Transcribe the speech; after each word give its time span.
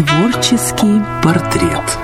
Творческий 0.00 1.02
портрет. 1.22 1.98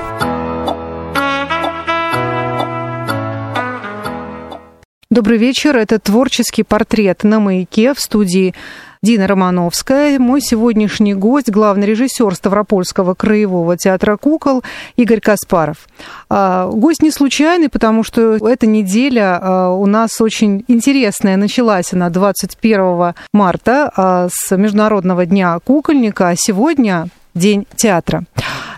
Добрый 5.09 5.39
вечер. 5.39 5.79
Это 5.79 5.99
творческий 5.99 6.63
портрет 6.63 7.25
на 7.25 7.41
маяке 7.41 7.95
в 7.95 8.01
студии 8.01 8.55
Дина 9.03 9.27
Романовская. 9.27 10.19
Мой 10.19 10.43
сегодняшний 10.43 11.15
гость, 11.15 11.51
главный 11.51 11.87
режиссер 11.87 12.35
Ставропольского 12.35 13.15
краевого 13.15 13.79
театра 13.79 14.19
кукол 14.19 14.63
Игорь 14.97 15.21
Каспаров. 15.21 15.89
А, 16.29 16.69
гость 16.71 17.03
не 17.03 17.11
случайный, 17.11 17.71
потому 17.71 18.03
что 18.03 18.35
эта 18.47 18.67
неделя 18.67 19.39
а, 19.41 19.71
у 19.71 19.87
нас 19.87 20.21
очень 20.21 20.67
интересная. 20.69 21.39
Началась 21.39 21.95
она 21.95 22.11
21 22.11 23.15
марта 23.33 23.91
а, 23.97 24.29
с 24.31 24.55
Международного 24.55 25.25
дня 25.25 25.59
кукольника, 25.65 26.29
а 26.29 26.35
сегодня 26.37 27.09
День 27.37 27.67
театра. 27.77 28.25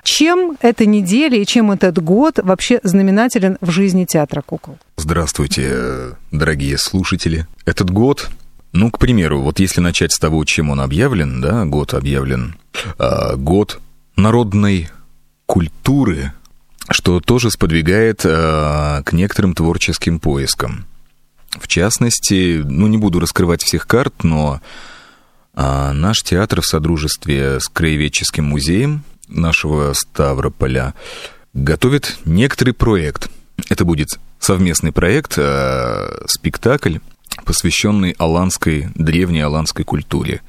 Чем 0.02 0.56
эта 0.60 0.84
неделя 0.84 1.40
и 1.40 1.46
чем 1.46 1.70
этот 1.70 2.02
год 2.02 2.40
вообще 2.42 2.80
знаменателен 2.82 3.56
в 3.60 3.70
жизни 3.70 4.04
театра 4.04 4.42
кукол? 4.42 4.78
Здравствуйте, 4.96 6.16
дорогие 6.32 6.76
слушатели. 6.76 7.46
Этот 7.66 7.90
год, 7.90 8.28
ну, 8.72 8.90
к 8.90 8.98
примеру, 8.98 9.42
вот 9.42 9.60
если 9.60 9.80
начать 9.80 10.12
с 10.12 10.18
того, 10.18 10.44
чем 10.44 10.70
он 10.70 10.80
объявлен, 10.80 11.40
да, 11.40 11.64
год 11.66 11.94
объявлен, 11.94 12.56
э, 12.98 13.36
год 13.36 13.80
народной 14.16 14.90
культуры, 15.46 16.32
что 16.90 17.20
тоже 17.20 17.52
сподвигает 17.52 18.22
э, 18.24 19.02
к 19.04 19.12
некоторым 19.12 19.54
творческим 19.54 20.18
поискам. 20.18 20.84
В 21.60 21.68
частности, 21.68 22.60
ну, 22.64 22.88
не 22.88 22.98
буду 22.98 23.20
раскрывать 23.20 23.62
всех 23.62 23.86
карт, 23.86 24.24
но 24.24 24.60
а 25.60 25.92
наш 25.92 26.22
театр 26.22 26.60
в 26.60 26.66
содружестве 26.66 27.58
с 27.58 27.66
Краеведческим 27.66 28.44
музеем 28.44 29.02
нашего 29.26 29.92
Ставрополя 29.92 30.94
готовит 31.52 32.16
некоторый 32.24 32.70
проект. 32.70 33.28
Это 33.68 33.84
будет 33.84 34.20
совместный 34.38 34.92
проект, 34.92 35.34
э, 35.36 36.26
спектакль, 36.26 36.98
посвященный 37.44 38.14
аланской, 38.18 38.90
древней 38.94 39.40
аланской 39.40 39.84
культуре. 39.84 40.42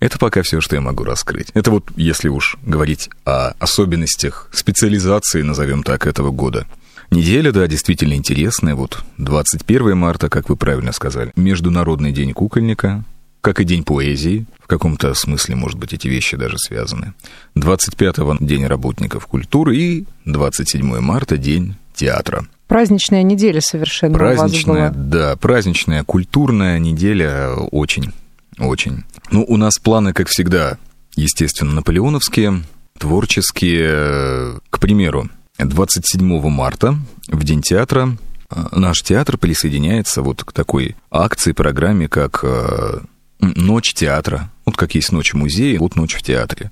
Это 0.00 0.18
пока 0.18 0.42
все, 0.42 0.60
что 0.60 0.74
я 0.74 0.80
могу 0.80 1.04
раскрыть. 1.04 1.50
Это 1.54 1.70
вот, 1.70 1.88
если 1.94 2.28
уж 2.28 2.56
говорить 2.62 3.08
о 3.24 3.52
особенностях 3.60 4.48
специализации, 4.52 5.42
назовем 5.42 5.84
так, 5.84 6.08
этого 6.08 6.32
года. 6.32 6.66
Неделя, 7.12 7.52
да, 7.52 7.68
действительно 7.68 8.14
интересная. 8.14 8.74
Вот 8.74 8.98
21 9.18 9.96
марта, 9.96 10.28
как 10.28 10.48
вы 10.48 10.56
правильно 10.56 10.90
сказали, 10.90 11.30
Международный 11.36 12.10
день 12.10 12.32
кукольника, 12.32 13.04
как 13.40 13.60
и 13.60 13.64
День 13.64 13.84
поэзии, 13.84 14.46
в 14.62 14.66
каком-то 14.66 15.14
смысле, 15.14 15.56
может 15.56 15.78
быть, 15.78 15.92
эти 15.92 16.08
вещи 16.08 16.36
даже 16.36 16.58
связаны. 16.58 17.14
25-го 17.56 18.36
День 18.40 18.66
работников 18.66 19.26
культуры 19.26 19.76
и 19.76 20.06
27 20.26 21.00
марта 21.00 21.36
День 21.36 21.76
театра. 21.94 22.46
Праздничная 22.66 23.22
неделя 23.22 23.60
совершенно 23.60 24.16
Праздничная, 24.16 24.74
у 24.74 24.78
вас 24.78 24.92
была. 24.92 25.04
да, 25.04 25.36
праздничная, 25.36 26.04
культурная 26.04 26.78
неделя 26.78 27.50
очень, 27.72 28.12
очень. 28.58 29.04
Ну, 29.30 29.44
у 29.48 29.56
нас 29.56 29.78
планы, 29.78 30.12
как 30.12 30.28
всегда, 30.28 30.78
естественно, 31.16 31.72
наполеоновские, 31.72 32.62
творческие. 32.96 34.60
К 34.70 34.78
примеру, 34.78 35.28
27 35.58 36.48
марта, 36.48 36.96
в 37.28 37.42
День 37.44 37.62
театра, 37.62 38.16
э, 38.50 38.62
наш 38.72 39.02
театр 39.02 39.36
присоединяется 39.36 40.22
вот 40.22 40.44
к 40.44 40.52
такой 40.52 40.96
акции, 41.10 41.52
программе, 41.52 42.08
как 42.08 42.40
э, 42.44 43.00
Ночь 43.40 43.94
театра. 43.94 44.50
Вот 44.66 44.76
как 44.76 44.94
есть 44.94 45.12
ночь 45.12 45.32
в 45.32 45.36
музее, 45.36 45.78
вот 45.78 45.96
ночь 45.96 46.14
в 46.14 46.22
театре. 46.22 46.70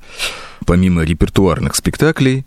Помимо 0.67 1.03
репертуарных 1.03 1.75
спектаклей, 1.75 2.45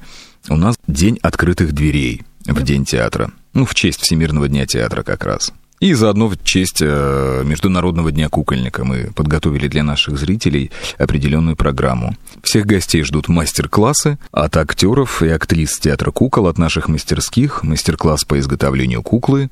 у 0.50 0.56
нас 0.56 0.76
День 0.88 1.20
открытых 1.22 1.74
дверей 1.74 2.22
в 2.46 2.62
День 2.64 2.86
театра. 2.86 3.32
Ну, 3.54 3.66
в 3.66 3.76
честь 3.76 4.02
Всемирного 4.02 4.48
дня 4.48 4.66
театра 4.66 5.04
как 5.04 5.26
раз. 5.26 5.52
И 5.81 5.96
заодно 5.96 6.28
в 6.28 6.38
честь 6.44 6.78
э, 6.81 7.42
Международного 7.44 8.12
дня 8.12 8.30
кукольника 8.30 8.86
мы 8.86 9.12
подготовили 9.16 9.68
для 9.68 9.84
наших 9.84 10.20
зрителей 10.20 10.70
определенную 11.00 11.56
программу. 11.56 12.16
Всех 12.44 12.68
гостей 12.68 13.02
ждут 13.02 13.30
мастер-классы 13.30 14.20
от 14.31 14.58
актеров 14.58 15.24
и 15.24 15.30
актрис 15.30 15.80
театра 15.80 16.12
кукол, 16.12 16.48
от 16.48 16.60
наших 16.60 16.88
мастерских, 16.88 17.64
мастер-класс 17.64 18.26
по 18.26 18.38
изготовлению 18.38 19.02
куклы, 19.02 19.50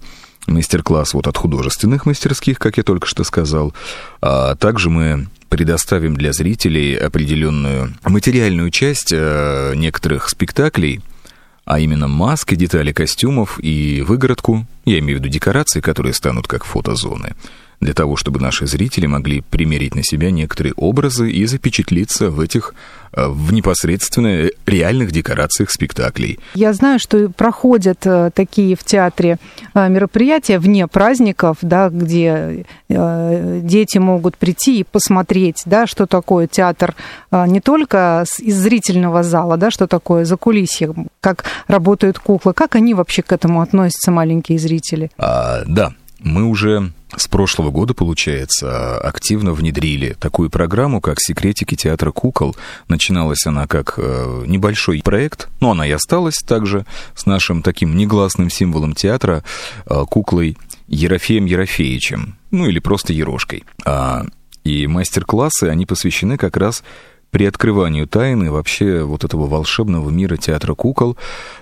мастер-класс 0.50 1.14
вот 1.14 1.28
от 1.28 1.38
художественных 1.38 2.06
мастерских, 2.06 2.60
как 2.60 2.78
я 2.78 2.84
только 2.84 3.08
что 3.08 3.24
сказал. 3.24 3.74
А 4.22 4.56
также 4.56 4.90
мы 4.90 5.28
предоставим 5.50 6.16
для 6.16 6.32
зрителей 6.32 6.96
определенную 6.96 7.96
материальную 8.06 8.70
часть 8.70 9.12
э, 9.12 9.74
некоторых 9.76 10.30
спектаклей, 10.30 11.02
а 11.66 11.80
именно 11.80 12.08
маски, 12.08 12.56
детали 12.56 12.92
костюмов 12.92 13.60
и 13.62 14.04
выгородку, 14.08 14.66
я 14.86 15.00
имею 15.00 15.20
в 15.20 15.22
виду 15.22 15.30
декорации, 15.30 15.82
которые 15.82 16.14
станут 16.14 16.48
как 16.48 16.66
фотозоны 16.66 17.36
для 17.82 17.94
того, 17.94 18.16
чтобы 18.16 18.40
наши 18.40 18.68
зрители 18.68 19.06
могли 19.06 19.42
примерить 19.42 19.96
на 19.96 20.04
себя 20.04 20.32
некоторые 20.32 20.74
образы 20.76 21.32
и 21.32 21.46
запечатлиться 21.46 22.30
в 22.30 22.40
этих 22.40 22.74
э, 23.14 23.28
в 23.28 23.54
непосредственно 23.54 24.50
реальных 24.66 25.12
декорациях 25.12 25.72
спектаклей. 25.72 26.40
Я 26.56 26.74
знаю, 26.74 27.00
что 27.00 27.30
проходят 27.30 28.06
э, 28.06 28.32
такие 28.34 28.76
в 28.76 28.84
театре 28.84 29.38
э, 29.74 29.90
мероприятия 29.90 30.60
вне 30.60 30.88
праздников, 30.88 31.58
да, 31.62 31.90
где 31.90 32.66
дети 32.90 33.98
могут 33.98 34.36
прийти 34.36 34.80
и 34.80 34.84
посмотреть, 34.84 35.62
да, 35.66 35.86
что 35.86 36.08
такое 36.08 36.48
театр 36.48 36.96
не 37.32 37.62
только 37.62 38.26
из 38.40 38.56
зрительного 38.56 39.22
зала, 39.22 39.58
да, 39.58 39.70
что 39.70 39.86
такое 39.88 40.26
за 40.26 40.38
кулисье, 40.38 40.94
как 41.22 41.46
работают 41.68 42.18
куклы, 42.18 42.54
как 42.54 42.76
они 42.76 42.96
вообще 42.96 43.22
к 43.22 43.32
этому 43.32 43.62
относятся, 43.62 44.10
маленькие 44.10 44.58
зрители? 44.58 45.12
А, 45.18 45.62
да, 45.68 45.94
мы 46.20 46.46
уже 46.46 46.92
с 47.16 47.28
прошлого 47.28 47.72
года, 47.72 47.94
получается, 47.94 48.98
активно 48.98 49.54
внедрили 49.54 50.16
такую 50.20 50.50
программу, 50.50 51.02
как 51.02 51.20
«Секретики 51.20 51.76
театра 51.76 52.12
кукол». 52.12 52.56
Начиналась 52.88 53.46
она 53.46 53.68
как 53.68 53.96
э, 53.98 54.44
небольшой 54.46 55.02
проект, 55.04 55.50
но 55.60 55.72
она 55.72 55.88
и 55.88 55.92
осталась 55.92 56.38
также 56.38 56.86
с 57.16 57.26
нашим 57.26 57.64
таким 57.64 57.96
негласным 57.96 58.50
символом 58.50 58.94
театра 58.94 59.44
э, 59.86 60.04
куклой 60.10 60.58
Ерофеем 60.88 61.46
Ерофеевичем, 61.46 62.36
ну 62.52 62.68
или 62.68 62.80
просто 62.80 63.14
Ерошкой. 63.14 63.64
А, 63.86 64.26
и 64.64 64.88
мастер-классы, 64.88 65.66
они 65.66 65.86
посвящены 65.86 66.38
как 66.38 66.58
раз 66.58 66.84
при 67.32 67.46
открывании 67.46 68.06
тайны 68.06 68.52
вообще 68.52 69.04
вот 69.04 69.24
этого 69.24 69.48
волшебного 69.48 70.10
мира 70.10 70.38
театра 70.38 70.74
кукол, 70.74 71.18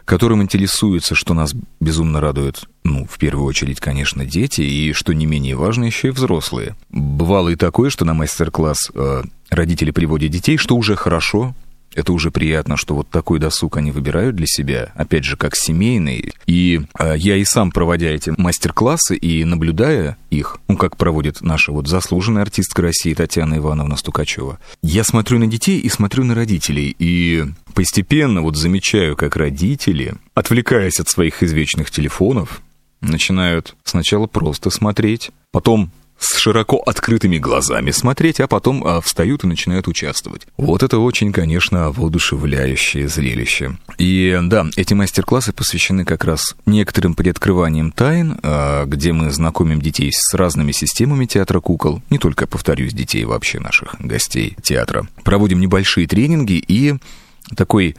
которым 0.05 0.41
интересуется, 0.41 1.15
что 1.15 1.33
нас 1.33 1.53
безумно 1.79 2.21
радует, 2.21 2.63
ну, 2.83 3.05
в 3.05 3.17
первую 3.17 3.45
очередь, 3.45 3.79
конечно, 3.79 4.25
дети, 4.25 4.61
и, 4.61 4.93
что 4.93 5.13
не 5.13 5.25
менее 5.25 5.55
важно, 5.55 5.85
еще 5.85 6.09
и 6.09 6.11
взрослые. 6.11 6.75
Бывало 6.89 7.49
и 7.49 7.55
такое, 7.55 7.89
что 7.89 8.05
на 8.05 8.13
мастер-класс 8.13 8.91
э, 8.93 9.23
родители 9.49 9.91
приводят 9.91 10.31
детей, 10.31 10.57
что 10.57 10.75
уже 10.75 10.95
хорошо, 10.95 11.53
это 11.97 12.13
уже 12.13 12.29
приятно, 12.29 12.77
что 12.77 12.93
вот 12.93 13.09
такой 13.09 13.39
досуг 13.39 13.77
они 13.77 13.89
выбирают 13.89 14.35
для 14.35 14.45
себя, 14.45 14.91
опять 14.93 15.23
же, 15.23 15.35
как 15.35 15.55
семейный. 15.55 16.31
И 16.45 16.81
э, 16.99 17.15
я 17.17 17.35
и 17.35 17.43
сам, 17.43 17.71
проводя 17.71 18.09
эти 18.09 18.33
мастер-классы 18.37 19.15
и 19.15 19.43
наблюдая 19.43 20.15
их, 20.29 20.59
ну, 20.67 20.77
как 20.77 20.95
проводит 20.95 21.41
наша 21.41 21.71
вот 21.71 21.87
заслуженная 21.87 22.43
артистка 22.43 22.83
России 22.83 23.15
Татьяна 23.15 23.55
Ивановна 23.55 23.97
Стукачева, 23.97 24.59
я 24.83 25.03
смотрю 25.03 25.39
на 25.39 25.47
детей 25.47 25.79
и 25.79 25.89
смотрю 25.89 26.23
на 26.23 26.35
родителей, 26.35 26.95
и 26.99 27.45
постепенно 27.73 28.43
вот 28.43 28.55
замечаю, 28.57 29.15
как 29.15 29.35
родители, 29.35 30.13
отвлекаясь 30.35 30.99
от 30.99 31.09
своих 31.09 31.41
извечных 31.41 31.89
телефонов, 31.89 32.61
начинают 33.01 33.75
сначала 33.83 34.27
просто 34.27 34.69
смотреть, 34.69 35.31
потом 35.51 35.89
с 36.19 36.37
широко 36.37 36.77
открытыми 36.77 37.37
глазами 37.37 37.91
смотреть, 37.91 38.39
а 38.39 38.47
потом 38.47 38.83
а, 38.85 39.01
встают 39.01 39.43
и 39.43 39.47
начинают 39.47 39.87
участвовать. 39.87 40.47
Вот 40.57 40.83
это 40.83 40.99
очень, 40.99 41.31
конечно, 41.31 41.91
воодушевляющее 41.91 43.07
зрелище. 43.07 43.77
И 43.97 44.37
да, 44.43 44.65
эти 44.75 44.93
мастер-классы 44.93 45.53
посвящены 45.53 46.05
как 46.05 46.23
раз 46.23 46.55
некоторым 46.65 47.13
приоткрываниям 47.13 47.91
тайн, 47.91 48.39
а, 48.43 48.85
где 48.85 49.13
мы 49.13 49.31
знакомим 49.31 49.81
детей 49.81 50.11
с 50.11 50.33
разными 50.33 50.71
системами 50.71 51.25
театра 51.25 51.59
кукол, 51.59 52.01
не 52.09 52.17
только, 52.17 52.47
повторюсь, 52.47 52.93
детей 52.93 53.25
вообще 53.25 53.59
наших 53.59 53.95
гостей 53.99 54.57
театра. 54.61 55.07
Проводим 55.23 55.59
небольшие 55.59 56.07
тренинги 56.07 56.63
и 56.67 56.95
такой 57.55 57.95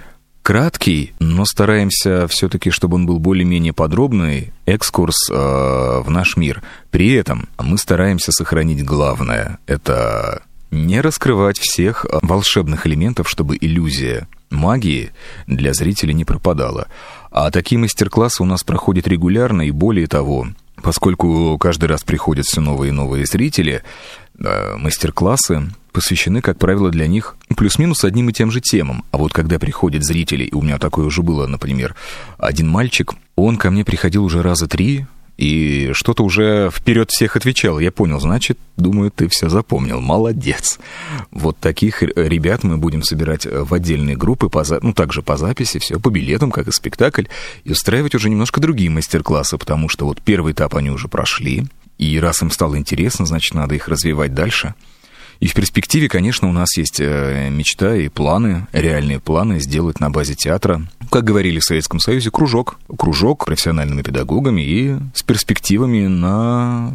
краткий, 0.49 1.13
но 1.19 1.45
стараемся 1.45 2.27
все-таки, 2.27 2.71
чтобы 2.71 2.95
он 2.95 3.05
был 3.05 3.19
более-менее 3.19 3.75
подробный, 3.75 4.55
экскурс 4.65 5.29
э, 5.31 5.35
в 5.35 6.07
наш 6.09 6.39
мир. 6.39 6.63
При 6.91 7.13
этом 7.13 7.51
мы 7.59 7.77
стараемся 7.77 8.33
сохранить 8.33 8.83
главное. 8.83 9.59
Это 9.67 10.41
не 10.71 11.03
раскрывать 11.03 11.59
всех 11.59 12.07
волшебных 12.23 12.87
элементов, 12.87 13.29
чтобы 13.29 13.59
иллюзия 13.61 14.27
магии 14.49 15.11
для 15.47 15.75
зрителей 15.75 16.15
не 16.15 16.25
пропадала. 16.25 16.87
А 17.31 17.51
такие 17.51 17.79
мастер-классы 17.79 18.43
у 18.43 18.47
нас 18.47 18.65
проходят 18.65 19.07
регулярно, 19.07 19.69
и 19.69 19.71
более 19.71 20.07
того, 20.07 20.49
поскольку 20.83 21.59
каждый 21.59 21.91
раз 21.91 22.05
приходят 22.05 22.47
все 22.47 22.63
новые 22.63 22.89
и 22.89 22.93
новые 22.93 23.27
зрители, 23.27 23.83
э, 23.83 24.28
мастер-классы 24.39 25.71
посвящены, 25.93 26.41
как 26.41 26.59
правило, 26.59 26.91
для 26.91 27.07
них 27.07 27.37
плюс-минус 27.57 28.05
одним 28.05 28.31
и 28.31 28.33
тем 28.33 28.51
же 28.51 28.61
темам. 28.61 29.05
А 29.11 29.19
вот 29.19 29.33
когда 29.33 29.59
приходят 29.59 30.05
зрители, 30.05 30.45
и 30.45 30.55
у 30.55 30.63
меня 30.63 30.79
такое 30.79 31.07
уже 31.07 31.23
было, 31.23 31.47
например, 31.47 31.97
один 32.39 32.69
мальчик, 32.69 33.15
он 33.37 33.57
ко 33.57 33.71
мне 33.71 33.85
приходил 33.85 34.25
уже 34.25 34.43
раза 34.43 34.69
три, 34.69 35.07
и 35.39 35.91
что-то 35.93 36.25
уже 36.25 36.69
вперед 36.73 37.11
всех 37.11 37.37
отвечал. 37.37 37.79
Я 37.79 37.93
понял, 37.93 38.19
значит, 38.19 38.59
думаю, 38.77 39.13
ты 39.13 39.29
все 39.29 39.49
запомнил. 39.49 40.01
Молодец. 40.01 40.81
Вот 41.31 41.57
таких 41.59 42.03
ребят 42.03 42.65
мы 42.65 42.77
будем 42.77 43.05
собирать 43.05 43.47
в 43.47 43.73
отдельные 43.73 44.17
группы, 44.17 44.49
по, 44.49 44.65
ну, 44.83 44.93
также 44.93 45.23
по 45.23 45.37
записи, 45.37 45.79
все 45.79 46.01
по 46.01 46.11
билетам, 46.11 46.51
как 46.51 46.67
и 46.67 46.73
спектакль, 46.73 47.27
и 47.63 47.71
устраивать 47.71 48.17
уже 48.17 48.31
немножко 48.31 48.61
другие 48.61 48.91
мастер-классы, 48.91 49.59
потому 49.59 49.89
что 49.89 50.07
вот 50.07 50.21
первый 50.21 50.55
этап 50.55 50.75
они 50.75 50.91
уже 50.91 51.07
прошли, 51.07 51.67
и 51.99 52.19
раз 52.19 52.43
им 52.43 52.51
стало 52.51 52.79
интересно, 52.79 53.27
значит, 53.27 53.55
надо 53.55 53.75
их 53.75 53.89
развивать 53.89 54.33
дальше. 54.35 54.75
И 55.41 55.47
в 55.47 55.55
перспективе, 55.55 56.09
конечно, 56.09 56.49
у 56.49 56.53
нас 56.53 56.77
есть 56.77 56.99
э, 56.99 57.49
мечта 57.51 57.95
и 57.95 58.09
планы, 58.09 58.67
реальные 58.73 59.21
планы 59.21 59.61
сделать 59.61 60.01
на 60.01 60.11
базе 60.11 60.35
театра, 60.35 60.83
как 61.11 61.23
говорили 61.25 61.61
в 61.61 61.65
Советском 61.65 62.01
Союзе, 62.01 62.31
кружок. 62.33 62.79
Кружок 62.97 63.47
профессиональными 63.47 64.03
педагогами 64.03 64.63
и 64.63 64.97
с 65.15 65.23
перспективами 65.23 66.07
на, 66.07 66.93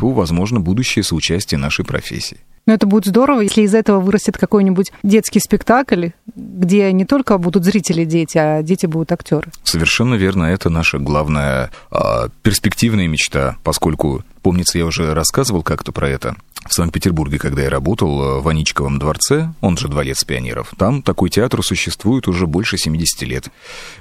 возможно, 0.00 0.60
будущее 0.60 1.02
соучастие 1.02 1.58
нашей 1.58 1.84
профессии. 1.84 2.38
Но 2.66 2.72
это 2.72 2.86
будет 2.86 3.06
здорово, 3.06 3.40
если 3.40 3.62
из 3.62 3.74
этого 3.74 4.00
вырастет 4.00 4.38
какой-нибудь 4.38 4.92
детский 5.02 5.40
спектакль, 5.40 6.08
где 6.34 6.92
не 6.92 7.04
только 7.04 7.36
будут 7.38 7.64
зрители 7.64 8.04
дети, 8.04 8.38
а 8.38 8.62
дети 8.62 8.86
будут 8.86 9.12
актеры. 9.12 9.50
Совершенно 9.64 10.14
верно. 10.14 10.44
Это 10.44 10.70
наша 10.70 10.98
главная 10.98 11.70
а, 11.90 12.28
перспективная 12.42 13.06
мечта, 13.06 13.56
поскольку, 13.62 14.22
помнится, 14.42 14.78
я 14.78 14.86
уже 14.86 15.14
рассказывал 15.14 15.62
как-то 15.62 15.92
про 15.92 16.08
это 16.08 16.36
в 16.66 16.72
Санкт-Петербурге, 16.72 17.38
когда 17.38 17.62
я 17.62 17.70
работал 17.70 18.40
в 18.40 18.48
Аничковом 18.48 18.98
дворце, 18.98 19.52
он 19.60 19.76
же 19.76 19.88
Дворец 19.88 20.24
пионеров, 20.24 20.72
там 20.78 21.02
такой 21.02 21.28
театр 21.30 21.62
существует 21.62 22.26
уже 22.26 22.46
больше 22.46 22.78
70 22.78 23.22
лет, 23.22 23.48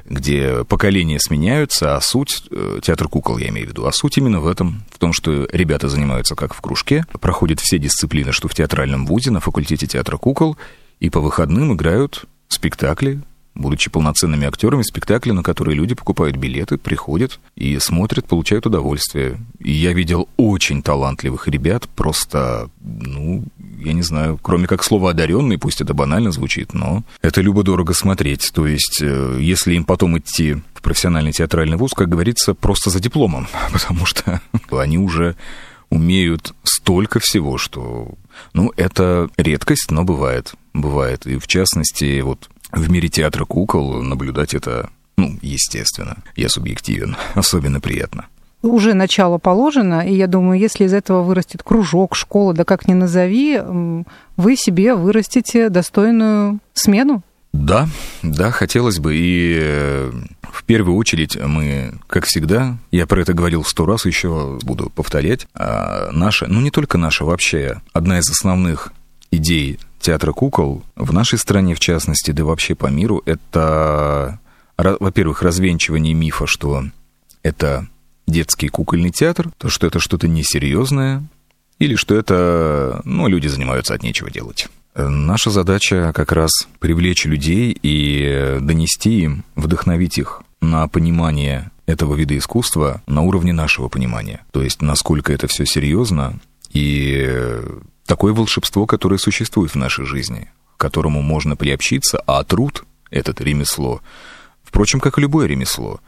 где 0.05 0.63
поколения 0.63 1.19
сменяются, 1.19 1.95
а 1.95 2.01
суть, 2.01 2.43
э, 2.51 2.79
театр 2.81 3.09
кукол 3.09 3.37
я 3.37 3.49
имею 3.49 3.67
в 3.67 3.69
виду, 3.71 3.85
а 3.85 3.91
суть 3.91 4.17
именно 4.17 4.39
в 4.39 4.47
этом, 4.47 4.83
в 4.91 4.97
том, 4.97 5.13
что 5.13 5.47
ребята 5.51 5.89
занимаются 5.89 6.35
как 6.35 6.53
в 6.53 6.61
кружке, 6.61 7.05
проходят 7.19 7.59
все 7.59 7.77
дисциплины, 7.77 8.31
что 8.31 8.47
театральном 8.55 9.05
вузе, 9.05 9.31
на 9.31 9.39
факультете 9.39 9.87
театра 9.87 10.17
кукол, 10.17 10.57
и 10.99 11.09
по 11.09 11.19
выходным 11.19 11.73
играют 11.73 12.25
спектакли, 12.47 13.21
будучи 13.55 13.89
полноценными 13.89 14.47
актерами 14.47 14.81
спектакля, 14.81 15.33
на 15.33 15.43
которые 15.43 15.75
люди 15.75 15.95
покупают 15.95 16.37
билеты, 16.37 16.77
приходят 16.77 17.39
и 17.55 17.77
смотрят, 17.79 18.25
получают 18.25 18.65
удовольствие. 18.65 19.37
И 19.59 19.71
я 19.71 19.93
видел 19.93 20.27
очень 20.37 20.81
талантливых 20.81 21.47
ребят, 21.47 21.87
просто, 21.89 22.69
ну, 22.81 23.43
я 23.79 23.93
не 23.93 24.01
знаю, 24.01 24.39
кроме 24.41 24.67
как 24.67 24.83
слова 24.83 25.11
одаренный, 25.11 25.57
пусть 25.57 25.81
это 25.81 25.93
банально 25.93 26.31
звучит, 26.31 26.73
но 26.73 27.03
это 27.21 27.41
любо-дорого 27.41 27.93
смотреть. 27.93 28.51
То 28.53 28.65
есть, 28.65 29.01
э, 29.01 29.37
если 29.39 29.75
им 29.75 29.85
потом 29.85 30.17
идти 30.17 30.55
в 30.73 30.81
профессиональный 30.81 31.31
театральный 31.31 31.77
вуз, 31.77 31.93
как 31.93 32.09
говорится, 32.09 32.53
просто 32.53 32.89
за 32.89 32.99
дипломом, 32.99 33.47
потому 33.71 34.05
что 34.05 34.41
они 34.71 34.97
уже 34.97 35.35
умеют 35.93 36.53
столько 36.63 37.19
всего, 37.19 37.57
что, 37.57 38.09
ну, 38.53 38.73
это 38.75 39.29
редкость, 39.37 39.91
но 39.91 40.03
бывает, 40.03 40.53
бывает. 40.73 41.27
И 41.27 41.37
в 41.37 41.47
частности, 41.47 42.21
вот 42.21 42.49
в 42.71 42.89
мире 42.89 43.09
театра 43.09 43.45
кукол 43.45 44.01
наблюдать 44.01 44.55
это, 44.55 44.89
ну, 45.17 45.37
естественно. 45.41 46.17
Я 46.35 46.49
субъективен, 46.49 47.15
особенно 47.35 47.79
приятно. 47.79 48.25
Уже 48.63 48.93
начало 48.93 49.37
положено, 49.37 50.01
и 50.07 50.15
я 50.15 50.27
думаю, 50.27 50.59
если 50.59 50.85
из 50.85 50.93
этого 50.93 51.21
вырастет 51.21 51.63
кружок, 51.63 52.15
школа, 52.15 52.53
да 52.53 52.63
как 52.63 52.87
ни 52.87 52.93
назови, 52.93 53.61
вы 54.37 54.55
себе 54.55 54.95
вырастите 54.95 55.69
достойную 55.69 56.59
смену. 56.73 57.23
Да, 57.53 57.87
да, 58.23 58.51
хотелось 58.51 58.99
бы. 58.99 59.15
И 59.15 59.57
э, 59.61 60.11
в 60.41 60.63
первую 60.63 60.97
очередь 60.97 61.37
мы, 61.37 61.93
как 62.07 62.25
всегда, 62.25 62.77
я 62.91 63.05
про 63.05 63.21
это 63.21 63.33
говорил 63.33 63.63
сто 63.63 63.85
раз, 63.85 64.05
еще 64.05 64.59
буду 64.63 64.89
повторять, 64.89 65.47
а 65.53 66.09
наша, 66.11 66.47
ну 66.47 66.61
не 66.61 66.71
только 66.71 66.97
наша, 66.97 67.25
вообще, 67.25 67.81
одна 67.93 68.19
из 68.19 68.29
основных 68.29 68.91
идей 69.31 69.79
театра 69.99 70.33
кукол 70.33 70.83
в 70.95 71.13
нашей 71.13 71.37
стране, 71.37 71.75
в 71.75 71.79
частности, 71.79 72.31
да 72.31 72.43
вообще 72.43 72.75
по 72.75 72.87
миру, 72.87 73.21
это, 73.25 74.39
во-первых, 74.77 75.43
развенчивание 75.43 76.13
мифа, 76.13 76.47
что 76.47 76.83
это 77.43 77.87
детский 78.27 78.67
кукольный 78.67 79.11
театр, 79.11 79.51
то, 79.57 79.69
что 79.69 79.87
это 79.87 79.99
что-то 79.99 80.27
несерьезное, 80.27 81.23
или 81.79 81.95
что 81.95 82.15
это, 82.15 83.01
ну, 83.05 83.27
люди 83.27 83.47
занимаются 83.47 83.93
от 83.93 84.03
нечего 84.03 84.29
делать. 84.29 84.67
Наша 84.95 85.49
задача 85.49 86.11
как 86.13 86.31
раз 86.31 86.67
привлечь 86.79 87.25
людей 87.25 87.77
и 87.81 88.59
донести 88.61 89.21
им, 89.21 89.43
вдохновить 89.55 90.17
их 90.17 90.43
на 90.61 90.87
понимание 90.87 91.71
этого 91.85 92.15
вида 92.15 92.37
искусства 92.37 93.01
на 93.07 93.21
уровне 93.21 93.53
нашего 93.53 93.89
понимания. 93.89 94.45
То 94.51 94.61
есть, 94.61 94.81
насколько 94.81 95.33
это 95.33 95.47
все 95.47 95.65
серьезно 95.65 96.39
и 96.71 97.59
такое 98.05 98.33
волшебство, 98.33 98.85
которое 98.85 99.17
существует 99.17 99.71
в 99.71 99.75
нашей 99.75 100.05
жизни, 100.05 100.49
к 100.77 100.79
которому 100.79 101.21
можно 101.21 101.55
приобщиться, 101.55 102.21
а 102.25 102.43
труд, 102.43 102.85
этот 103.09 103.41
ремесло, 103.41 104.01
впрочем, 104.63 104.99
как 104.99 105.17
и 105.17 105.21
любое 105.21 105.47
ремесло, 105.47 105.99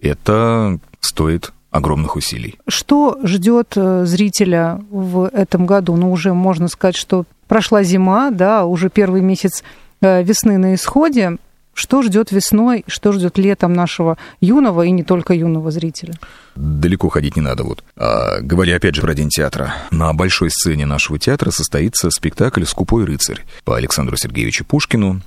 это 0.00 0.78
стоит 1.00 1.52
огромных 1.70 2.16
усилий. 2.16 2.58
Что 2.68 3.18
ждет 3.24 3.72
э, 3.76 4.04
зрителя 4.04 4.80
в 4.90 5.28
этом 5.28 5.66
году? 5.66 5.96
Ну, 5.96 6.12
уже 6.12 6.34
можно 6.34 6.68
сказать, 6.68 6.96
что 6.96 7.24
прошла 7.52 7.82
зима, 7.82 8.30
да, 8.30 8.64
уже 8.64 8.88
первый 8.88 9.20
месяц 9.20 9.62
э, 10.00 10.22
весны 10.22 10.56
на 10.56 10.74
исходе. 10.74 11.36
Что 11.74 12.00
ждет 12.00 12.32
весной, 12.32 12.82
что 12.86 13.12
ждет 13.12 13.36
летом 13.36 13.74
нашего 13.74 14.16
юного 14.40 14.86
и 14.86 14.90
не 14.90 15.02
только 15.02 15.34
юного 15.34 15.70
зрителя? 15.70 16.14
Далеко 16.56 17.10
ходить 17.10 17.36
не 17.36 17.42
надо. 17.42 17.64
Вот. 17.64 17.84
А, 17.94 18.40
говоря 18.40 18.76
опять 18.76 18.94
же 18.94 19.02
про 19.02 19.12
День 19.12 19.28
театра. 19.28 19.74
На 19.90 20.14
большой 20.14 20.48
сцене 20.50 20.86
нашего 20.86 21.18
театра 21.18 21.50
состоится 21.50 22.08
спектакль 22.08 22.64
«Скупой 22.64 23.04
рыцарь» 23.04 23.44
по 23.64 23.76
Александру 23.76 24.16
Сергеевичу 24.16 24.64
Пушкину. 24.64 25.20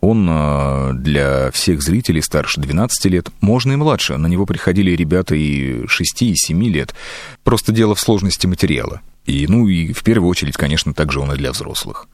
Он 0.00 0.28
а, 0.30 0.92
для 0.92 1.50
всех 1.50 1.82
зрителей 1.82 2.22
старше 2.22 2.60
12 2.60 3.06
лет, 3.06 3.28
можно 3.40 3.72
и 3.72 3.76
младше. 3.76 4.18
На 4.18 4.28
него 4.28 4.46
приходили 4.46 4.92
ребята 4.92 5.34
и 5.34 5.84
6, 5.88 6.22
и 6.22 6.36
7 6.36 6.62
лет. 6.62 6.94
Просто 7.42 7.72
дело 7.72 7.96
в 7.96 8.00
сложности 8.00 8.46
материала. 8.46 9.00
И, 9.26 9.46
ну, 9.46 9.68
и 9.68 9.92
в 9.92 10.02
первую 10.02 10.28
очередь, 10.28 10.56
конечно, 10.56 10.94
также 10.94 11.20
он 11.20 11.32
и 11.32 11.36
для 11.36 11.52
взрослых. 11.52 12.08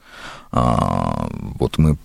А, 0.53 1.29
вот 1.33 1.79
мы 1.79 1.97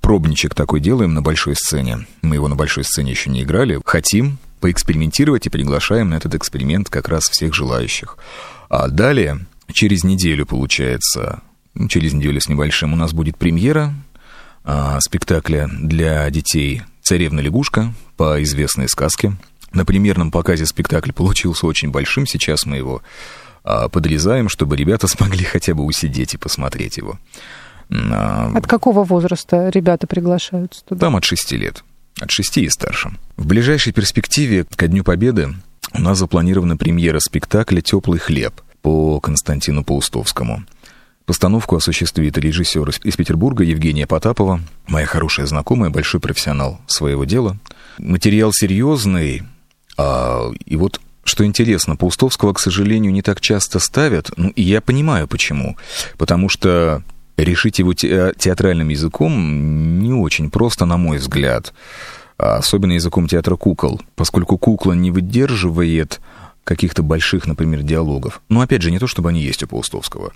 пробничек 0.00 0.54
такой 0.54 0.80
делаем 0.80 1.14
на 1.14 1.22
большой 1.22 1.56
сцене. 1.56 2.06
Мы 2.22 2.36
его 2.36 2.48
на 2.48 2.56
большой 2.56 2.84
сцене 2.84 3.12
еще 3.12 3.30
не 3.30 3.42
играли. 3.42 3.80
Хотим 3.84 4.38
поэкспериментировать 4.60 5.46
и 5.46 5.50
приглашаем 5.50 6.10
на 6.10 6.14
этот 6.14 6.34
эксперимент 6.34 6.90
как 6.90 7.08
раз 7.08 7.24
всех 7.24 7.54
желающих. 7.54 8.18
А 8.68 8.88
далее, 8.88 9.46
через 9.72 10.04
неделю, 10.04 10.46
получается, 10.46 11.42
ну, 11.74 11.88
через 11.88 12.12
неделю 12.12 12.40
с 12.40 12.48
небольшим, 12.48 12.92
у 12.92 12.96
нас 12.96 13.12
будет 13.12 13.36
премьера 13.36 13.94
а, 14.64 15.00
спектакля 15.00 15.68
для 15.72 16.28
детей 16.30 16.82
«Царевна-лягушка» 17.02 17.94
по 18.16 18.42
известной 18.42 18.88
сказке. 18.88 19.36
На 19.72 19.84
премьерном 19.84 20.30
показе 20.30 20.66
спектакль 20.66 21.12
получился 21.12 21.66
очень 21.66 21.90
большим. 21.90 22.26
Сейчас 22.26 22.66
мы 22.66 22.76
его 22.76 23.02
подрезаем, 23.62 24.48
чтобы 24.48 24.76
ребята 24.76 25.08
смогли 25.08 25.44
хотя 25.44 25.74
бы 25.74 25.84
усидеть 25.84 26.34
и 26.34 26.38
посмотреть 26.38 26.96
его. 26.96 27.18
А, 27.90 28.52
от 28.54 28.66
какого 28.66 29.04
возраста 29.04 29.68
ребята 29.68 30.06
приглашаются 30.06 30.84
туда? 30.84 31.00
Там 31.00 31.16
от 31.16 31.24
6 31.24 31.52
лет. 31.52 31.84
От 32.20 32.30
6 32.30 32.58
и 32.58 32.68
старше. 32.68 33.10
В 33.36 33.46
ближайшей 33.46 33.92
перспективе, 33.92 34.64
ко 34.76 34.86
Дню 34.86 35.02
Победы, 35.04 35.54
у 35.92 36.00
нас 36.00 36.18
запланирована 36.18 36.76
премьера 36.76 37.18
спектакля 37.18 37.80
«Теплый 37.80 38.18
хлеб» 38.18 38.60
по 38.82 39.20
Константину 39.20 39.84
Паустовскому. 39.84 40.64
Постановку 41.26 41.76
осуществит 41.76 42.36
режиссер 42.38 42.90
из 43.04 43.16
Петербурга 43.16 43.62
Евгения 43.62 44.06
Потапова, 44.06 44.60
моя 44.86 45.06
хорошая 45.06 45.46
знакомая, 45.46 45.90
большой 45.90 46.20
профессионал 46.20 46.80
своего 46.86 47.24
дела. 47.24 47.56
Материал 47.98 48.52
серьезный, 48.52 49.42
а, 49.96 50.50
и 50.64 50.76
вот 50.76 51.00
что 51.24 51.44
интересно, 51.44 51.96
Паустовского, 51.96 52.52
к 52.52 52.60
сожалению, 52.60 53.12
не 53.12 53.22
так 53.22 53.40
часто 53.40 53.78
ставят, 53.78 54.30
ну 54.36 54.48
и 54.50 54.62
я 54.62 54.80
понимаю 54.80 55.28
почему. 55.28 55.76
Потому 56.18 56.48
что 56.48 57.02
решить 57.36 57.78
его 57.78 57.94
те, 57.94 58.32
театральным 58.36 58.88
языком 58.88 59.98
не 60.00 60.12
очень 60.12 60.50
просто, 60.50 60.86
на 60.86 60.96
мой 60.96 61.18
взгляд. 61.18 61.72
Особенно 62.36 62.92
языком 62.92 63.28
театра 63.28 63.56
кукол, 63.56 64.00
поскольку 64.16 64.56
кукла 64.56 64.92
не 64.94 65.10
выдерживает 65.10 66.20
каких-то 66.64 67.02
больших, 67.02 67.46
например, 67.46 67.82
диалогов. 67.82 68.40
Но 68.48 68.60
опять 68.60 68.82
же, 68.82 68.90
не 68.90 68.98
то, 68.98 69.06
чтобы 69.06 69.28
они 69.28 69.42
есть 69.42 69.62
у 69.62 69.66
Паустовского. 69.66 70.32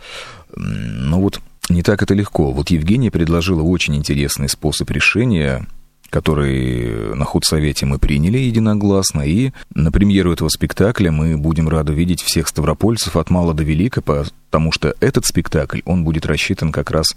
Но 0.55 1.21
вот 1.21 1.41
не 1.69 1.83
так 1.83 2.03
это 2.03 2.13
легко. 2.13 2.53
Вот 2.53 2.71
Евгения 2.71 3.11
предложила 3.11 3.63
очень 3.63 3.97
интересный 3.97 4.49
способ 4.49 4.91
решения 4.91 5.67
который 6.15 7.17
на 7.17 7.25
худсовете 7.25 7.87
мы 7.87 7.99
приняли 7.99 8.39
единогласно, 8.39 9.23
и 9.23 9.51
на 9.75 9.91
премьеру 9.91 10.33
этого 10.33 10.49
спектакля 10.49 11.11
мы 11.11 11.37
будем 11.37 11.69
рады 11.69 11.93
видеть 11.93 12.23
всех 12.23 12.47
ставропольцев 12.47 13.17
от 13.17 13.31
мала 13.31 13.53
до 13.53 13.65
велика, 13.65 14.01
потому 14.01 14.71
что 14.71 14.95
этот 15.01 15.27
спектакль, 15.27 15.81
он 15.85 16.05
будет 16.05 16.25
рассчитан 16.25 16.71
как 16.71 16.93
раз 16.93 17.17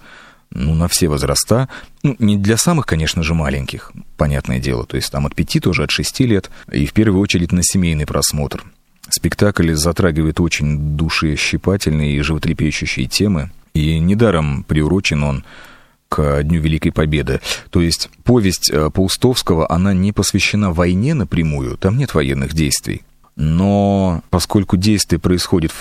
ну, 0.50 0.74
на 0.74 0.88
все 0.88 1.10
возраста. 1.10 1.70
Ну, 2.02 2.16
не 2.18 2.38
для 2.38 2.58
самых, 2.58 2.88
конечно 2.88 3.22
же, 3.22 3.36
маленьких, 3.36 3.92
понятное 4.18 4.58
дело. 4.60 4.88
То 4.88 4.96
есть 4.96 5.12
там 5.12 5.28
от 5.28 5.36
пяти 5.36 5.60
тоже, 5.60 5.84
от 5.84 5.92
шести 5.92 6.26
лет. 6.26 6.50
И 6.72 6.88
в 6.88 6.94
первую 6.94 7.22
очередь 7.22 7.52
на 7.52 7.62
семейный 7.62 8.08
просмотр. 8.08 8.64
Спектакль 9.10 9.74
затрагивает 9.74 10.40
очень 10.40 10.98
душещипательные 10.98 12.16
и 12.16 12.22
животрепещущие 12.22 13.06
темы. 13.06 13.52
И 13.76 14.00
недаром 14.00 14.64
приурочен 14.64 15.22
он 15.24 15.44
к 16.10 16.44
Дню 16.44 16.62
Великой 16.62 16.92
Победы. 16.92 17.42
То 17.70 17.82
есть 17.82 18.10
повесть 18.24 18.70
э, 18.72 18.90
Паустовского, 18.90 19.72
она 19.72 19.94
не 19.94 20.12
посвящена 20.12 20.72
войне 20.72 21.14
напрямую, 21.14 21.78
там 21.78 21.98
нет 21.98 22.14
военных 22.14 22.54
действий. 22.54 23.04
Но 23.36 24.24
поскольку 24.32 24.78
действие 24.78 25.20
происходит 25.20 25.72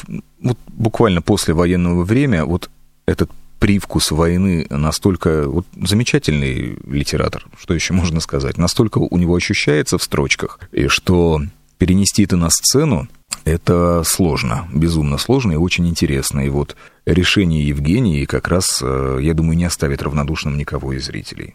вот 0.42 0.58
буквально 0.66 1.22
после 1.22 1.54
военного 1.54 2.04
времени, 2.04 2.42
вот 2.42 2.70
этот 3.06 3.30
привкус 3.58 4.10
войны 4.10 4.66
настолько 4.68 5.48
вот, 5.48 5.66
замечательный 5.82 6.76
литератор, 6.86 7.46
что 7.58 7.74
еще 7.74 7.94
можно 7.94 8.20
сказать, 8.20 8.58
настолько 8.58 8.98
у 8.98 9.16
него 9.16 9.34
ощущается 9.34 9.96
в 9.96 10.02
строчках, 10.02 10.60
и 10.72 10.88
что 10.88 11.40
перенести 11.78 12.24
это 12.24 12.36
на 12.36 12.50
сцену, 12.50 13.08
это 13.46 14.02
сложно, 14.04 14.68
безумно 14.74 15.18
сложно 15.18 15.52
и 15.52 15.56
очень 15.56 15.88
интересно. 15.88 16.40
И 16.40 16.48
вот 16.48 16.76
решение 17.06 17.66
Евгении 17.66 18.24
как 18.24 18.48
раз, 18.48 18.80
э, 18.82 19.18
я 19.22 19.34
думаю, 19.34 19.56
не 19.56 19.64
оставит 19.64 20.02
равнодушным 20.02 20.58
никого 20.58 20.92
из 20.92 21.06
зрителей. 21.06 21.54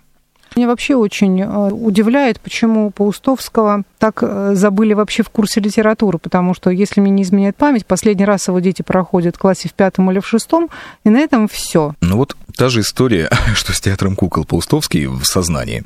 Меня 0.56 0.68
вообще 0.68 0.96
очень 0.96 1.42
э, 1.42 1.70
удивляет, 1.72 2.40
почему 2.40 2.92
Паустовского 2.92 3.84
так 4.00 4.20
э, 4.22 4.52
забыли 4.56 4.94
вообще 4.94 5.24
в 5.24 5.30
курсе 5.30 5.60
литературы, 5.60 6.18
потому 6.18 6.54
что, 6.54 6.70
если 6.70 7.02
мне 7.02 7.12
не 7.12 7.24
изменяет 7.24 7.58
память, 7.58 7.86
последний 7.86 8.26
раз 8.26 8.48
его 8.48 8.60
дети 8.62 8.82
проходят 8.82 9.36
в 9.36 9.40
классе 9.40 9.68
в 9.68 9.74
пятом 9.74 10.10
или 10.12 10.20
в 10.20 10.28
шестом, 10.28 10.70
и 11.04 11.10
на 11.10 11.20
этом 11.20 11.50
все. 11.50 11.94
Ну 12.00 12.16
вот 12.16 12.38
та 12.56 12.70
же 12.70 12.82
история, 12.82 13.30
что 13.54 13.74
с 13.74 13.82
театром 13.82 14.16
кукол 14.16 14.46
Паустовский 14.46 15.08
в 15.08 15.26
сознании 15.26 15.84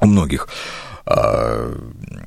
у 0.00 0.06
многих 0.06 0.48
а, 1.04 1.72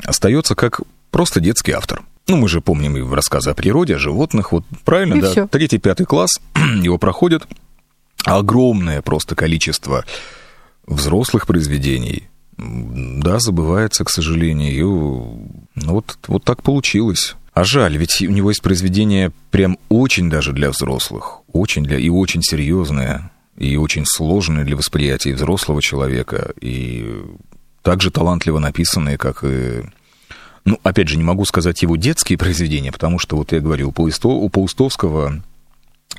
остается 0.04 0.54
как 0.54 0.82
просто 1.12 1.40
детский 1.40 1.72
автор. 1.72 2.04
Ну, 2.28 2.38
мы 2.38 2.48
же 2.48 2.62
помним 2.62 2.98
и 2.98 3.02
в 3.02 3.14
рассказы 3.14 3.50
о 3.50 3.54
природе, 3.54 3.96
о 3.96 4.00
животных. 4.00 4.52
Вот 4.52 4.64
правильно, 4.86 5.16
и 5.16 5.22
да? 5.22 5.32
Всё. 5.32 5.48
Третий, 5.48 5.80
пятый 5.80 6.06
класс 6.06 6.40
его 6.82 6.98
проходит 6.98 7.48
огромное 8.26 9.02
просто 9.02 9.36
количество 9.36 10.06
взрослых 10.86 11.48
произведений. 11.48 12.28
Да, 12.58 13.40
забывается, 13.40 14.04
к 14.04 14.10
сожалению. 14.10 15.40
Ну, 15.76 15.94
вот, 15.94 16.18
вот 16.28 16.44
так 16.44 16.62
получилось. 16.62 17.36
А 17.54 17.64
жаль, 17.64 17.98
ведь 17.98 18.22
у 18.22 18.30
него 18.32 18.52
есть 18.52 18.62
произведение 18.62 19.32
прям 19.50 19.78
очень 19.90 20.30
даже 20.30 20.52
для 20.52 20.70
взрослых. 20.70 21.40
Очень 21.52 21.84
для... 21.84 21.98
И 21.98 22.10
очень 22.10 22.42
серьезное. 22.42 23.32
И 23.58 23.76
очень 23.78 24.06
сложное 24.06 24.66
для 24.66 24.76
восприятия 24.76 25.34
взрослого 25.34 25.82
человека. 25.82 26.54
И 26.62 27.22
также 27.82 28.12
талантливо 28.12 28.60
написанные, 28.60 29.18
как 29.18 29.44
и 29.44 29.84
ну, 30.70 30.80
опять 30.84 31.08
же, 31.08 31.18
не 31.18 31.24
могу 31.24 31.46
сказать 31.46 31.82
его 31.82 31.96
детские 31.96 32.38
произведения, 32.38 32.92
потому 32.92 33.18
что, 33.18 33.36
вот 33.36 33.52
я 33.54 33.60
говорил, 33.60 33.90
у 33.90 34.50
Паустовского 34.50 35.42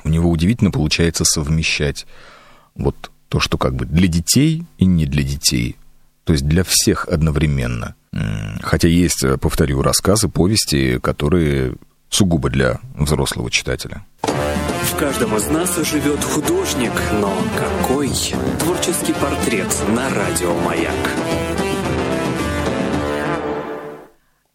у 0.03 0.09
него 0.09 0.29
удивительно 0.29 0.71
получается 0.71 1.23
совмещать 1.23 2.05
вот 2.75 3.11
то, 3.29 3.39
что 3.39 3.57
как 3.57 3.75
бы 3.75 3.85
для 3.85 4.09
детей 4.09 4.65
и 4.77 4.85
не 4.85 5.05
для 5.05 5.23
детей, 5.23 5.77
то 6.25 6.33
есть 6.33 6.45
для 6.45 6.65
всех 6.65 7.07
одновременно. 7.07 7.95
Хотя 8.61 8.89
есть, 8.89 9.23
повторю, 9.39 9.83
рассказы, 9.83 10.27
повести, 10.27 10.99
которые 10.99 11.75
сугубо 12.09 12.49
для 12.49 12.81
взрослого 12.93 13.49
читателя. 13.49 14.05
В 14.23 14.97
каждом 14.97 15.37
из 15.37 15.47
нас 15.47 15.77
живет 15.77 16.21
художник, 16.25 16.91
но 17.21 17.33
какой 17.57 18.09
творческий 18.59 19.13
портрет 19.13 19.73
на 19.95 20.09
радио 20.09 20.53
«Маяк». 20.59 21.30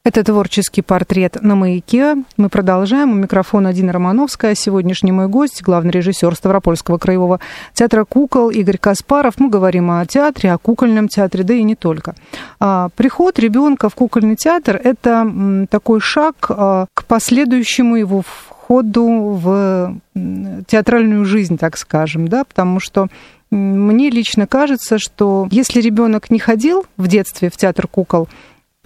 Это 0.07 0.23
творческий 0.23 0.83
портрет 0.83 1.39
на 1.43 1.57
маяке. 1.57 2.15
Мы 2.37 2.49
продолжаем. 2.49 3.11
У 3.11 3.15
микрофона 3.15 3.73
Дина 3.73 3.93
Романовская. 3.93 4.55
Сегодняшний 4.55 5.11
мой 5.11 5.27
гость, 5.27 5.63
главный 5.63 5.91
режиссер 5.91 6.33
Ставропольского 6.37 6.99
краевого 6.99 7.41
театра 7.75 8.05
кукол 8.05 8.51
Игорь 8.51 8.79
Каспаров. 8.79 9.35
Мы 9.39 9.51
говорим 9.51 9.91
о 9.91 10.07
театре, 10.07 10.53
о 10.53 10.59
кукольном 10.59 11.09
театре, 11.09 11.43
да 11.43 11.55
и 11.55 11.65
не 11.65 11.75
только. 11.75 12.15
А, 12.61 12.91
приход 12.95 13.41
ребенка 13.41 13.89
в 13.89 13.97
кукольный 13.97 14.37
театр– 14.37 14.81
это 14.85 15.67
такой 15.71 15.99
шаг 15.99 16.37
а, 16.51 16.87
к 16.95 17.05
последующему 17.07 17.97
его 17.97 18.23
входу 18.23 19.09
в 19.09 19.97
театральную 20.69 21.25
жизнь, 21.25 21.59
так 21.59 21.77
скажем, 21.77 22.29
да, 22.29 22.45
потому 22.45 22.79
что 22.79 23.09
мне 23.51 24.11
лично 24.11 24.47
кажется, 24.47 24.99
что 25.01 25.49
если 25.51 25.81
ребенок 25.81 26.31
не 26.31 26.39
ходил 26.39 26.87
в 26.97 27.09
детстве 27.09 27.51
в 27.51 27.57
театр 27.57 27.89
кукол, 27.89 28.29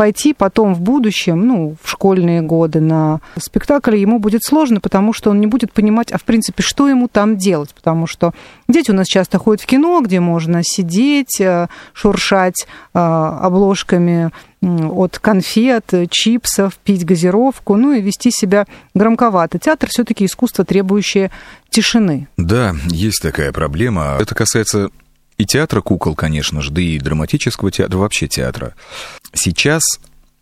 пойти 0.00 0.32
потом 0.32 0.74
в 0.74 0.80
будущем, 0.80 1.46
ну, 1.46 1.76
в 1.82 1.90
школьные 1.90 2.40
годы 2.40 2.80
на 2.80 3.20
спектакль 3.36 3.96
ему 3.96 4.18
будет 4.18 4.42
сложно, 4.42 4.80
потому 4.80 5.12
что 5.12 5.28
он 5.28 5.40
не 5.40 5.46
будет 5.46 5.74
понимать, 5.74 6.10
а 6.10 6.16
в 6.16 6.24
принципе, 6.24 6.62
что 6.62 6.88
ему 6.88 7.06
там 7.06 7.36
делать, 7.36 7.74
потому 7.74 8.06
что 8.06 8.32
дети 8.66 8.90
у 8.90 8.94
нас 8.94 9.06
часто 9.06 9.36
ходят 9.36 9.60
в 9.60 9.66
кино, 9.66 10.00
где 10.00 10.18
можно 10.18 10.62
сидеть, 10.62 11.38
э, 11.38 11.68
шуршать 11.92 12.66
э, 12.94 12.98
обложками 12.98 14.30
от 14.62 15.18
конфет, 15.18 15.92
чипсов, 16.08 16.78
пить 16.78 17.04
газировку, 17.04 17.76
ну 17.76 17.92
и 17.92 18.00
вести 18.00 18.30
себя 18.30 18.66
громковато. 18.94 19.58
Театр 19.58 19.90
все-таки 19.90 20.24
искусство, 20.24 20.64
требующее 20.64 21.30
тишины. 21.68 22.26
Да, 22.38 22.74
есть 22.86 23.20
такая 23.20 23.52
проблема. 23.52 24.16
Это 24.18 24.34
касается 24.34 24.88
и 25.40 25.46
театра 25.46 25.80
кукол, 25.80 26.14
конечно 26.14 26.60
же, 26.60 26.70
да 26.70 26.82
и 26.82 26.98
драматического 26.98 27.70
театра, 27.70 27.96
вообще 27.96 28.28
театра. 28.28 28.74
Сейчас 29.32 29.82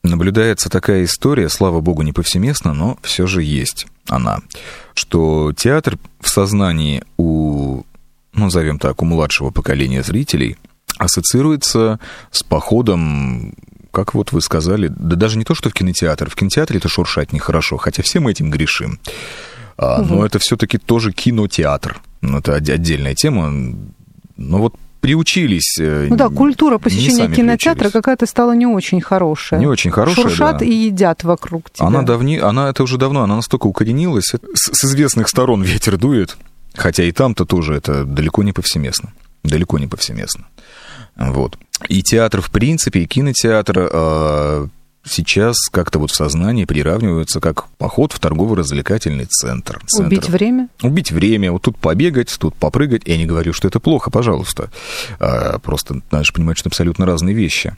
наблюдается 0.03 0.69
такая 0.69 1.05
история, 1.05 1.49
слава 1.49 1.81
богу, 1.81 2.03
не 2.03 2.13
повсеместно, 2.13 2.75
но 2.75 2.99
все 3.03 3.27
же 3.29 3.45
есть 3.45 3.87
она, 4.09 4.41
что 4.95 5.53
театр 5.57 5.99
в 6.21 6.29
сознании 6.29 7.05
у, 7.17 7.85
ну, 8.33 8.45
назовем 8.45 8.81
так, 8.81 9.01
у 9.01 9.05
младшего 9.05 9.51
поколения 9.51 10.03
зрителей 10.03 10.57
ассоциируется 10.99 12.01
с 12.33 12.43
походом 12.43 13.55
как 13.93 14.15
вот 14.15 14.33
вы 14.33 14.41
сказали, 14.43 14.89
да 14.89 15.17
даже 15.17 15.39
не 15.39 15.45
то, 15.45 15.55
что 15.55 15.71
в 15.71 15.73
кинотеатр. 15.73 16.29
В 16.31 16.37
кинотеатре 16.37 16.79
это 16.79 16.89
шуршать 16.89 17.33
нехорошо, 17.33 17.79
хотя 17.79 18.03
все 18.03 18.21
мы 18.21 18.33
этим 18.33 18.51
грешим. 18.51 19.01
А, 19.77 20.03
угу. 20.03 20.15
Но 20.15 20.27
это 20.27 20.39
все-таки 20.39 20.79
тоже 20.79 21.13
кинотеатр. 21.13 22.01
Ну, 22.21 22.39
это 22.39 22.55
отдельная 22.55 23.15
тема. 23.15 23.51
Но 24.37 24.59
вот 24.59 24.77
приучились. 25.01 25.79
Э, 25.79 26.07
ну 26.09 26.17
да, 26.17 26.29
культура 26.29 26.79
посещения 26.79 27.29
кинотеатра 27.29 27.91
какая-то 27.91 28.27
стала 28.27 28.53
не 28.53 28.67
очень 28.67 29.01
хорошая. 29.01 29.61
Не 29.61 29.67
очень 29.67 29.91
хорошая, 29.91 30.27
Шуршат 30.27 30.59
да. 30.59 30.65
и 30.65 30.73
едят 30.73 31.25
вокруг 31.25 31.71
тебя. 31.71 31.87
Она 31.87 32.03
давни, 32.03 32.39
она 32.39 32.69
это 32.69 32.83
уже 32.83 32.99
давно, 32.99 33.23
она 33.23 33.37
настолько 33.37 33.67
укоренилась. 33.67 34.33
С, 34.55 34.73
с 34.73 34.85
известных 34.85 35.29
сторон 35.29 35.63
ветер 35.63 35.97
дует, 35.97 36.37
хотя 36.75 37.05
и 37.05 37.13
там-то 37.13 37.45
тоже 37.45 37.75
это 37.75 38.05
далеко 38.05 38.43
не 38.43 38.53
повсеместно. 38.53 39.13
Далеко 39.45 39.79
не 39.79 39.87
повсеместно. 39.87 40.47
Вот. 41.17 41.59
И 41.89 42.03
театр, 42.03 42.41
в 42.41 42.51
принципе, 42.51 43.01
и 43.01 43.07
кинотеатр 43.07 43.89
э, 43.93 44.67
сейчас 45.11 45.57
как-то 45.71 45.99
вот 45.99 46.11
в 46.11 46.15
сознании 46.15 46.65
приравниваются 46.65 47.41
как 47.41 47.69
поход 47.79 48.13
в 48.13 48.19
торгово-развлекательный 48.19 49.27
центр. 49.27 49.81
центр. 49.87 50.07
Убить 50.07 50.29
время? 50.29 50.69
Убить 50.83 51.13
время. 51.13 51.53
Вот 51.53 51.63
тут 51.63 51.79
побегать, 51.79 52.35
тут 52.39 52.55
попрыгать. 52.55 53.03
Я 53.07 53.17
не 53.17 53.27
говорю, 53.27 53.53
что 53.53 53.69
это 53.69 53.81
плохо, 53.81 54.11
пожалуйста. 54.11 54.71
А, 55.19 55.59
просто 55.59 56.01
надо 56.11 56.25
же 56.25 56.33
понимать, 56.33 56.59
что 56.59 56.69
абсолютно 56.69 57.07
разные 57.07 57.35
вещи. 57.35 57.77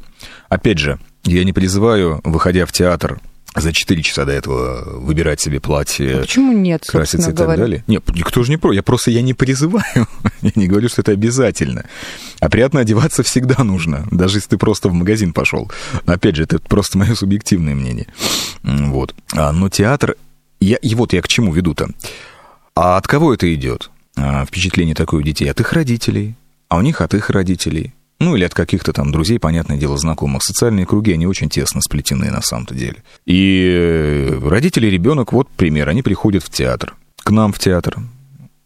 Опять 0.49 0.79
же, 0.79 0.99
я 1.25 1.45
не 1.45 1.53
призываю, 1.53 2.21
выходя 2.25 2.67
в 2.67 2.73
театр, 2.73 3.21
за 3.55 3.73
4 3.73 4.03
часа 4.03 4.25
до 4.25 4.33
этого 4.33 4.99
выбирать 5.01 5.41
себе 5.41 5.61
платье. 5.61 6.19
А 6.19 6.21
почему 6.21 6.53
нет, 6.53 6.85
краситься 6.87 7.31
и 7.31 7.35
так 7.35 7.47
говоря? 7.47 7.63
далее. 7.63 7.85
Нет, 7.87 8.05
никто 8.15 8.43
же 8.43 8.51
не 8.51 8.57
про. 8.57 8.73
Я 8.73 8.83
просто 8.83 9.11
я 9.11 9.23
не 9.23 9.35
призываю. 9.35 10.07
я 10.43 10.53
не 10.55 10.69
говорю, 10.69 10.89
что 10.89 11.03
это 11.03 11.13
обязательно. 11.13 11.85
А 12.41 12.49
приятно 12.49 12.81
одеваться 12.81 13.23
всегда 13.23 13.65
нужно, 13.65 14.07
даже 14.11 14.39
если 14.39 14.51
ты 14.51 14.59
просто 14.59 14.89
в 14.89 14.93
магазин 14.93 15.33
пошел. 15.33 15.71
Опять 16.07 16.37
же, 16.37 16.45
это 16.45 16.59
просто 16.59 16.99
мое 16.99 17.15
субъективное 17.15 17.75
мнение. 17.75 18.07
Вот. 18.63 19.15
А, 19.33 19.53
но 19.53 19.69
театр. 19.69 20.17
Я, 20.61 20.77
и 20.77 20.95
вот 20.95 21.13
я 21.13 21.23
к 21.23 21.29
чему 21.29 21.53
веду-то. 21.53 21.89
А 22.75 22.97
от 22.97 23.09
кого 23.09 23.35
это 23.35 23.53
идет? 23.53 23.91
А, 24.17 24.45
впечатление 24.45 24.95
такое 24.95 25.21
у 25.21 25.23
детей. 25.23 25.51
От 25.51 25.61
их 25.61 25.73
родителей. 25.73 26.35
А 26.69 26.77
у 26.77 26.83
них 26.83 27.01
от 27.01 27.15
их 27.15 27.31
родителей 27.31 27.95
ну, 28.21 28.37
или 28.37 28.45
от 28.45 28.55
каких-то 28.55 28.93
там 28.93 29.11
друзей, 29.11 29.39
понятное 29.39 29.79
дело, 29.79 29.97
знакомых. 29.97 30.43
Социальные 30.45 30.87
круги, 30.87 31.13
они 31.13 31.27
очень 31.27 31.49
тесно 31.49 31.81
сплетены 31.81 32.31
на 32.31 32.43
самом-то 32.43 32.75
деле. 32.75 33.03
И 33.25 33.67
э, 33.67 34.39
родители 34.47 34.87
ребенок, 34.87 35.33
вот 35.33 35.49
пример, 35.49 35.89
они 35.89 36.03
приходят 36.03 36.45
в 36.45 36.51
театр, 36.51 36.95
к 37.17 37.31
нам 37.31 37.53
в 37.53 37.59
театр, 37.59 37.97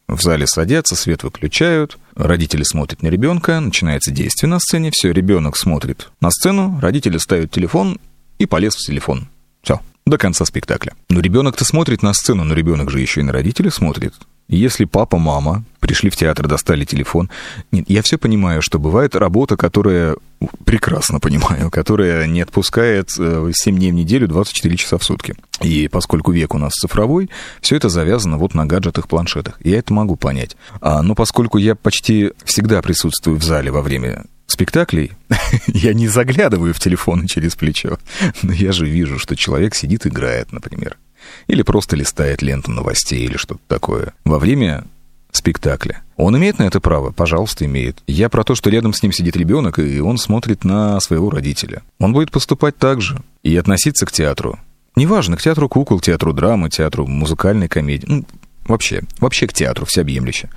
в 0.08 0.20
зале 0.20 0.49
садятся, 0.49 0.96
свет 0.96 1.23
выключают, 1.23 1.99
родители 2.16 2.64
смотрят 2.64 3.02
на 3.02 3.08
ребенка, 3.08 3.61
начинается 3.61 4.11
действие 4.11 4.50
на 4.50 4.58
сцене, 4.58 4.90
все, 4.92 5.12
ребенок 5.12 5.56
смотрит 5.56 6.11
на 6.20 6.30
сцену, 6.30 6.78
родители 6.82 7.18
ставят 7.18 7.52
телефон 7.52 8.00
и 8.38 8.46
полез 8.46 8.75
в 8.75 8.84
телефон. 8.84 9.28
Все, 9.62 9.80
до 10.04 10.18
конца 10.18 10.44
спектакля. 10.44 10.94
Но 11.08 11.20
ребенок-то 11.20 11.64
смотрит 11.64 12.02
на 12.02 12.12
сцену, 12.12 12.42
но 12.42 12.54
ребенок 12.54 12.90
же 12.90 13.00
еще 13.00 13.20
и 13.20 13.25
на 13.25 13.32
родителей 13.32 13.70
смотрит. 13.70 14.14
Если 14.48 14.84
папа, 14.84 15.18
мама 15.18 15.64
пришли 15.80 16.10
в 16.10 16.16
театр, 16.16 16.46
достали 16.48 16.84
телефон. 16.84 17.30
Нет, 17.72 17.86
я 17.88 18.02
все 18.02 18.18
понимаю, 18.18 18.62
что 18.62 18.78
бывает 18.78 19.16
работа, 19.16 19.56
которая 19.56 20.16
прекрасно 20.64 21.20
понимаю, 21.20 21.70
которая 21.70 22.26
не 22.26 22.42
отпускает 22.42 23.10
7 23.10 23.24
э, 23.26 23.70
дней 23.70 23.90
в 23.90 23.94
неделю, 23.94 24.28
24 24.28 24.76
часа 24.76 24.98
в 24.98 25.04
сутки. 25.04 25.34
И 25.62 25.88
поскольку 25.88 26.32
век 26.32 26.54
у 26.54 26.58
нас 26.58 26.72
цифровой, 26.72 27.30
все 27.60 27.76
это 27.76 27.88
завязано 27.88 28.36
вот 28.36 28.54
на 28.54 28.66
гаджетах, 28.66 29.08
планшетах. 29.08 29.58
Я 29.62 29.78
это 29.78 29.94
могу 29.94 30.16
понять. 30.16 30.56
А, 30.80 31.02
но 31.02 31.14
поскольку 31.14 31.58
я 31.58 31.74
почти 31.74 32.32
всегда 32.44 32.82
присутствую 32.82 33.38
в 33.38 33.44
зале 33.44 33.70
во 33.70 33.80
время 33.80 34.24
спектаклей, 34.46 35.12
я 35.66 35.94
не 35.94 36.08
заглядываю 36.08 36.74
в 36.74 36.80
телефоны 36.80 37.26
через 37.26 37.56
плечо, 37.56 37.98
но 38.42 38.52
я 38.52 38.72
же 38.72 38.86
вижу, 38.86 39.18
что 39.18 39.36
человек 39.36 39.74
сидит, 39.74 40.06
играет, 40.06 40.52
например. 40.52 40.98
Или 41.47 41.62
просто 41.62 41.97
листает 41.97 42.43
ленту 42.43 42.71
новостей 42.71 43.25
или 43.25 43.37
что-то 43.37 43.61
такое. 43.69 44.12
Во 44.25 44.38
время 44.38 44.85
спектакля. 45.33 46.02
Он 46.16 46.37
имеет 46.38 46.59
на 46.59 46.64
это 46.64 46.81
право? 46.81 47.11
Пожалуйста, 47.11 47.64
имеет. 47.64 47.99
Я 48.07 48.28
про 48.28 48.45
то, 48.45 48.54
что 48.54 48.71
рядом 48.71 48.93
с 48.95 49.02
ним 49.02 49.12
сидит 49.12 49.37
ребенок, 49.37 49.78
и 49.78 50.00
он 50.00 50.16
смотрит 50.16 50.64
на 50.64 51.00
своего 51.00 51.28
родителя. 51.28 51.83
Он 51.99 52.12
будет 52.12 52.31
поступать 52.31 52.76
так 52.76 53.00
же 53.00 53.21
и 53.43 53.57
относиться 53.57 54.07
к 54.07 54.12
театру. 54.12 54.59
Неважно, 54.97 55.37
к 55.37 55.43
театру 55.43 55.69
кукол, 55.69 56.00
театру 56.00 56.33
драмы, 56.33 56.71
театру 56.71 57.07
музыкальной 57.07 57.69
комедии. 57.69 58.07
Ну, 58.09 58.25
вообще, 58.66 59.02
вообще 59.19 59.49
к 59.49 59.52
театру 59.52 59.87
всеобъемлюще. 59.87 60.50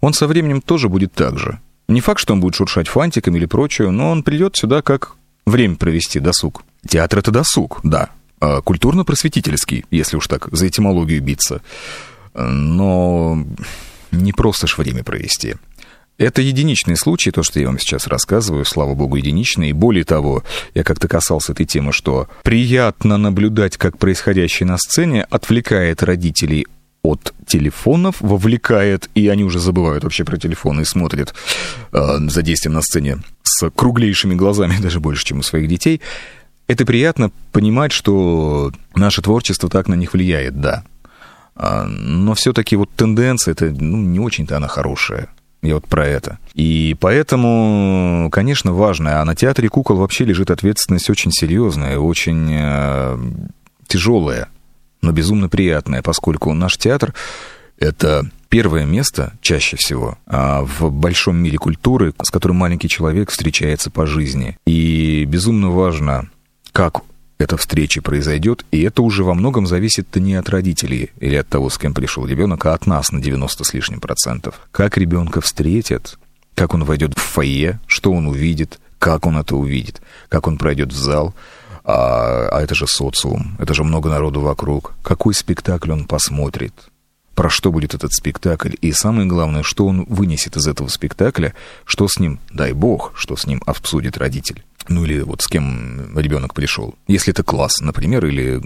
Он 0.00 0.12
со 0.12 0.28
временем 0.28 0.60
тоже 0.60 0.88
будет 0.88 1.12
так 1.12 1.38
же. 1.38 1.58
Не 1.88 2.00
факт, 2.00 2.20
что 2.20 2.32
он 2.32 2.40
будет 2.40 2.54
шуршать 2.54 2.86
фантиками 2.86 3.36
или 3.36 3.46
прочее, 3.46 3.90
но 3.90 4.10
он 4.10 4.22
придет 4.22 4.56
сюда 4.56 4.80
как 4.80 5.16
время 5.44 5.74
провести, 5.74 6.20
досуг. 6.20 6.62
Театр— 6.88 7.18
это 7.20 7.32
досуг, 7.32 7.80
да. 7.82 8.10
А 8.40 8.60
культурно-просветительский, 8.62 9.84
если 9.90 10.16
уж 10.16 10.26
так 10.26 10.48
за 10.50 10.66
этимологию 10.66 11.22
биться. 11.22 11.62
Но 12.34 13.44
не 14.10 14.32
просто 14.32 14.66
ж 14.66 14.78
время 14.78 15.04
провести. 15.04 15.56
Это 16.20 16.42
единичный 16.42 16.96
случай, 16.96 17.30
то, 17.30 17.42
что 17.42 17.60
я 17.60 17.66
вам 17.66 17.78
сейчас 17.78 18.06
рассказываю, 18.06 18.66
слава 18.66 18.94
богу, 18.94 19.16
единичный. 19.16 19.70
И 19.70 19.72
более 19.72 20.04
того, 20.04 20.44
я 20.74 20.84
как-то 20.84 21.08
касался 21.08 21.52
этой 21.52 21.64
темы, 21.64 21.92
что 21.92 22.28
приятно 22.42 23.16
наблюдать, 23.16 23.78
как 23.78 23.96
происходящее 23.96 24.66
на 24.66 24.76
сцене 24.76 25.22
отвлекает 25.30 26.02
родителей 26.02 26.66
от 27.02 27.32
телефонов, 27.46 28.16
вовлекает, 28.20 29.08
и 29.14 29.28
они 29.28 29.44
уже 29.44 29.58
забывают 29.58 30.04
вообще 30.04 30.24
про 30.24 30.36
телефоны 30.36 30.82
и 30.82 30.84
смотрят 30.84 31.34
э, 31.92 32.18
за 32.18 32.42
действием 32.42 32.74
на 32.74 32.82
сцене 32.82 33.20
с 33.42 33.70
круглейшими 33.70 34.34
глазами, 34.34 34.76
даже 34.82 35.00
больше, 35.00 35.24
чем 35.24 35.38
у 35.38 35.42
своих 35.42 35.68
детей. 35.68 36.02
Это 36.70 36.86
приятно 36.86 37.32
понимать, 37.50 37.90
что 37.90 38.70
наше 38.94 39.22
творчество 39.22 39.68
так 39.68 39.88
на 39.88 39.94
них 39.94 40.12
влияет, 40.12 40.60
да. 40.60 40.84
А, 41.56 41.84
но 41.84 42.34
все-таки 42.34 42.76
вот 42.76 42.88
тенденция, 42.90 43.52
это 43.52 43.74
ну, 43.76 43.96
не 43.96 44.20
очень-то 44.20 44.56
она 44.56 44.68
хорошая. 44.68 45.30
Я 45.62 45.74
вот 45.74 45.88
про 45.88 46.06
это. 46.06 46.38
И 46.54 46.96
поэтому, 47.00 48.28
конечно, 48.30 48.72
важно. 48.72 49.20
А 49.20 49.24
на 49.24 49.34
театре 49.34 49.68
кукол 49.68 49.96
вообще 49.96 50.24
лежит 50.24 50.52
ответственность 50.52 51.10
очень 51.10 51.32
серьезная, 51.32 51.98
очень 51.98 52.48
э, 52.52 53.18
тяжелая, 53.88 54.46
но 55.02 55.10
безумно 55.10 55.48
приятная, 55.48 56.02
поскольку 56.02 56.54
наш 56.54 56.78
театр 56.78 57.14
это 57.80 58.30
первое 58.48 58.84
место, 58.84 59.32
чаще 59.40 59.76
всего, 59.76 60.18
а, 60.24 60.62
в 60.62 60.92
большом 60.92 61.36
мире 61.36 61.58
культуры, 61.58 62.14
с 62.22 62.30
которым 62.30 62.58
маленький 62.58 62.88
человек 62.88 63.32
встречается 63.32 63.90
по 63.90 64.06
жизни. 64.06 64.56
И 64.66 65.24
безумно 65.24 65.70
важно, 65.70 66.28
как 66.72 67.02
эта 67.38 67.56
встреча 67.56 68.02
произойдет, 68.02 68.64
и 68.70 68.82
это 68.82 69.02
уже 69.02 69.24
во 69.24 69.34
многом 69.34 69.66
зависит 69.66 70.14
не 70.16 70.34
от 70.34 70.50
родителей 70.50 71.10
или 71.20 71.36
от 71.36 71.48
того, 71.48 71.70
с 71.70 71.78
кем 71.78 71.94
пришел 71.94 72.26
ребенок, 72.26 72.66
а 72.66 72.74
от 72.74 72.86
нас 72.86 73.12
на 73.12 73.20
90 73.20 73.64
с 73.64 73.74
лишним 73.74 74.00
процентов. 74.00 74.68
Как 74.72 74.98
ребенка 74.98 75.40
встретят, 75.40 76.18
как 76.54 76.74
он 76.74 76.84
войдет 76.84 77.16
в 77.16 77.22
фойе, 77.22 77.80
что 77.86 78.12
он 78.12 78.26
увидит, 78.26 78.78
как 78.98 79.26
он 79.26 79.38
это 79.38 79.56
увидит, 79.56 80.02
как 80.28 80.46
он 80.46 80.58
пройдет 80.58 80.92
в 80.92 80.96
зал, 80.96 81.34
а, 81.82 82.48
а 82.52 82.60
это 82.60 82.74
же 82.74 82.86
социум, 82.86 83.56
это 83.58 83.72
же 83.72 83.84
много 83.84 84.10
народу 84.10 84.40
вокруг. 84.40 84.92
Какой 85.02 85.32
спектакль 85.32 85.92
он 85.92 86.04
посмотрит, 86.04 86.74
про 87.40 87.48
что 87.48 87.72
будет 87.72 87.94
этот 87.94 88.12
спектакль, 88.12 88.74
и 88.82 88.92
самое 88.92 89.26
главное, 89.26 89.62
что 89.62 89.86
он 89.86 90.04
вынесет 90.04 90.58
из 90.58 90.66
этого 90.66 90.88
спектакля, 90.88 91.54
что 91.86 92.06
с 92.06 92.18
ним, 92.18 92.38
дай 92.52 92.74
бог, 92.74 93.12
что 93.16 93.34
с 93.34 93.46
ним 93.46 93.62
обсудит 93.64 94.18
родитель 94.18 94.62
ну 94.88 95.04
или 95.06 95.20
вот 95.20 95.40
с 95.40 95.48
кем 95.48 96.18
ребенок 96.18 96.52
пришел. 96.52 96.94
Если 97.06 97.32
это 97.32 97.42
класс, 97.42 97.80
например, 97.80 98.26
или 98.26 98.60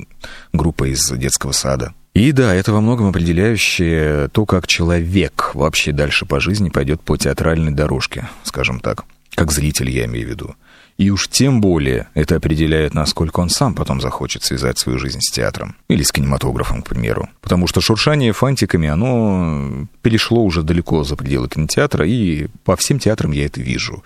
группа 0.53 0.91
из 0.91 1.09
детского 1.09 1.53
сада. 1.53 1.95
И 2.15 2.33
да, 2.33 2.53
это 2.53 2.73
во 2.73 2.81
многом 2.81 3.09
определяющее 3.09 4.29
то, 4.29 4.45
как 4.45 4.67
человек 4.67 5.53
вообще 5.55 5.93
дальше 5.93 6.27
по 6.27 6.41
жизни 6.41 6.69
пойдет 6.69 7.01
по 7.01 7.17
театральной 7.17 7.73
дорожке, 7.73 8.29
скажем 8.43 8.81
так. 8.81 9.05
Как 9.37 9.53
зритель, 9.53 9.91
я 9.91 10.07
имею 10.07 10.27
в 10.27 10.31
виду. 10.31 10.57
И 10.97 11.11
уж 11.11 11.29
тем 11.29 11.61
более 11.61 12.09
это 12.15 12.37
определяет, 12.37 12.95
насколько 12.95 13.41
он 13.41 13.49
сам 13.49 13.75
потом 13.75 14.01
захочет 14.01 14.45
связать 14.45 14.79
свою 14.79 14.99
жизнь 14.99 15.21
с 15.21 15.31
театром. 15.31 15.77
Или 15.89 16.05
с 16.05 16.13
кинематографом, 16.13 16.83
к 16.83 16.89
примеру. 16.89 17.29
Потому 17.41 17.67
что 17.67 17.81
шуршание 17.81 18.33
фантиками, 18.33 18.89
оно 18.89 19.89
перешло 20.03 20.45
уже 20.45 20.63
далеко 20.63 21.03
за 21.03 21.17
пределы 21.17 21.49
кинотеатра, 21.49 22.07
и 22.07 22.47
по 22.65 22.77
всем 22.77 23.01
театрам 23.01 23.33
я 23.33 23.47
это 23.47 23.61
вижу. 23.61 24.05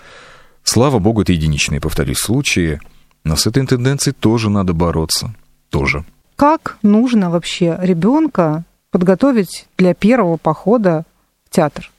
Слава 0.63 0.99
богу, 0.99 1.23
это 1.23 1.33
единичные, 1.33 1.81
повторюсь, 1.81 2.19
случаи, 2.19 2.81
но 3.23 3.37
с 3.37 3.47
этой 3.47 3.67
тенденцией 3.67 4.15
тоже 4.19 4.49
надо 4.49 4.73
бороться. 4.73 5.35
Тоже. 5.69 6.07
Как 6.37 6.79
нужно 6.83 7.29
вообще 7.31 7.77
ребенка 7.81 8.65
подготовить 8.91 9.67
для 9.77 9.93
первого 9.93 10.39
похода 10.39 11.05
в 11.45 11.55
театр? 11.55 11.91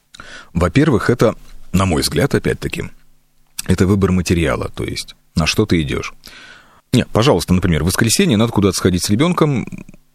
Во-первых, 0.54 1.12
это, 1.12 1.36
на 1.72 1.86
мой 1.86 2.02
взгляд, 2.02 2.34
опять-таки, 2.34 2.86
это 3.66 3.88
выбор 3.88 4.12
материала, 4.12 4.70
то 4.74 4.84
есть 4.84 5.16
на 5.36 5.46
что 5.46 5.66
ты 5.66 5.82
идешь. 5.82 6.14
Нет, 6.92 7.08
пожалуйста, 7.12 7.54
например, 7.54 7.84
в 7.84 7.88
воскресенье 7.88 8.38
надо 8.38 8.52
куда-то 8.52 8.76
сходить 8.78 9.04
с 9.04 9.10
ребенком, 9.10 9.66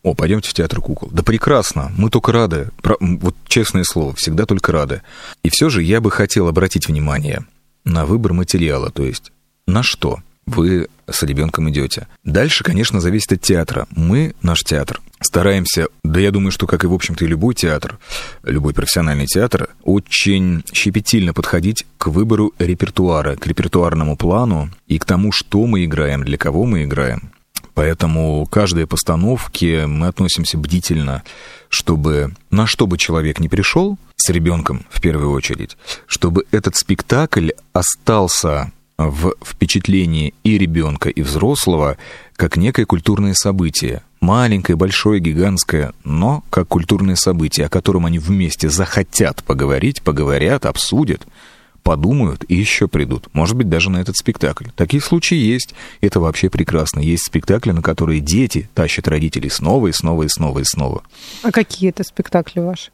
о, 0.03 0.15
пойдемте 0.15 0.51
в 0.51 0.55
театр 0.55 0.81
кукол. 0.81 1.09
Да 1.13 1.23
прекрасно, 1.23 1.91
мы 1.97 2.11
только 2.11 2.31
рады. 2.31 2.71
Вот 3.01 3.35
честное 3.47 3.85
слово, 3.85 4.15
всегда 4.15 4.45
только 4.45 4.71
рады. 4.71 5.03
И 5.43 5.49
все 5.49 5.71
же 5.71 5.83
я 5.83 6.01
бы 6.03 6.11
хотел 6.11 6.47
обратить 6.47 6.89
внимание 6.89 7.47
на 7.85 8.05
выбор 8.05 8.35
материала, 8.35 8.91
то 8.91 9.03
есть 9.03 9.33
на 9.67 9.83
что 9.83 10.21
вы 10.47 10.89
с 11.11 11.23
ребенком 11.23 11.69
идете. 11.71 12.07
Дальше, 12.25 12.65
конечно, 12.65 13.01
зависит 13.01 13.33
от 13.33 13.41
театра. 13.41 13.87
Мы, 13.91 14.35
наш 14.43 14.63
театр, 14.63 15.01
стараемся, 15.21 15.89
да 16.03 16.21
я 16.21 16.31
думаю, 16.31 16.51
что, 16.51 16.67
как 16.67 16.85
и, 16.85 16.87
в 16.87 16.95
общем-то, 16.95 17.25
и 17.25 17.29
любой 17.29 17.55
театр, 17.55 17.99
любой 18.43 18.75
профессиональный 18.75 19.27
театр, 19.27 19.69
очень 19.83 20.65
щепетильно 20.73 21.35
подходить 21.35 21.87
к 21.99 22.09
выбору 22.09 22.53
репертуара, 22.59 23.37
к 23.37 23.47
репертуарному 23.47 24.17
плану 24.17 24.71
и 24.87 24.99
к 24.99 25.05
тому, 25.05 25.33
что 25.33 25.67
мы 25.67 25.85
играем, 25.85 26.25
для 26.25 26.39
кого 26.39 26.65
мы 26.65 26.85
играем. 26.85 27.33
Поэтому 27.75 28.47
каждой 28.47 28.87
постановке 28.87 29.87
мы 29.87 30.07
относимся 30.07 30.57
бдительно, 30.57 31.25
чтобы 31.69 32.35
на 32.51 32.67
что 32.67 32.87
бы 32.87 32.97
человек 32.99 33.41
не 33.41 33.49
пришел, 33.49 33.99
с 34.17 34.31
ребенком 34.31 34.87
в 34.91 35.01
первую 35.01 35.33
очередь, 35.33 35.77
чтобы 36.07 36.45
этот 36.53 36.77
спектакль 36.77 37.51
остался 37.73 38.73
в 38.97 39.35
впечатлении 39.45 40.35
и 40.45 40.59
ребенка, 40.59 41.09
и 41.09 41.23
взрослого, 41.23 41.97
как 42.37 42.57
некое 42.57 42.87
культурное 42.87 43.35
событие. 43.35 44.03
Маленькое, 44.21 44.77
большое, 44.77 45.21
гигантское, 45.21 45.93
но 46.05 46.43
как 46.51 46.69
культурное 46.69 47.17
событие, 47.17 47.67
о 47.67 47.71
котором 47.71 48.07
они 48.07 48.19
вместе 48.19 48.69
захотят 48.69 49.45
поговорить, 49.45 50.03
поговорят, 50.03 50.67
обсудят– 50.67 51.27
подумают 51.85 52.45
и 52.49 52.57
еще 52.57 52.89
придут. 52.89 53.29
Может 53.33 53.57
быть, 53.57 53.69
даже 53.69 53.91
на 53.91 53.99
этот 53.99 54.17
спектакль. 54.17 54.69
Такие 54.75 55.01
случаи 55.01 55.37
есть. 55.37 55.75
Это 56.01 56.19
вообще 56.19 56.51
прекрасно. 56.51 56.99
Есть 56.99 57.27
спектакли, 57.27 57.71
на 57.71 57.83
которые 57.83 58.21
дети 58.21 58.69
тащат 58.75 59.07
родителей 59.07 59.51
снова 59.51 59.87
и 59.89 59.93
снова 59.93 60.25
и 60.25 60.29
снова 60.29 60.59
и 60.61 60.65
снова. 60.65 61.05
А 61.43 61.53
какие 61.53 61.91
это 61.91 62.03
спектакли 62.03 62.61
ваши? 62.61 62.91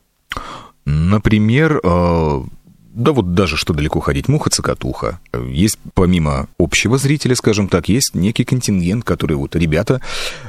Например, 0.85 1.81
э, 1.83 2.43
да 2.93 3.13
вот 3.13 3.35
даже 3.35 3.57
что 3.57 3.73
далеко 3.73 4.01
ходить, 4.01 4.29
муха-цокотуха. 4.29 5.21
Есть 5.49 5.79
помимо 5.95 6.49
общего 6.59 6.99
зрителя, 6.99 7.37
скажем 7.37 7.69
так, 7.69 7.89
есть 7.89 8.15
некий 8.15 8.45
контингент, 8.45 9.05
который 9.05 9.37
вот 9.37 9.55
ребята 9.55 10.01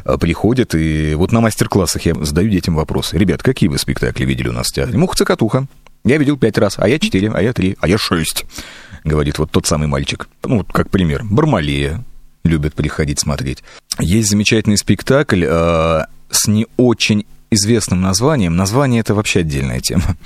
э, 0.06 0.17
приходят, 0.17 0.73
и 0.73 1.13
вот 1.15 1.32
на 1.32 1.41
мастер-классах 1.41 2.06
я 2.06 2.15
задаю 2.15 2.49
детям 2.49 2.75
вопросы. 2.75 3.17
Ребят, 3.17 3.43
какие 3.43 3.69
вы 3.69 3.77
спектакли 3.77 4.25
видели 4.25 4.49
у 4.49 4.54
нас 4.54 4.67
в 4.67 4.73
театре? 4.73 4.97
Муха-цокотуха. 4.97 5.67
Я 6.04 6.17
видел 6.17 6.36
пять 6.38 6.58
раз, 6.58 6.75
а 6.77 6.89
я 6.89 6.97
четыре, 6.97 7.30
а 7.32 7.41
я 7.41 7.54
три, 7.54 7.77
а 7.80 7.88
я 7.88 7.99
шесть, 7.99 8.45
говорит 9.04 9.38
вот 9.38 9.51
тот 9.51 9.67
самый 9.67 9.88
мальчик. 9.88 10.27
Ну, 10.43 10.58
вот 10.60 10.73
как 10.73 10.89
пример. 10.89 11.23
Бармалея 11.23 12.04
любят 12.43 12.73
приходить 12.73 13.19
смотреть. 13.19 13.63
Есть 13.99 14.32
замечательный 14.32 14.77
спектакль 14.77 15.45
э, 15.47 16.06
с 16.32 16.47
не 16.47 16.65
очень 16.77 17.25
известным 17.51 18.01
названием. 18.01 18.56
Название 18.56 19.01
это 19.01 19.13
вообще 19.13 19.41
отдельная 19.41 19.80
тема. 19.80 20.17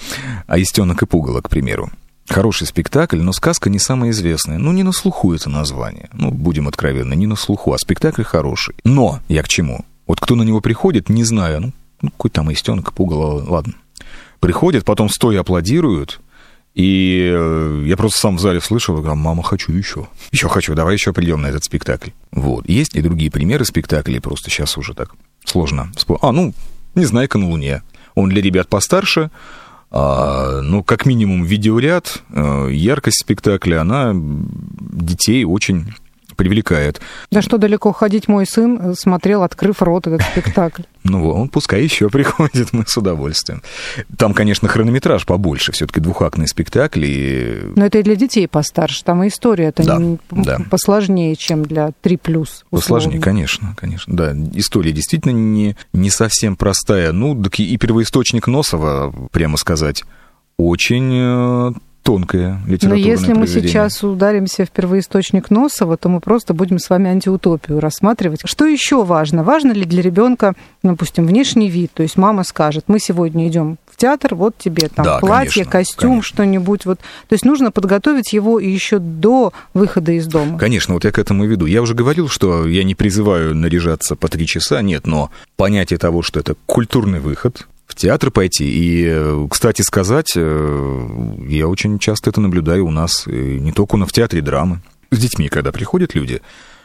А 0.48 0.60
«Истенок 0.60 1.02
и 1.02 1.06
пугало», 1.06 1.42
к 1.42 1.50
примеру. 1.50 1.92
Хороший 2.28 2.66
спектакль, 2.66 3.22
но 3.22 3.32
сказка 3.34 3.70
не 3.70 3.80
самая 3.80 4.10
известная. 4.10 4.58
Ну, 4.58 4.72
не 4.72 4.84
на 4.84 4.92
слуху 4.92 5.34
это 5.34 5.50
название. 5.50 6.10
Ну, 6.14 6.32
будем 6.32 6.68
откровенны, 6.68 7.14
не 7.14 7.28
на 7.28 7.36
слуху, 7.36 7.74
а 7.74 7.78
спектакль 7.78 8.24
хороший. 8.24 8.76
Но 8.84 9.20
я 9.28 9.44
к 9.44 9.48
чему? 9.48 9.86
Вот 10.08 10.20
кто 10.20 10.36
на 10.36 10.44
него 10.44 10.60
приходит, 10.60 11.10
не 11.10 11.24
знаю, 11.24 11.62
ну, 11.62 11.74
ну 12.02 12.10
какой 12.10 12.32
там 12.32 12.52
истенок, 12.52 12.94
пугало, 12.94 13.44
ладно. 13.48 13.74
Приходят, 14.40 14.86
потом 14.86 15.10
стоя 15.10 15.42
аплодируют, 15.42 16.20
и 16.76 17.32
э, 17.34 17.84
я 17.88 17.96
просто 17.96 18.20
сам 18.20 18.36
в 18.36 18.42
зале 18.42 18.60
слышал, 18.60 18.96
говорю, 18.96 19.16
мама, 19.16 19.42
хочу 19.44 19.72
еще. 19.72 20.08
Еще 20.32 20.50
хочу, 20.50 20.76
давай 20.76 20.96
еще 20.96 21.14
придем 21.14 21.42
на 21.42 21.48
этот 21.48 21.64
спектакль. 21.64 22.10
Вот. 22.32 22.68
Есть 22.68 22.96
и 22.96 23.02
другие 23.02 23.32
примеры 23.32 23.64
спектаклей, 23.64 24.20
просто 24.20 24.50
сейчас 24.50 24.78
уже 24.78 24.94
так 24.94 25.16
сложно. 25.46 25.92
А, 26.22 26.32
ну, 26.32 26.54
«Незнайка 26.94 27.38
на 27.38 27.50
Луне». 27.50 27.82
Он 28.14 28.30
для 28.30 28.42
ребят 28.42 28.68
постарше, 28.68 29.32
а, 29.98 30.60
ну, 30.62 30.84
как 30.84 31.06
минимум, 31.06 31.46
видеоряд, 31.46 32.22
э, 32.32 32.68
яркость 32.70 33.22
спектакля, 33.22 33.80
она 33.80 34.12
детей 34.14 35.46
очень 35.46 35.86
привлекает. 36.36 37.02
Да 37.32 37.42
что 37.42 37.58
далеко 37.58 37.92
ходить, 37.92 38.28
мой 38.28 38.46
сын 38.46 38.96
смотрел, 38.96 39.44
открыв 39.44 39.82
рот 39.82 40.08
этот 40.08 40.22
спектакль. 40.22 40.84
Ну, 41.04 41.30
он 41.30 41.50
пускай 41.50 41.84
еще 41.84 42.10
приходит, 42.12 42.74
мы 42.74 42.84
с 42.88 42.98
удовольствием. 42.98 43.62
Там, 44.18 44.34
конечно, 44.34 44.68
хронометраж 44.68 45.26
побольше, 45.26 45.72
все-таки 45.72 46.00
двухактный 46.00 46.48
спектакль. 46.48 47.06
И... 47.06 47.62
Но 47.76 47.86
это 47.86 48.00
и 48.00 48.04
для 48.04 48.16
детей 48.16 48.48
постарше, 48.48 49.04
там 49.04 49.24
и 49.24 49.28
история 49.28 49.66
это 49.66 49.84
да, 49.84 49.98
не, 49.98 50.18
да. 50.32 50.60
посложнее, 50.70 51.36
чем 51.36 51.64
для 51.64 51.90
3+. 52.04 52.18
Условно. 52.26 52.58
Посложнее, 52.72 53.22
конечно, 53.22 53.76
конечно. 53.78 54.16
Да, 54.16 54.36
история 54.54 54.92
действительно 54.92 55.32
не, 55.32 55.76
не 55.94 56.10
совсем 56.10 56.56
простая. 56.56 57.12
Ну, 57.12 57.42
так 57.42 57.60
и 57.60 57.78
первоисточник 57.78 58.48
Носова, 58.48 59.14
прямо 59.32 59.58
сказать, 59.58 60.04
очень 60.58 61.12
э, 61.14 61.72
тонкое 62.06 62.62
литературное 62.68 63.04
Но 63.04 63.10
если 63.10 63.34
мы 63.34 63.48
сейчас 63.48 64.04
ударимся 64.04 64.64
в 64.66 64.70
первоисточник 64.70 65.50
Носова, 65.50 65.98
то 65.98 66.08
мы 66.08 66.20
просто 66.20 66.54
будем 66.54 66.78
с 66.78 66.88
вами 66.92 67.10
антиутопию 67.10 67.80
рассматривать. 67.80 68.42
Что 68.46 68.66
еще 68.66 69.04
важно? 69.04 69.44
Важно 69.44 69.72
ли 69.72 69.86
для 69.86 70.04
ребенка, 70.04 70.54
допустим, 70.84 71.26
внешний 71.26 71.68
вид? 71.68 71.92
То 71.96 72.04
есть 72.04 72.16
мама 72.16 72.44
скажет, 72.44 72.84
мы 72.86 73.00
сегодня 73.00 73.48
идем 73.48 73.78
в 73.88 73.98
театр, 73.98 74.36
вот 74.36 74.56
тебе 74.56 74.88
там 74.90 75.04
да, 75.04 75.18
платье, 75.18 75.64
конечно, 75.64 75.72
костюм, 75.72 76.10
конечно. 76.10 76.28
что-нибудь. 76.28 76.86
Вот. 76.86 77.00
То 77.00 77.34
есть 77.34 77.44
нужно 77.44 77.72
подготовить 77.72 78.34
его 78.34 78.60
еще 78.60 79.00
до 79.00 79.52
выхода 79.74 80.12
из 80.12 80.28
дома. 80.28 80.60
Конечно, 80.60 80.94
вот 80.94 81.06
я 81.06 81.12
к 81.12 81.18
этому 81.18 81.46
веду. 81.46 81.66
Я 81.66 81.82
уже 81.82 81.96
говорил, 81.96 82.30
что 82.30 82.68
я 82.68 82.84
не 82.84 82.94
призываю 82.94 83.56
наряжаться 83.56 84.16
по 84.16 84.28
три 84.28 84.46
часа, 84.46 84.84
нет, 84.84 85.08
но 85.08 85.32
понятие 85.56 85.98
того, 85.98 86.22
что 86.22 86.40
это 86.40 86.56
культурный 86.68 87.20
выход, 87.20 87.66
в 87.96 87.98
театр 87.98 88.30
пойти. 88.30 88.66
И, 88.68 89.48
кстати 89.50 89.82
сказать, 89.82 90.34
э, 90.36 91.08
я 91.48 91.68
очень 91.68 91.98
часто 91.98 92.30
это 92.30 92.42
наблюдаю 92.42 92.86
у 92.86 92.92
нас, 92.92 93.26
не 93.26 93.72
только 93.72 93.96
в 93.98 94.12
театре 94.12 94.42
драмы, 94.42 94.82
с 95.12 95.18
детьми, 95.18 95.48
когда 95.48 95.72
приходят 95.72 96.14
люди. 96.14 96.42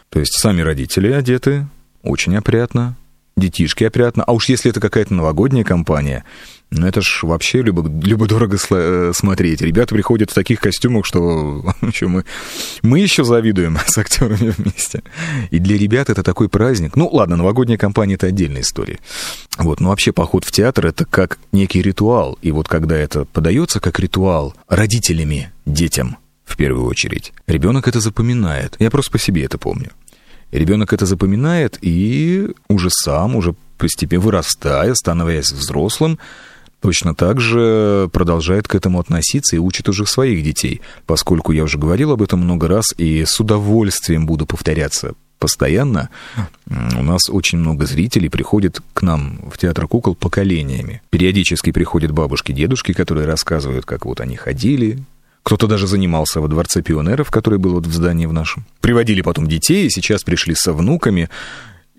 То 0.09 0.21
есть 0.21 0.39
сами 0.39 0.61
родители 0.61 1.11
одеты 1.11 1.67
очень 2.03 2.37
опрятно, 2.37 2.97
детишки 3.37 3.85
опрятно. 3.85 4.23
А 4.25 4.33
уж 4.33 4.49
если 4.49 4.71
это 4.71 4.81
какая-то 4.81 5.13
новогодняя 5.15 5.65
компания, 5.65 6.25
ну 6.71 6.87
это 6.87 7.01
ж 7.01 7.21
вообще 7.23 7.63
любо, 7.63 7.83
любо-дорого 7.83 8.57
э, 8.71 9.13
смотреть. 9.15 9.61
Ребята 9.61 9.95
приходят 9.95 10.31
в 10.31 10.35
таких 10.35 10.61
костюмах, 10.61 11.05
что 11.05 11.75
еще 11.83 12.07
мы, 12.07 12.25
мы 12.83 13.01
еще 13.01 13.25
завидуем 13.25 13.77
с 13.87 13.99
актерами 13.99 14.55
вместе. 14.57 15.03
И 15.51 15.59
для 15.59 15.77
ребят 15.77 16.11
это 16.11 16.23
такой 16.23 16.49
праздник. 16.49 16.95
Ну 16.95 17.09
ладно, 17.09 17.37
новогодняя 17.37 17.77
компания 17.77 18.15
это 18.15 18.29
отдельная 18.29 18.61
история. 18.63 19.01
Вот, 19.59 19.81
но 19.81 19.89
вообще 19.89 20.13
поход 20.13 20.45
в 20.45 20.53
театр 20.53 20.87
это 20.87 21.05
как 21.05 21.39
некий 21.51 21.83
ритуал. 21.83 22.39
И 22.41 22.53
вот 22.53 22.69
когда 22.69 22.97
это 22.97 23.25
подается 23.25 23.81
как 23.81 23.99
ритуал 23.99 24.55
родителями 24.69 25.51
детям, 25.67 26.19
в 26.45 26.57
первую 26.57 26.87
очередь, 26.87 27.33
ребенок 27.49 27.89
это 27.89 28.01
запоминает. 28.01 28.77
Я 28.79 28.91
просто 28.91 29.13
по 29.13 29.19
себе 29.19 29.45
это 29.45 29.59
помню. 29.59 29.91
Ребенок 30.53 30.93
это 30.93 31.07
запоминает 31.07 31.79
и 31.81 32.49
уже 32.69 32.91
сам, 32.91 33.37
уже 33.37 33.55
постепенно 33.79 34.23
вырастая, 34.23 34.95
становясь 34.95 35.53
взрослым, 35.53 36.19
точно 36.81 37.15
так 37.15 37.41
же 37.41 38.09
продолжает 38.13 38.69
к 38.69 38.75
этому 38.75 39.01
относиться 39.01 39.57
и 39.57 39.59
учит 39.59 39.89
уже 39.89 40.07
своих 40.07 40.43
детей, 40.43 40.81
поскольку 41.07 41.53
я 41.53 41.65
уже 41.65 41.79
говорил 41.79 42.13
об 42.13 42.23
этом 42.23 42.41
много 42.41 42.69
раз 42.69 42.95
и 42.97 43.25
с 43.25 43.39
удовольствием 43.41 44.27
буду 44.27 44.47
повторяться 44.47 45.15
постоянно. 45.39 46.11
У 46.69 47.03
нас 47.03 47.31
очень 47.31 47.59
много 47.59 47.87
зрителей 47.87 48.29
приходит 48.29 48.81
к 48.93 49.03
нам 49.03 49.41
в 49.51 49.59
театр 49.59 49.89
кукол 49.89 50.15
поколениями. 50.15 51.03
Периодически 51.11 51.73
приходят 51.73 52.13
бабушки, 52.13 52.53
дедушки, 52.53 52.93
которые 52.93 53.27
рассказывают, 53.27 53.87
как 53.87 54.05
вот 54.05 54.21
они 54.21 54.37
ходили, 54.37 55.03
кто-то 55.43 55.67
даже 55.67 55.87
занимался 55.87 56.41
во 56.41 56.49
Дворце 56.49 56.83
пионеров, 56.83 57.31
который 57.31 57.59
был 57.59 57.73
вот 57.73 57.87
в 57.87 57.93
здании 57.93 58.27
в 58.27 58.33
нашем. 58.33 58.67
Приводили 58.81 59.23
потом 59.23 59.49
детей, 59.49 59.87
и 59.87 59.91
сейчас 59.91 60.23
пришли 60.23 60.55
со 60.55 60.73
внуками. 60.73 61.31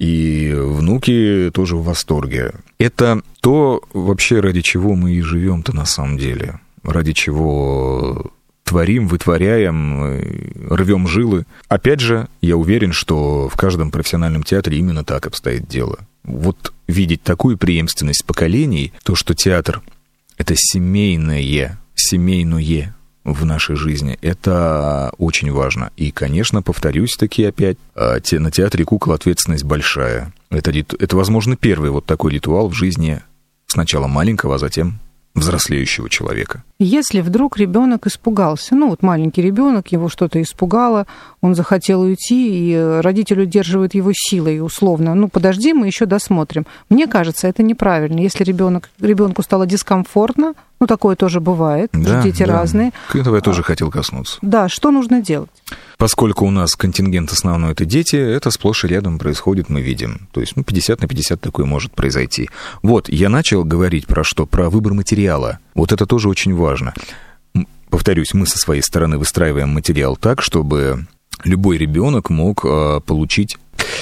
И 0.02 0.52
внуки 0.56 1.52
тоже 1.54 1.76
в 1.76 1.84
восторге. 1.84 2.54
Это 2.80 3.22
то 3.40 3.84
вообще, 3.94 4.40
ради 4.40 4.62
чего 4.62 4.96
мы 4.96 5.12
и 5.12 5.22
живем-то 5.22 5.76
на 5.76 5.86
самом 5.86 6.18
деле. 6.18 6.60
Ради 6.82 7.14
чего 7.14 8.32
творим, 8.64 9.08
вытворяем, 9.08 10.72
рвем 10.72 11.08
жилы. 11.08 11.46
Опять 11.68 12.00
же, 12.00 12.28
я 12.42 12.58
уверен, 12.58 12.94
что 12.94 13.48
в 13.48 13.56
каждом 13.56 13.92
профессиональном 13.92 14.42
театре 14.42 14.80
именно 14.80 15.04
так 15.04 15.28
обстоит 15.28 15.68
дело. 15.68 16.00
Вот 16.24 16.74
видеть 16.88 17.22
такую 17.22 17.60
преемственность 17.60 18.26
поколений, 18.26 18.94
то, 19.04 19.14
что 19.14 19.36
театр— 19.36 19.84
это 20.38 20.56
семейное, 20.58 21.80
семейное 21.94 22.96
в 23.24 23.46
нашей 23.46 23.76
жизни. 23.76 24.18
Это 24.22 25.12
очень 25.18 25.52
важно. 25.52 25.92
И, 25.96 26.12
конечно, 26.12 26.62
повторюсь 26.62 27.16
таки 27.16 27.44
опять, 27.44 27.78
а, 27.96 28.18
на 28.32 28.52
театре 28.52 28.86
кукол 28.86 29.14
ответственность 29.14 29.64
большая. 29.64 30.34
Это, 30.50 30.72
это, 30.72 31.16
возможно, 31.16 31.56
первый 31.56 31.92
вот 31.92 32.06
такой 32.06 32.34
ритуал 32.34 32.70
в 32.70 32.74
жизни 32.74 33.22
сначала 33.68 34.08
маленького, 34.08 34.56
а 34.56 34.60
затем 34.60 35.00
взрослеющего 35.34 36.10
человека. 36.10 36.64
Если 36.78 37.22
вдруг 37.22 37.58
ребенок 37.58 38.06
испугался, 38.06 38.76
ну 38.76 38.90
вот 38.90 39.02
маленький 39.02 39.42
ребенок, 39.42 39.90
его 39.92 40.10
что-то 40.10 40.42
испугало, 40.42 41.08
он 41.40 41.56
захотел 41.56 42.02
уйти, 42.02 42.72
и 42.72 43.00
родитель 43.02 43.42
удерживает 43.42 43.94
его 43.94 44.12
силой 44.14 44.60
условно. 44.60 45.16
Ну 45.16 45.30
подожди, 45.30 45.74
мы 45.74 45.88
еще 45.88 46.06
досмотрим. 46.06 46.66
Мне 46.90 47.08
кажется, 47.08 47.48
это 47.48 47.64
неправильно. 47.64 48.20
Если 48.20 48.44
ребенок, 48.44 48.90
ребенку 49.00 49.42
стало 49.42 49.66
дискомфортно, 49.66 50.54
ну 50.82 50.88
такое 50.88 51.16
тоже 51.16 51.40
бывает, 51.40 51.92
да, 51.94 52.24
дети 52.24 52.44
да. 52.44 52.54
разные. 52.58 52.92
Этого 53.14 53.36
я 53.36 53.42
тоже 53.42 53.62
а, 53.62 53.64
хотел 53.64 53.92
коснуться. 53.92 54.40
Да, 54.42 54.68
что 54.68 54.90
нужно 54.90 55.22
делать? 55.22 55.52
Поскольку 55.98 56.46
у 56.46 56.52
нас 56.52 56.76
контингент 56.76 57.32
основной 57.32 57.74
это 57.74 57.86
дети, 57.86 58.16
это 58.16 58.50
сплошь 58.50 58.84
и 58.84 58.88
рядом 58.88 59.20
происходит, 59.20 59.70
мы 59.70 59.82
видим. 59.82 60.28
То 60.32 60.42
есть 60.42 60.56
ну, 60.56 60.64
50 60.64 61.00
на 61.00 61.08
50 61.08 61.40
такое 61.40 61.68
может 61.68 61.94
произойти. 61.94 62.50
Вот, 62.82 63.10
я 63.10 63.30
начал 63.30 63.64
говорить 63.64 64.08
про 64.08 64.24
что? 64.24 64.48
Про 64.48 64.72
выбор 64.72 64.94
материала. 64.94 65.60
Вот 65.76 65.92
это 65.92 66.08
тоже 66.08 66.28
очень 66.28 66.56
важно. 66.56 66.96
Повторюсь, 67.92 68.34
мы 68.34 68.48
со 68.48 68.58
своей 68.58 68.82
стороны 68.82 69.20
выстраиваем 69.20 69.70
материал 69.70 70.16
так, 70.16 70.42
чтобы 70.42 71.06
любой 71.44 71.78
ребенок 71.78 72.32
мог 72.32 72.66
э, 72.66 73.02
получить 73.06 73.58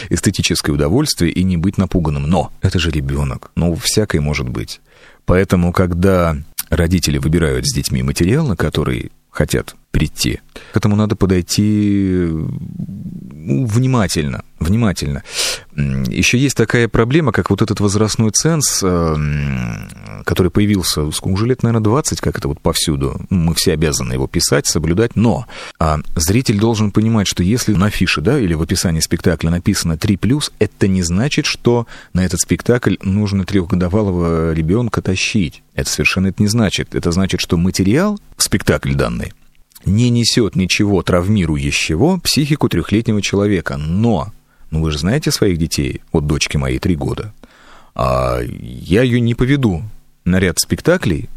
эстетическое 0.09 0.73
удовольствие 0.73 1.31
и 1.31 1.43
не 1.43 1.57
быть 1.57 1.77
напуганным. 1.77 2.23
Но 2.23 2.53
это 2.61 2.79
же 2.79 2.89
ребенок. 2.89 3.51
Ну, 3.55 3.75
всякое 3.75 4.21
может 4.21 4.47
быть. 4.47 4.79
Поэтому, 5.25 5.73
когда 5.73 6.37
родители 6.69 7.17
выбирают 7.17 7.67
с 7.67 7.73
детьми 7.73 8.03
материал, 8.03 8.47
на 8.47 8.55
который 8.55 9.11
хотят 9.29 9.75
прийти. 9.91 10.39
К 10.73 10.77
этому 10.77 10.95
надо 10.95 11.15
подойти 11.15 12.27
ну, 12.29 13.65
внимательно, 13.65 14.43
внимательно. 14.59 15.23
Еще 15.75 16.37
есть 16.37 16.55
такая 16.55 16.87
проблема, 16.87 17.31
как 17.31 17.49
вот 17.49 17.61
этот 17.61 17.79
возрастной 17.79 18.31
ценз, 18.31 18.81
э, 18.83 19.15
который 20.25 20.51
появился 20.51 21.03
уже 21.03 21.45
лет, 21.47 21.63
наверное, 21.63 21.83
20, 21.83 22.21
как 22.21 22.37
это 22.37 22.47
вот 22.47 22.59
повсюду. 22.59 23.19
Мы 23.29 23.55
все 23.55 23.73
обязаны 23.73 24.13
его 24.13 24.27
писать, 24.27 24.67
соблюдать, 24.67 25.15
но 25.15 25.47
а 25.79 25.99
зритель 26.15 26.59
должен 26.59 26.91
понимать, 26.91 27.27
что 27.27 27.41
если 27.41 27.73
на 27.73 27.87
афише, 27.87 28.21
да, 28.21 28.39
или 28.39 28.53
в 28.53 28.61
описании 28.61 28.99
спектакля 28.99 29.49
написано 29.49 29.93
3+, 29.93 30.51
это 30.59 30.87
не 30.87 31.01
значит, 31.01 31.45
что 31.45 31.87
на 32.13 32.25
этот 32.25 32.39
спектакль 32.41 32.95
нужно 33.01 33.45
трехгодовалого 33.45 34.53
ребенка 34.53 35.01
тащить. 35.01 35.63
Это 35.73 35.89
совершенно 35.89 36.27
это 36.27 36.43
не 36.43 36.49
значит. 36.49 36.93
Это 36.93 37.11
значит, 37.11 37.39
что 37.41 37.57
материал, 37.57 38.19
спектакль 38.37 38.93
данный, 38.93 39.33
не 39.85 40.09
несет 40.09 40.55
ничего 40.55 41.01
травмирующего 41.01 42.19
психику 42.19 42.69
трехлетнего 42.69 43.21
человека. 43.21 43.77
Но, 43.77 44.31
ну 44.71 44.81
вы 44.81 44.91
же 44.91 44.99
знаете 44.99 45.31
своих 45.31 45.57
детей, 45.57 46.01
вот 46.11 46.27
дочке 46.27 46.57
моей 46.57 46.79
три 46.79 46.95
года, 46.95 47.33
а 47.95 48.39
я 48.41 49.03
ее 49.03 49.19
не 49.19 49.35
поведу 49.35 49.83
на 50.25 50.39
ряд 50.39 50.59
спектаклей, 50.59 51.29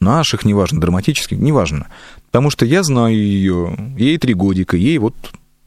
наших, 0.00 0.44
неважно, 0.44 0.80
драматических, 0.80 1.38
неважно, 1.38 1.86
потому 2.26 2.50
что 2.50 2.66
я 2.66 2.82
знаю 2.82 3.16
ее, 3.16 3.94
ей 3.96 4.18
три 4.18 4.34
годика, 4.34 4.76
ей 4.76 4.98
вот, 4.98 5.14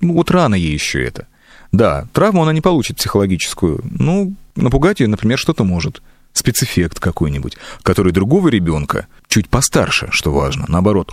ну 0.02 0.14
вот 0.14 0.30
рано 0.32 0.56
ей 0.56 0.74
еще 0.74 1.04
это. 1.04 1.28
Да, 1.72 2.08
травму 2.14 2.44
она 2.44 2.54
не 2.54 2.62
получит 2.62 2.98
психологическую, 2.98 3.82
ну, 3.84 4.34
напугать 4.56 5.00
ее, 5.00 5.08
например, 5.08 5.38
что-то 5.38 5.64
может– 5.64 6.02
спецэффект 6.38 7.00
какой-нибудь, 7.00 7.58
который 7.84 8.12
другого 8.12 8.48
ребенка, 8.50 9.08
чуть 9.28 9.50
постарше, 9.50 10.08
что 10.12 10.32
важно, 10.32 10.66
наоборот, 10.68 11.12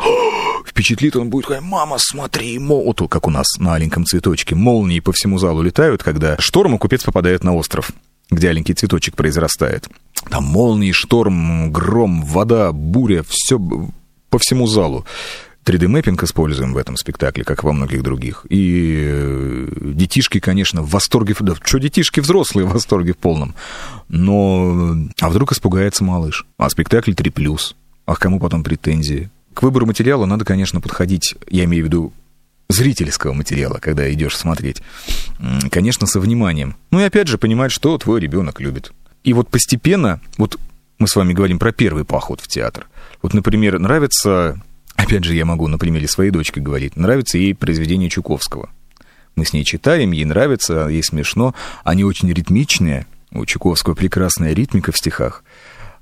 впечатлит, 0.67 1.17
он 1.17 1.31
будет 1.31 1.61
мама, 1.61 1.97
смотри, 1.99 2.59
мол, 2.59 2.95
как 2.95 3.27
у 3.27 3.31
нас 3.31 3.47
на 3.59 3.71
маленьком 3.71 4.05
цветочке, 4.05 4.55
молнии 4.55 5.01
по 5.01 5.13
всему 5.13 5.39
залу 5.39 5.63
летают, 5.63 6.03
когда 6.03 6.37
шторм, 6.39 6.77
и 6.77 6.79
купец 6.79 7.03
попадает 7.03 7.43
на 7.45 7.55
остров. 7.55 7.91
где 8.31 8.49
аленький 8.49 8.75
цветочек 8.75 9.17
произрастает. 9.17 9.89
Там 10.31 10.45
молнии, 10.45 10.93
шторм, 10.93 11.71
гром, 11.71 12.23
вода, 12.23 12.73
буря, 12.73 13.23
все 13.29 13.61
по 14.31 14.39
всему 14.39 14.67
залу. 14.67 15.05
3D-мэппинг 15.65 16.23
используем 16.25 16.75
в 16.75 16.77
этом 16.77 16.97
спектакле, 16.97 17.45
как 17.45 17.65
во 17.65 17.73
многих 17.73 18.03
других. 18.03 18.47
И 18.49 19.03
э, 19.07 19.69
детишки, 19.81 20.39
конечно, 20.41 20.83
в 20.83 20.91
восторге. 20.91 21.35
Да, 21.41 21.55
что 21.63 21.79
детишки 21.79 22.21
взрослые 22.21 22.67
в 22.67 22.73
восторге 22.73 23.13
в 23.13 23.19
полном. 23.19 23.55
Но... 24.09 24.97
А 25.21 25.29
вдруг 25.29 25.53
испугается 25.53 26.05
малыш? 26.05 26.47
А 26.59 26.69
спектакль 26.69 27.13
3+. 27.13 27.75
А 28.07 28.15
кому 28.17 28.39
потом 28.39 28.63
претензии? 28.63 29.31
К 29.55 29.63
выбору 29.63 29.87
материала 29.87 30.27
надо, 30.27 30.45
конечно, 30.45 30.81
подходить, 30.81 31.37
я 31.49 31.65
имею 31.65 31.85
в 31.85 31.87
виду 31.87 32.13
зрительского 32.69 33.33
материала, 33.33 33.79
когда 33.81 34.13
идешь 34.13 34.37
смотреть, 34.37 34.83
конечно, 35.71 36.07
со 36.07 36.19
вниманием. 36.19 36.77
Ну 36.91 37.01
и 37.01 37.05
опять 37.05 37.29
же 37.29 37.39
понимать, 37.39 37.71
что 37.71 37.97
твой 37.99 38.21
ребенок 38.21 38.61
любит. 38.61 38.93
И 39.23 39.33
вот 39.33 39.49
постепенно, 39.49 40.21
вот 40.39 40.59
мы 40.99 41.09
с 41.09 41.17
вами 41.17 41.33
говорим 41.33 41.59
про 41.59 41.73
первый 41.73 42.05
поход 42.05 42.41
в 42.41 42.49
театр. 42.49 42.87
Вот, 43.23 43.33
например, 43.33 43.79
нравится 43.79 44.61
Опять 44.97 45.25
же, 45.25 45.35
я 45.35 45.45
могу 45.45 45.69
на 45.69 45.79
примере 45.79 46.09
своей 46.09 46.31
дочки 46.31 46.61
говорить. 46.61 46.97
Нравится 46.97 47.39
ей 47.39 47.55
произведение 47.55 48.09
Чуковского. 48.09 48.71
Мы 49.37 49.45
с 49.45 49.53
ней 49.53 49.65
читаем, 49.65 50.13
ей 50.13 50.25
нравится, 50.25 50.89
ей 50.89 51.03
смешно. 51.03 51.55
Они 51.83 52.05
очень 52.05 52.33
ритмичные. 52.33 53.07
У 53.33 53.45
Чуковского 53.45 53.95
прекрасная 53.95 54.53
ритмика 54.53 54.93
в 54.93 54.97
стихах. 54.97 55.43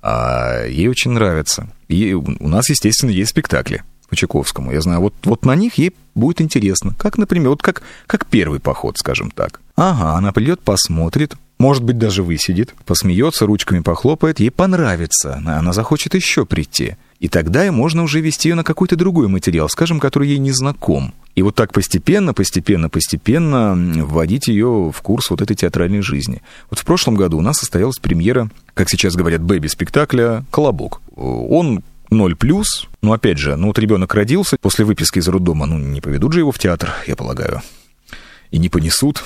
А 0.02 0.66
ей 0.66 0.88
очень 0.88 1.12
нравится. 1.12 1.68
И 1.88 2.12
у 2.12 2.48
нас, 2.48 2.68
естественно, 2.68 3.10
есть 3.10 3.30
спектакли 3.30 3.82
по 4.08 4.16
Чайковскому. 4.16 4.72
Я 4.72 4.82
знаю, 4.82 5.00
вот, 5.00 5.14
вот 5.24 5.46
на 5.46 5.54
них 5.54 5.78
ей 5.78 5.94
будет 6.14 6.42
интересно. 6.42 6.94
Как, 6.98 7.16
например, 7.16 7.50
вот 7.50 7.62
как, 7.62 7.82
как 8.06 8.26
первый 8.26 8.60
поход, 8.60 8.98
скажем 8.98 9.30
так. 9.30 9.60
Ага, 9.74 10.18
она 10.18 10.32
придет, 10.32 10.60
посмотрит, 10.60 11.34
может 11.58 11.84
быть, 11.84 11.96
даже 11.96 12.22
высидит, 12.22 12.74
посмеется, 12.84 13.46
ручками 13.46 13.80
похлопает, 13.80 14.40
ей 14.40 14.50
понравится, 14.50 15.36
она 15.36 15.72
захочет 15.72 16.14
еще 16.14 16.44
прийти. 16.44 16.96
И 17.22 17.28
тогда 17.28 17.70
можно 17.70 18.02
уже 18.02 18.20
вести 18.20 18.48
ее 18.48 18.56
на 18.56 18.64
какой-то 18.64 18.96
другой 18.96 19.28
материал, 19.28 19.68
скажем, 19.68 20.00
который 20.00 20.26
ей 20.26 20.38
не 20.38 20.50
знаком. 20.50 21.14
И 21.36 21.42
вот 21.42 21.54
так 21.54 21.72
постепенно, 21.72 22.34
постепенно, 22.34 22.88
постепенно 22.88 23.76
вводить 24.04 24.48
ее 24.48 24.90
в 24.92 25.02
курс 25.02 25.30
вот 25.30 25.40
этой 25.40 25.54
театральной 25.54 26.02
жизни. 26.02 26.42
Вот 26.68 26.80
в 26.80 26.84
прошлом 26.84 27.14
году 27.14 27.38
у 27.38 27.40
нас 27.40 27.58
состоялась 27.58 28.00
премьера, 28.00 28.50
как 28.74 28.90
сейчас 28.90 29.14
говорят, 29.14 29.40
бэби-спектакля 29.40 30.44
«Колобок». 30.50 31.00
Он 31.14 31.84
ноль 32.10 32.34
плюс, 32.34 32.88
но 33.02 33.12
опять 33.12 33.38
же, 33.38 33.54
ну 33.54 33.68
вот 33.68 33.78
ребенок 33.78 34.12
родился 34.16 34.56
после 34.60 34.84
выписки 34.84 35.20
из 35.20 35.28
роддома, 35.28 35.66
ну 35.66 35.78
не 35.78 36.00
поведут 36.00 36.32
же 36.32 36.40
его 36.40 36.50
в 36.50 36.58
театр, 36.58 36.90
я 37.06 37.14
полагаю, 37.14 37.62
и 38.50 38.58
не 38.58 38.68
понесут. 38.68 39.22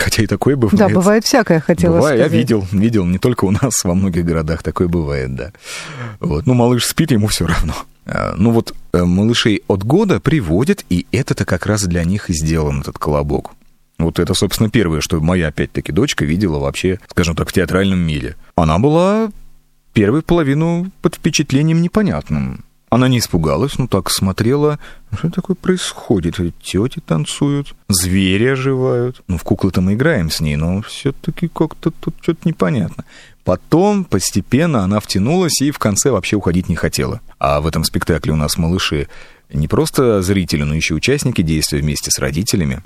Хотя 0.00 0.22
и 0.22 0.26
такое 0.26 0.56
бывает. 0.56 0.78
Да, 0.78 0.88
бывает 0.88 1.24
всякое, 1.24 1.60
хотела 1.60 1.96
бывает, 1.96 2.18
сказать. 2.18 2.32
Я 2.32 2.38
видел, 2.38 2.66
видел, 2.72 3.04
не 3.04 3.18
только 3.18 3.44
у 3.44 3.50
нас, 3.50 3.84
во 3.84 3.94
многих 3.94 4.24
городах 4.24 4.62
такое 4.62 4.88
бывает, 4.88 5.34
да. 5.34 5.52
Вот. 6.20 6.46
Ну, 6.46 6.54
малыш 6.54 6.86
спит, 6.86 7.10
ему 7.10 7.26
все 7.26 7.46
равно. 7.46 7.74
А, 8.06 8.34
ну 8.36 8.50
вот 8.50 8.74
э, 8.92 9.04
малышей 9.04 9.62
от 9.68 9.84
года 9.84 10.18
приводят, 10.18 10.84
и 10.88 11.06
это-то 11.12 11.44
как 11.44 11.66
раз 11.66 11.84
для 11.84 12.02
них 12.04 12.30
и 12.30 12.32
сделан 12.32 12.80
этот 12.80 12.98
колобок. 12.98 13.52
Вот 13.98 14.18
это, 14.18 14.32
собственно, 14.32 14.70
первое, 14.70 15.02
что 15.02 15.20
моя, 15.20 15.48
опять-таки, 15.48 15.92
дочка 15.92 16.24
видела 16.24 16.58
вообще, 16.58 16.98
скажем 17.08 17.36
так, 17.36 17.50
в 17.50 17.52
театральном 17.52 17.98
мире. 17.98 18.36
Она 18.56 18.78
была 18.78 19.30
первую 19.92 20.22
половину 20.22 20.90
под 21.02 21.16
впечатлением 21.16 21.82
непонятным. 21.82 22.64
Она 22.90 23.06
не 23.06 23.18
испугалась, 23.18 23.78
ну 23.78 23.86
так 23.86 24.10
смотрела, 24.10 24.80
что 25.16 25.30
такое 25.30 25.54
происходит? 25.54 26.36
Тети 26.60 27.00
танцуют, 27.06 27.74
звери 27.88 28.46
оживают. 28.46 29.22
Ну, 29.28 29.38
в 29.38 29.44
куклы-то 29.44 29.80
мы 29.80 29.94
играем 29.94 30.28
с 30.28 30.40
ней, 30.40 30.56
но 30.56 30.82
все-таки 30.82 31.46
как-то 31.46 31.92
тут 31.92 32.16
что-то 32.20 32.48
непонятно. 32.48 33.04
Потом 33.44 34.04
постепенно 34.04 34.82
она 34.82 34.98
втянулась 34.98 35.60
и 35.62 35.70
в 35.70 35.78
конце 35.78 36.10
вообще 36.10 36.34
уходить 36.34 36.68
не 36.68 36.74
хотела. 36.74 37.20
А 37.38 37.60
в 37.60 37.68
этом 37.68 37.84
спектакле 37.84 38.32
у 38.32 38.36
нас 38.36 38.58
малыши 38.58 39.06
не 39.52 39.68
просто 39.68 40.20
зрители, 40.20 40.64
но 40.64 40.74
еще 40.74 40.94
участники 40.94 41.42
действия 41.42 41.78
вместе 41.78 42.10
с 42.10 42.18
родителями. 42.18 42.82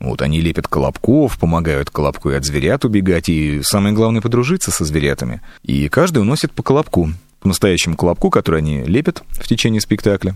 Вот 0.00 0.22
они 0.22 0.40
лепят 0.40 0.68
колобков, 0.68 1.38
помогают 1.38 1.90
колобку 1.90 2.30
и 2.30 2.34
от 2.34 2.44
зверят 2.44 2.84
убегать, 2.84 3.28
и 3.28 3.62
самое 3.62 3.94
главное 3.94 4.20
подружиться 4.20 4.70
со 4.70 4.84
зверятами. 4.84 5.40
И 5.62 5.88
каждый 5.88 6.18
уносит 6.18 6.52
по 6.52 6.62
колобку 6.62 7.10
по 7.44 7.48
настоящему 7.48 7.94
колобку, 7.94 8.30
который 8.30 8.60
они 8.60 8.82
лепят 8.82 9.22
в 9.28 9.46
течение 9.46 9.80
спектакля. 9.82 10.34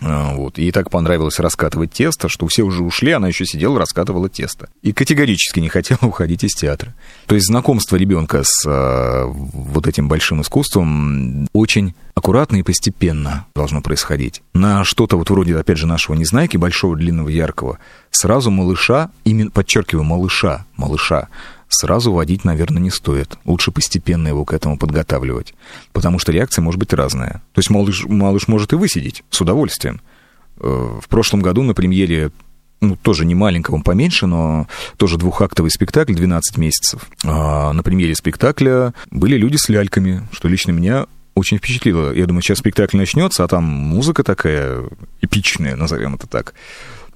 А, 0.00 0.34
вот. 0.34 0.58
И 0.58 0.72
так 0.72 0.90
понравилось 0.90 1.38
раскатывать 1.38 1.92
тесто, 1.92 2.30
что 2.30 2.48
все 2.48 2.62
уже 2.62 2.82
ушли, 2.82 3.12
она 3.12 3.28
еще 3.28 3.44
сидела, 3.44 3.78
раскатывала 3.78 4.30
тесто. 4.30 4.70
И 4.80 4.94
категорически 4.94 5.60
не 5.60 5.68
хотела 5.68 5.98
уходить 6.02 6.42
из 6.42 6.54
театра. 6.54 6.94
То 7.26 7.34
есть 7.34 7.46
знакомство 7.46 7.96
ребенка 7.96 8.42
с 8.42 8.64
а, 8.66 9.26
вот 9.26 9.86
этим 9.86 10.08
большим 10.08 10.40
искусством 10.40 11.46
очень 11.52 11.94
аккуратно 12.14 12.56
и 12.56 12.62
постепенно 12.62 13.46
должно 13.54 13.82
происходить. 13.82 14.42
На 14.54 14.82
что-то 14.82 15.18
вот 15.18 15.28
вроде, 15.28 15.56
опять 15.58 15.76
же, 15.76 15.86
нашего 15.86 16.16
незнайки, 16.16 16.56
большого, 16.56 16.96
длинного, 16.96 17.28
яркого, 17.28 17.78
сразу 18.10 18.50
малыша, 18.50 19.10
именно, 19.24 19.50
подчеркиваю, 19.50 20.04
малыша, 20.04 20.64
малыша, 20.78 21.28
сразу 21.74 22.12
водить, 22.12 22.44
наверное, 22.44 22.82
не 22.82 22.90
стоит. 22.90 23.36
Лучше 23.44 23.70
постепенно 23.70 24.28
его 24.28 24.44
к 24.44 24.52
этому 24.52 24.78
подготавливать. 24.78 25.54
Потому 25.92 26.18
что 26.18 26.32
реакция 26.32 26.62
может 26.62 26.78
быть 26.78 26.92
разная. 26.92 27.42
То 27.52 27.58
есть 27.58 27.70
малыш, 27.70 28.04
малыш 28.06 28.48
может 28.48 28.72
и 28.72 28.76
высидеть 28.76 29.24
с 29.30 29.40
удовольствием. 29.40 30.00
Э, 30.58 30.98
в 31.00 31.08
прошлом 31.08 31.42
году 31.42 31.62
на 31.62 31.74
премьере 31.74 32.30
ну, 32.80 32.96
тоже 32.96 33.24
не 33.24 33.34
маленького, 33.34 33.80
поменьше, 33.80 34.26
но 34.26 34.66
тоже 34.96 35.16
двухактовый 35.16 35.70
спектакль, 35.70 36.14
12 36.14 36.58
месяцев. 36.58 37.06
А 37.24 37.72
на 37.72 37.82
премьере 37.82 38.14
спектакля 38.14 38.94
были 39.10 39.36
люди 39.36 39.56
с 39.56 39.68
ляльками, 39.68 40.26
что 40.32 40.48
лично 40.48 40.72
меня 40.72 41.06
очень 41.34 41.58
впечатлило. 41.58 42.12
Я 42.12 42.26
думаю, 42.26 42.42
сейчас 42.42 42.58
спектакль 42.58 42.96
начнется, 42.96 43.44
а 43.44 43.48
там 43.48 43.64
музыка 43.64 44.22
такая 44.22 44.84
эпичная, 45.20 45.76
назовем 45.76 46.14
это 46.14 46.26
так 46.26 46.54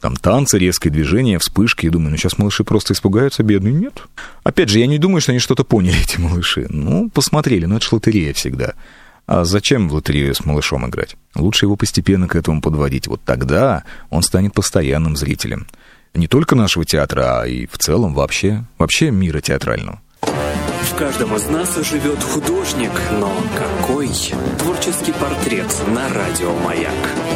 там 0.00 0.16
танцы, 0.16 0.58
резкие 0.58 0.92
движения, 0.92 1.38
вспышки. 1.38 1.86
Я 1.86 1.92
думаю, 1.92 2.10
ну 2.10 2.16
сейчас 2.16 2.38
малыши 2.38 2.64
просто 2.64 2.92
испугаются, 2.94 3.42
бедные. 3.42 3.74
Нет. 3.74 4.02
Опять 4.44 4.68
же, 4.68 4.78
я 4.78 4.86
не 4.86 4.98
думаю, 4.98 5.20
что 5.20 5.32
они 5.32 5.38
что-то 5.38 5.64
поняли, 5.64 5.96
эти 6.02 6.18
малыши. 6.18 6.66
Ну, 6.68 7.10
посмотрели, 7.10 7.66
но 7.66 7.76
это 7.76 7.84
ж 7.86 7.92
лотерея 7.92 8.32
всегда. 8.32 8.74
А 9.26 9.44
зачем 9.44 9.88
в 9.88 9.94
лотерею 9.94 10.34
с 10.34 10.44
малышом 10.44 10.88
играть? 10.88 11.16
Лучше 11.34 11.66
его 11.66 11.76
постепенно 11.76 12.28
к 12.28 12.34
этому 12.34 12.62
подводить. 12.62 13.06
Вот 13.08 13.20
тогда 13.24 13.84
он 14.08 14.22
станет 14.22 14.54
постоянным 14.54 15.16
зрителем. 15.16 15.66
Не 16.14 16.26
только 16.26 16.54
нашего 16.54 16.86
театра, 16.86 17.42
а 17.42 17.46
и 17.46 17.66
в 17.66 17.76
целом 17.76 18.14
вообще, 18.14 18.64
вообще 18.78 19.10
мира 19.10 19.40
театрального. 19.40 20.00
В 20.22 20.94
каждом 20.98 21.36
из 21.36 21.46
нас 21.46 21.76
живет 21.84 22.22
художник, 22.22 22.90
но 23.12 23.30
какой? 23.56 24.08
Творческий 24.58 25.12
портрет 25.12 25.72
на 25.94 26.08
радио 26.08 26.52
«Маяк». 26.60 27.27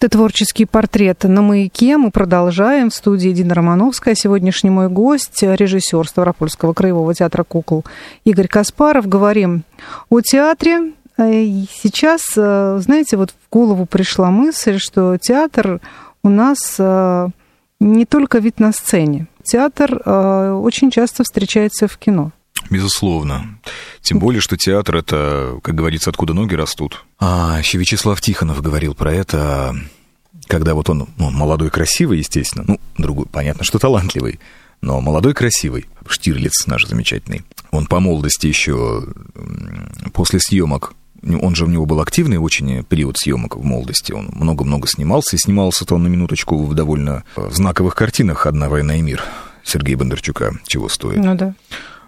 Это 0.00 0.16
творческий 0.16 0.64
портрет 0.64 1.24
на 1.24 1.42
маяке. 1.42 1.98
Мы 1.98 2.10
продолжаем. 2.10 2.88
В 2.88 2.94
студии 2.94 3.32
Дина 3.32 3.54
Романовская. 3.54 4.14
Сегодняшний 4.14 4.70
мой 4.70 4.88
гость, 4.88 5.42
режиссер 5.42 6.08
Ставропольского 6.08 6.72
краевого 6.72 7.14
театра 7.14 7.44
кукол 7.44 7.84
Игорь 8.24 8.48
Каспаров. 8.48 9.06
Говорим 9.06 9.62
о 10.08 10.22
театре. 10.22 10.94
Э, 11.18 11.44
сейчас, 11.82 12.22
э, 12.34 12.78
знаете, 12.80 13.18
вот 13.18 13.32
в 13.32 13.52
голову 13.52 13.84
пришла 13.84 14.30
мысль, 14.30 14.78
что 14.78 15.18
театр 15.18 15.82
у 16.22 16.30
нас 16.30 16.76
э, 16.78 17.28
не 17.78 18.06
только 18.06 18.38
вид 18.38 18.58
на 18.58 18.72
сцене. 18.72 19.26
Театр 19.42 20.00
очень 20.06 20.90
часто 20.90 21.24
встречается 21.24 21.88
в 21.88 21.98
кино. 21.98 22.32
Безусловно. 22.70 23.58
Тем 24.02 24.18
более, 24.18 24.40
что 24.40 24.56
театр 24.56 24.96
это, 24.96 25.58
как 25.62 25.74
говорится, 25.74 26.10
откуда 26.10 26.32
ноги 26.32 26.54
растут. 26.54 27.04
А 27.18 27.58
еще 27.58 27.78
Вячеслав 27.78 28.20
Тихонов 28.20 28.62
говорил 28.62 28.94
про 28.94 29.12
это, 29.12 29.76
когда 30.46 30.74
вот 30.74 30.88
он 30.88 31.08
ну, 31.18 31.30
молодой, 31.30 31.70
красивый, 31.70 32.18
естественно, 32.18 32.64
ну, 32.66 32.80
другой, 32.96 33.26
понятно, 33.26 33.64
что 33.64 33.78
талантливый, 33.78 34.40
но 34.80 35.00
молодой, 35.00 35.34
красивый, 35.34 35.86
Штирлиц 36.08 36.66
наш 36.66 36.86
замечательный. 36.86 37.42
Он 37.70 37.86
по 37.86 38.00
молодости 38.00 38.46
еще 38.46 39.04
после 40.12 40.40
съемок 40.40 40.94
он 41.22 41.54
же 41.54 41.66
у 41.66 41.68
него 41.68 41.84
был 41.86 42.00
активный 42.00 42.38
очень 42.38 42.82
период 42.84 43.18
съемок 43.18 43.56
в 43.56 43.62
молодости. 43.62 44.12
Он 44.12 44.30
много-много 44.32 44.88
снимался. 44.88 45.36
И 45.36 45.38
снимался-то 45.38 45.94
он 45.94 46.04
на 46.04 46.08
минуточку 46.08 46.64
в 46.64 46.74
довольно 46.74 47.24
знаковых 47.36 47.94
картинах 47.94 48.46
«Одна 48.46 48.68
война 48.68 48.96
и 48.96 49.02
мир» 49.02 49.22
Сергея 49.62 49.98
Бондарчука, 49.98 50.58
чего 50.66 50.88
стоит. 50.88 51.18
Ну 51.18 51.34
да. 51.34 51.54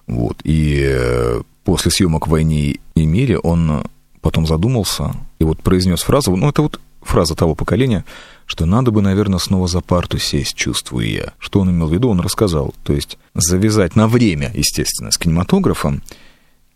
Вот. 0.06 0.40
И 0.44 0.80
э, 0.82 1.42
после 1.64 1.90
съемок 1.90 2.28
«Войне 2.28 2.78
и 2.94 3.06
мире» 3.06 3.38
он 3.38 3.84
потом 4.20 4.46
задумался 4.46 5.14
и 5.38 5.44
вот 5.44 5.62
произнес 5.62 6.02
фразу, 6.02 6.34
ну, 6.36 6.48
это 6.48 6.62
вот 6.62 6.80
фраза 7.02 7.34
того 7.34 7.54
поколения, 7.54 8.04
что 8.46 8.64
надо 8.66 8.90
бы, 8.90 9.02
наверное, 9.02 9.38
снова 9.38 9.66
за 9.66 9.80
парту 9.80 10.18
сесть, 10.18 10.54
чувствую 10.54 11.10
я. 11.10 11.32
Что 11.38 11.60
он 11.60 11.70
имел 11.70 11.88
в 11.88 11.92
виду, 11.92 12.08
он 12.08 12.20
рассказал. 12.20 12.74
То 12.84 12.92
есть 12.92 13.18
завязать 13.34 13.96
на 13.96 14.08
время, 14.08 14.50
естественно, 14.54 15.10
с 15.10 15.18
кинематографом 15.18 16.02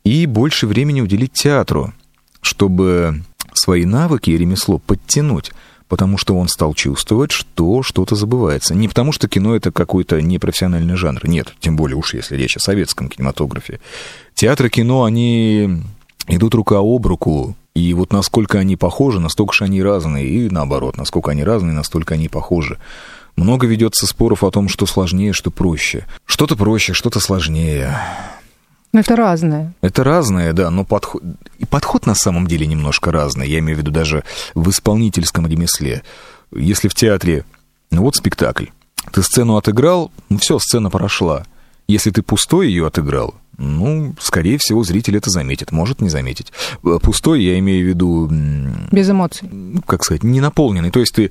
и 0.04 0.26
больше 0.26 0.66
времени 0.66 1.00
уделить 1.00 1.32
театру, 1.32 1.92
чтобы 2.40 3.22
свои 3.52 3.84
навыки 3.84 4.30
и 4.30 4.36
ремесло 4.36 4.78
подтянуть. 4.78 5.52
Потому 5.88 6.18
что 6.18 6.36
он 6.36 6.48
стал 6.48 6.74
чувствовать, 6.74 7.30
что 7.30 7.82
что-то 7.82 8.14
забывается. 8.14 8.74
Не 8.74 8.88
потому 8.88 9.12
что 9.12 9.28
кино 9.28 9.54
это 9.54 9.70
какой-то 9.72 10.20
непрофессиональный 10.20 10.96
жанр, 10.96 11.26
нет, 11.28 11.54
тем 11.60 11.76
более 11.76 11.96
уж 11.96 12.14
если 12.14 12.36
речь 12.36 12.56
о 12.56 12.60
советском 12.60 13.08
кинематографе. 13.08 13.80
Театр 14.34 14.66
и 14.66 14.70
кино, 14.70 15.04
они 15.04 15.82
идут 16.28 16.54
рука 16.54 16.78
об 16.78 17.06
руку, 17.06 17.56
и 17.74 17.92
вот 17.94 18.12
насколько 18.12 18.58
они 18.58 18.76
похожи, 18.76 19.20
настолько 19.20 19.52
же 19.52 19.64
они 19.64 19.82
разные, 19.82 20.26
и 20.26 20.50
наоборот, 20.50 20.96
насколько 20.96 21.30
они 21.30 21.44
разные, 21.44 21.74
настолько 21.74 22.14
они 22.14 22.28
похожи. 22.28 22.78
Много 23.36 23.66
ведется 23.66 24.06
споров 24.06 24.44
о 24.44 24.50
том, 24.50 24.68
что 24.68 24.86
сложнее, 24.86 25.34
что 25.34 25.50
проще. 25.50 26.06
Что-то 26.24 26.56
проще, 26.56 26.94
что-то 26.94 27.20
сложнее. 27.20 27.98
Это 28.98 29.16
разное. 29.16 29.72
Это 29.80 30.04
разное, 30.04 30.52
да, 30.52 30.70
но 30.70 30.84
подход... 30.84 31.22
и 31.58 31.64
подход 31.64 32.06
на 32.06 32.14
самом 32.14 32.46
деле 32.46 32.66
немножко 32.66 33.12
разный. 33.12 33.48
Я 33.48 33.58
имею 33.58 33.76
в 33.76 33.80
виду 33.80 33.90
даже 33.90 34.24
в 34.54 34.68
исполнительском 34.70 35.46
ремесле. 35.46 36.02
Если 36.54 36.88
в 36.88 36.94
театре, 36.94 37.44
ну 37.90 38.02
вот 38.02 38.16
спектакль, 38.16 38.66
ты 39.12 39.22
сцену 39.22 39.56
отыграл, 39.56 40.10
ну 40.28 40.38
все, 40.38 40.58
сцена 40.58 40.90
прошла. 40.90 41.44
Если 41.88 42.10
ты 42.10 42.22
пустой 42.22 42.68
ее 42.68 42.86
отыграл, 42.86 43.34
ну, 43.58 44.14
скорее 44.20 44.58
всего, 44.58 44.84
зритель 44.84 45.16
это 45.16 45.30
заметит, 45.30 45.72
может 45.72 46.00
не 46.00 46.08
заметить. 46.08 46.52
Пустой, 47.02 47.42
я 47.42 47.58
имею 47.58 47.86
в 47.86 47.88
виду... 47.88 48.30
Без 48.90 49.08
эмоций. 49.08 49.48
Ну, 49.50 49.80
как 49.82 50.04
сказать, 50.04 50.22
не 50.24 50.40
наполненный. 50.40 50.90
То 50.90 51.00
есть 51.00 51.14
ты 51.14 51.30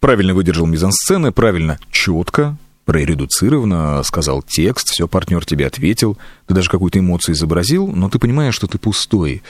правильно 0.00 0.34
выдержал 0.34 0.66
мизансцены, 0.66 1.30
правильно, 1.30 1.78
четко, 1.90 2.56
проредуцированно 2.88 4.02
сказал 4.02 4.42
текст, 4.42 4.88
все, 4.88 5.06
партнер 5.06 5.44
тебе 5.44 5.66
ответил, 5.66 6.16
ты 6.46 6.54
даже 6.54 6.70
какую-то 6.70 6.98
эмоцию 6.98 7.34
изобразил, 7.34 7.86
но 7.86 8.08
ты 8.08 8.18
понимаешь, 8.18 8.54
что 8.54 8.66
ты 8.66 8.78
пустой. 8.78 9.42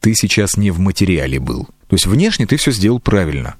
Ты 0.00 0.14
сейчас 0.14 0.58
не 0.58 0.70
в 0.70 0.78
материале 0.78 1.40
был. 1.40 1.64
То 1.88 1.94
есть 1.94 2.04
внешне 2.04 2.46
ты 2.46 2.58
все 2.58 2.70
сделал 2.70 3.00
правильно, 3.00 3.54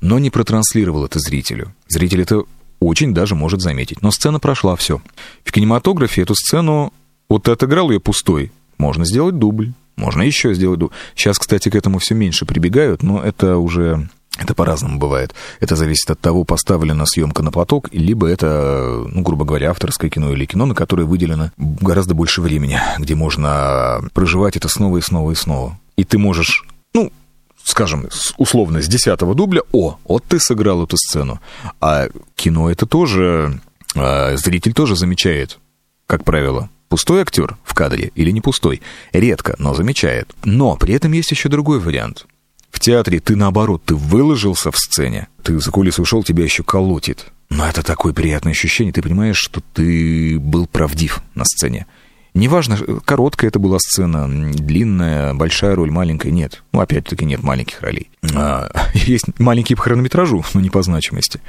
но 0.00 0.18
не 0.18 0.30
протранслировал 0.30 1.04
это 1.04 1.20
зрителю. 1.20 1.72
Зритель 1.86 2.22
это 2.22 2.42
очень 2.80 3.14
даже 3.14 3.36
может 3.36 3.60
заметить. 3.60 4.02
Но 4.02 4.10
сцена 4.10 4.40
прошла, 4.40 4.74
все. 4.74 5.00
В 5.44 5.52
кинематографе 5.52 6.22
эту 6.22 6.34
сцену, 6.34 6.92
вот 7.28 7.44
ты 7.44 7.52
отыграл 7.52 7.92
ее 7.92 8.00
пустой, 8.00 8.50
можно 8.76 9.04
сделать 9.04 9.38
дубль, 9.38 9.72
можно 9.94 10.22
еще 10.22 10.52
сделать 10.52 10.80
дубль. 10.80 10.94
Сейчас, 11.14 11.38
кстати, 11.38 11.68
к 11.68 11.76
этому 11.76 12.00
все 12.00 12.16
меньше 12.16 12.44
прибегают, 12.44 13.04
но 13.04 13.22
это 13.22 13.58
уже 13.58 14.08
это 14.38 14.54
по-разному 14.54 14.98
бывает. 14.98 15.34
Это 15.60 15.76
зависит 15.76 16.10
от 16.10 16.20
того, 16.20 16.44
поставлена 16.44 17.06
съемка 17.06 17.42
на 17.42 17.50
поток, 17.50 17.88
либо 17.92 18.28
это, 18.28 19.04
ну, 19.08 19.22
грубо 19.22 19.44
говоря, 19.44 19.70
авторское 19.70 20.10
кино 20.10 20.32
или 20.32 20.46
кино, 20.46 20.64
на 20.66 20.74
которое 20.74 21.04
выделено 21.04 21.50
гораздо 21.56 22.14
больше 22.14 22.40
времени, 22.40 22.80
где 22.98 23.14
можно 23.14 24.00
проживать 24.14 24.56
это 24.56 24.68
снова 24.68 24.98
и 24.98 25.02
снова 25.02 25.32
и 25.32 25.34
снова. 25.34 25.78
И 25.96 26.04
ты 26.04 26.18
можешь, 26.18 26.64
ну, 26.94 27.12
скажем, 27.64 28.08
условно, 28.36 28.80
с 28.80 28.86
десятого 28.86 29.34
дубля, 29.34 29.62
о, 29.72 29.98
вот 30.04 30.24
ты 30.24 30.38
сыграл 30.38 30.84
эту 30.84 30.96
сцену. 30.96 31.40
А 31.80 32.08
кино 32.36 32.70
это 32.70 32.86
тоже, 32.86 33.60
а, 33.96 34.36
зритель 34.36 34.72
тоже 34.72 34.96
замечает, 34.96 35.58
как 36.06 36.24
правило. 36.24 36.70
Пустой 36.88 37.20
актер 37.20 37.56
в 37.64 37.74
кадре 37.74 38.12
или 38.14 38.30
не 38.30 38.40
пустой? 38.40 38.80
Редко, 39.12 39.54
но 39.58 39.74
замечает. 39.74 40.34
Но 40.44 40.76
при 40.76 40.94
этом 40.94 41.12
есть 41.12 41.30
еще 41.30 41.48
другой 41.48 41.80
вариант. 41.80 42.26
В 42.70 42.80
театре 42.80 43.20
ты, 43.20 43.36
наоборот, 43.36 43.82
ты 43.84 43.94
выложился 43.94 44.70
в 44.70 44.78
сцене. 44.78 45.28
Ты 45.42 45.58
за 45.58 45.70
кулисы 45.70 46.02
ушел, 46.02 46.22
тебя 46.22 46.44
еще 46.44 46.62
колотит. 46.62 47.26
Но 47.50 47.66
это 47.66 47.82
такое 47.82 48.12
приятное 48.12 48.52
ощущение. 48.52 48.92
Ты 48.92 49.02
понимаешь, 49.02 49.38
что 49.38 49.62
ты 49.72 50.38
был 50.38 50.66
правдив 50.66 51.22
на 51.34 51.44
сцене. 51.44 51.86
Неважно, 52.34 52.78
короткая 53.04 53.48
это 53.48 53.58
была 53.58 53.78
сцена, 53.80 54.28
длинная, 54.28 55.34
большая 55.34 55.74
роль, 55.74 55.90
маленькая, 55.90 56.30
нет. 56.30 56.62
Ну, 56.72 56.80
опять-таки, 56.80 57.24
нет 57.24 57.42
маленьких 57.42 57.80
ролей. 57.80 58.10
А, 58.34 58.68
есть 58.94 59.24
маленькие 59.38 59.76
по 59.76 59.82
хронометражу, 59.82 60.44
но 60.54 60.60
не 60.60 60.70
по 60.70 60.82
значимости. 60.82 61.40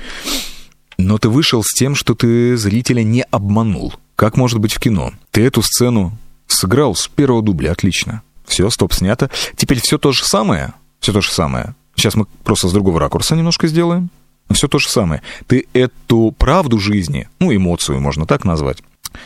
Но 0.98 1.18
ты 1.18 1.30
вышел 1.30 1.64
с 1.64 1.74
тем, 1.74 1.96
что 1.96 2.16
ты 2.16 2.58
зрителя 2.58 3.04
не 3.04 3.24
обманул. 3.24 3.94
Как 4.16 4.36
может 4.36 4.60
быть 4.60 4.74
в 4.74 4.80
кино? 4.80 5.14
Ты 5.32 5.46
эту 5.46 5.62
сцену 5.62 6.18
сыграл 6.48 6.96
с 6.96 7.08
первого 7.08 7.42
дубля, 7.42 7.72
отлично. 7.72 8.22
Все, 8.46 8.70
стоп, 8.70 8.94
снято. 8.94 9.30
Теперь 9.56 9.80
все 9.80 9.98
то 9.98 10.12
же 10.12 10.24
самое, 10.26 10.74
все 11.00 11.14
то 11.14 11.22
же 11.22 11.32
самое. 11.32 11.76
Сейчас 11.96 12.16
мы 12.16 12.26
просто 12.44 12.68
с 12.68 12.74
другого 12.74 13.00
ракурса 13.00 13.36
немножко 13.36 13.68
сделаем. 13.68 14.10
Все 14.52 14.68
то 14.68 14.80
же 14.80 14.90
самое. 14.90 15.22
Ты 15.48 15.68
эту 15.74 16.34
правду 16.38 16.80
жизни, 16.80 17.30
ну, 17.40 17.56
эмоцию 17.56 18.02
можно 18.02 18.26
так 18.26 18.46
назвать, 18.46 18.84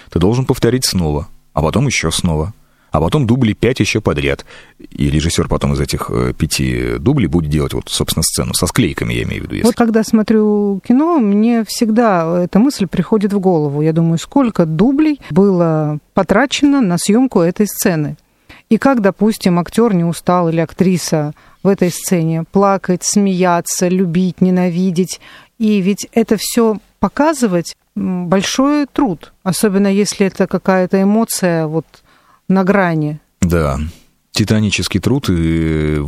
ты 0.10 0.20
должен 0.20 0.46
повторить 0.46 0.86
снова 0.86 1.28
а 1.54 1.62
потом 1.62 1.88
еще 1.88 2.12
снова. 2.12 2.54
А 2.92 3.00
потом 3.00 3.26
дубли 3.26 3.54
пять 3.54 3.80
еще 3.80 4.02
подряд. 4.02 4.46
И 4.92 5.10
режиссер 5.10 5.48
потом 5.48 5.74
из 5.74 5.80
этих 5.80 6.12
э, 6.12 6.32
пяти 6.38 6.98
дублей 7.00 7.26
будет 7.26 7.50
делать 7.50 7.74
вот, 7.74 7.90
собственно, 7.90 8.22
сцену 8.22 8.54
со 8.54 8.68
склейками, 8.68 9.14
я 9.14 9.24
имею 9.24 9.42
в 9.42 9.46
виду. 9.46 9.56
Если... 9.56 9.66
Вот 9.66 9.76
когда 9.76 10.04
смотрю 10.04 10.80
кино, 10.88 11.18
мне 11.18 11.64
всегда 11.64 12.44
эта 12.44 12.60
мысль 12.60 12.86
приходит 12.86 13.34
в 13.34 13.40
голову. 13.40 13.82
Я 13.82 13.94
думаю, 13.94 14.20
сколько 14.20 14.68
дублей 14.68 15.20
было 15.32 15.98
потрачено 16.14 16.82
на 16.82 17.00
съемку 17.00 17.40
этой 17.40 17.66
сцены. 17.66 18.16
И 18.70 18.78
как, 18.78 19.02
допустим, 19.02 19.60
актер 19.60 19.94
не 19.94 20.04
устал 20.04 20.50
или 20.50 20.60
актриса 20.60 21.34
в 21.62 21.68
этой 21.68 21.92
сцене 21.92 22.44
плакать, 22.52 23.04
смеяться, 23.04 23.88
любить, 23.88 24.42
ненавидеть. 24.42 25.20
И 25.60 25.80
ведь 25.80 26.08
это 26.14 26.38
все 26.38 26.78
показывать 27.00 27.76
большой 27.96 28.88
труд, 28.88 29.34
особенно 29.44 29.88
если 29.88 30.28
это 30.28 30.48
какая-то 30.48 31.02
эмоция 31.02 31.68
вот 31.68 31.86
на 32.48 32.64
грани. 32.64 33.20
Да, 33.42 33.80
титанический 34.32 35.00
труд. 35.00 35.30
И 35.30 36.00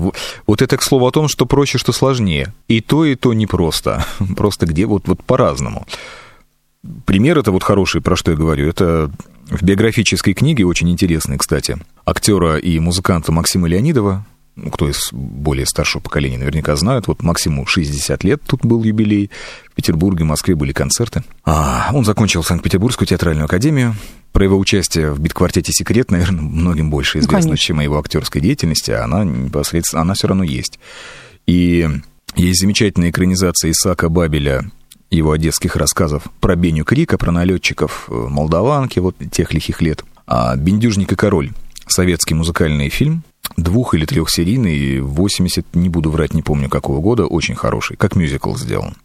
вот 0.48 0.62
это 0.62 0.78
к 0.78 0.84
слову 0.84 1.08
о 1.08 1.12
том, 1.12 1.28
что 1.28 1.46
проще, 1.46 1.78
что 1.78 1.92
сложнее. 1.92 2.54
И 2.68 2.82
то, 2.82 3.06
и 3.06 3.16
то 3.16 3.34
непросто. 3.34 4.06
Просто 4.36 4.66
где 4.66 4.86
вот, 4.86 5.08
вот 5.08 5.24
по-разному. 5.24 5.86
Пример 7.06 7.38
это 7.38 7.52
вот 7.52 7.64
хороший, 7.64 8.02
про 8.02 8.16
что 8.16 8.32
я 8.32 8.38
говорю. 8.38 8.68
Это 8.68 9.12
в 9.50 9.64
биографической 9.64 10.34
книге, 10.34 10.66
очень 10.66 10.90
интересной, 10.90 11.38
кстати, 11.38 11.78
актера 12.06 12.58
и 12.58 12.80
музыканта 12.80 13.32
Максима 13.32 13.68
Леонидова, 13.68 14.26
ну, 14.56 14.70
кто 14.70 14.90
из 14.90 15.10
более 15.12 15.66
старшего 15.66 16.02
поколения 16.02 16.38
наверняка 16.38 16.76
знает, 16.76 17.08
вот 17.08 17.24
Максиму 17.24 17.66
60 17.66 18.24
лет, 18.24 18.42
тут 18.46 18.66
был 18.66 18.84
юбилей, 18.84 19.30
в 19.70 19.76
Петербурге, 19.76 20.24
в 20.24 20.28
Москве 20.28 20.56
были 20.56 20.72
концерты. 20.72 21.24
А, 21.44 21.90
он 21.94 22.06
закончил 22.06 22.44
Санкт-Петербургскую 22.44 23.08
театральную 23.08 23.46
академию. 23.46 23.96
Про 24.32 24.46
его 24.46 24.58
участие 24.58 25.12
в 25.12 25.20
бит-квартете 25.20 25.72
«Секрет», 25.74 26.12
наверное, 26.12 26.42
многим 26.42 26.90
больше 26.90 27.18
ну, 27.18 27.26
известно, 27.26 27.52
ну, 27.52 27.58
чем 27.58 27.80
о 27.80 27.84
его 27.84 28.00
актерской 28.00 28.42
деятельности, 28.42 28.92
а 28.92 29.04
она 29.04 29.24
непосредственно, 29.24 30.04
она 30.04 30.14
все 30.14 30.28
равно 30.28 30.44
есть. 30.44 30.80
И 31.48 31.88
есть 32.36 32.60
замечательная 32.62 33.12
экранизация 33.12 33.72
Исаака 33.72 34.10
Бабеля 34.10 34.72
его 35.10 35.32
одесских 35.32 35.76
рассказов 35.76 36.24
про 36.40 36.56
Беню 36.56 36.84
Крика, 36.84 37.18
про 37.18 37.32
налетчиков 37.32 38.08
э, 38.10 38.14
Молдаванки, 38.14 39.00
вот 39.00 39.16
тех 39.32 39.54
лихих 39.54 39.82
лет. 39.82 40.04
А 40.28 40.56
«Бендюжник 40.56 41.12
и 41.12 41.16
король» 41.16 41.52
советский 41.88 42.34
музыкальный 42.34 42.90
фильм, 42.90 43.24
двух- 43.58 43.94
или 43.94 44.06
трехсерийный, 44.06 45.02
80, 45.02 45.76
не 45.76 45.90
буду 45.90 46.12
врать, 46.12 46.34
не 46.34 46.42
помню 46.42 46.70
какого 46.70 47.00
года, 47.02 47.26
очень 47.26 47.56
хороший, 47.56 47.98
как 47.98 48.16
мюзикл 48.16 48.56
сделан 48.56 48.96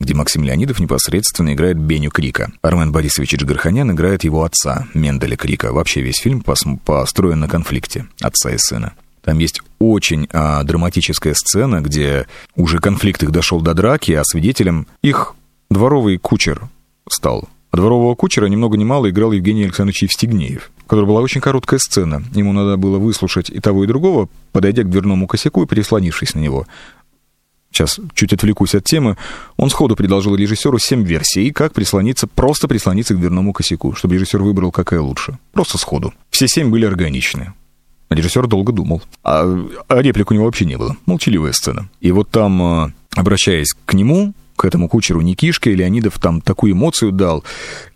где 0.00 0.14
Максим 0.14 0.42
Леонидов 0.42 0.80
непосредственно 0.80 1.52
играет 1.52 1.78
Беню 1.78 2.10
Крика. 2.10 2.50
Армен 2.62 2.90
Борисович 2.90 3.34
Джигарханян 3.34 3.92
играет 3.92 4.24
его 4.24 4.44
отца, 4.44 4.88
Менделя 4.94 5.36
Крика. 5.36 5.72
Вообще 5.72 6.00
весь 6.00 6.16
фильм 6.16 6.42
построен 6.42 7.40
на 7.40 7.48
конфликте 7.48 8.06
отца 8.20 8.50
и 8.50 8.56
сына. 8.56 8.94
Там 9.22 9.38
есть 9.38 9.60
очень 9.78 10.26
а, 10.32 10.62
драматическая 10.62 11.34
сцена, 11.34 11.82
где 11.82 12.26
уже 12.56 12.78
конфликт 12.78 13.22
их 13.22 13.30
дошел 13.30 13.60
до 13.60 13.74
драки, 13.74 14.12
а 14.12 14.24
свидетелем 14.24 14.86
их 15.02 15.34
дворовый 15.70 16.16
кучер 16.16 16.62
стал. 17.08 17.50
А 17.70 17.76
дворового 17.76 18.14
кучера 18.14 18.46
ни 18.46 18.56
много 18.56 18.78
ни 18.78 18.84
мало 18.84 19.10
играл 19.10 19.32
Евгений 19.32 19.64
Александрович 19.64 20.04
Евстигнеев 20.04 20.70
которая 20.90 21.06
была 21.06 21.20
очень 21.20 21.40
короткая 21.40 21.78
сцена. 21.78 22.20
Ему 22.34 22.52
надо 22.52 22.76
было 22.76 22.98
выслушать 22.98 23.48
и 23.48 23.60
того, 23.60 23.84
и 23.84 23.86
другого, 23.86 24.28
подойдя 24.50 24.82
к 24.82 24.90
дверному 24.90 25.28
косяку 25.28 25.62
и 25.62 25.66
переслонившись 25.66 26.34
на 26.34 26.40
него. 26.40 26.66
Сейчас 27.70 28.00
чуть 28.14 28.32
отвлекусь 28.32 28.74
от 28.74 28.82
темы. 28.82 29.16
Он 29.56 29.70
сходу 29.70 29.94
предложил 29.94 30.34
режиссеру 30.34 30.80
семь 30.80 31.04
версий, 31.04 31.52
как 31.52 31.74
прислониться, 31.74 32.26
просто 32.26 32.66
прислониться 32.66 33.14
к 33.14 33.20
дверному 33.20 33.52
косяку, 33.52 33.94
чтобы 33.94 34.14
режиссер 34.16 34.42
выбрал, 34.42 34.72
какая 34.72 35.00
лучше. 35.00 35.38
Просто 35.52 35.78
сходу. 35.78 36.12
Все 36.28 36.48
семь 36.48 36.70
были 36.70 36.86
органичны. 36.86 37.52
Режиссер 38.08 38.48
долго 38.48 38.72
думал. 38.72 39.00
А, 39.22 39.44
а 39.86 40.02
реплик 40.02 40.32
у 40.32 40.34
него 40.34 40.46
вообще 40.46 40.64
не 40.64 40.76
было. 40.76 40.96
Молчаливая 41.06 41.52
сцена. 41.52 41.88
И 42.00 42.10
вот 42.10 42.30
там, 42.30 42.60
а, 42.60 42.92
обращаясь 43.14 43.74
к 43.86 43.94
нему, 43.94 44.34
к 44.60 44.66
этому 44.66 44.90
кучеру 44.90 45.22
Никишка, 45.22 45.70
и 45.70 45.74
Леонидов 45.74 46.18
там 46.18 46.42
такую 46.42 46.72
эмоцию 46.74 47.12
дал. 47.12 47.44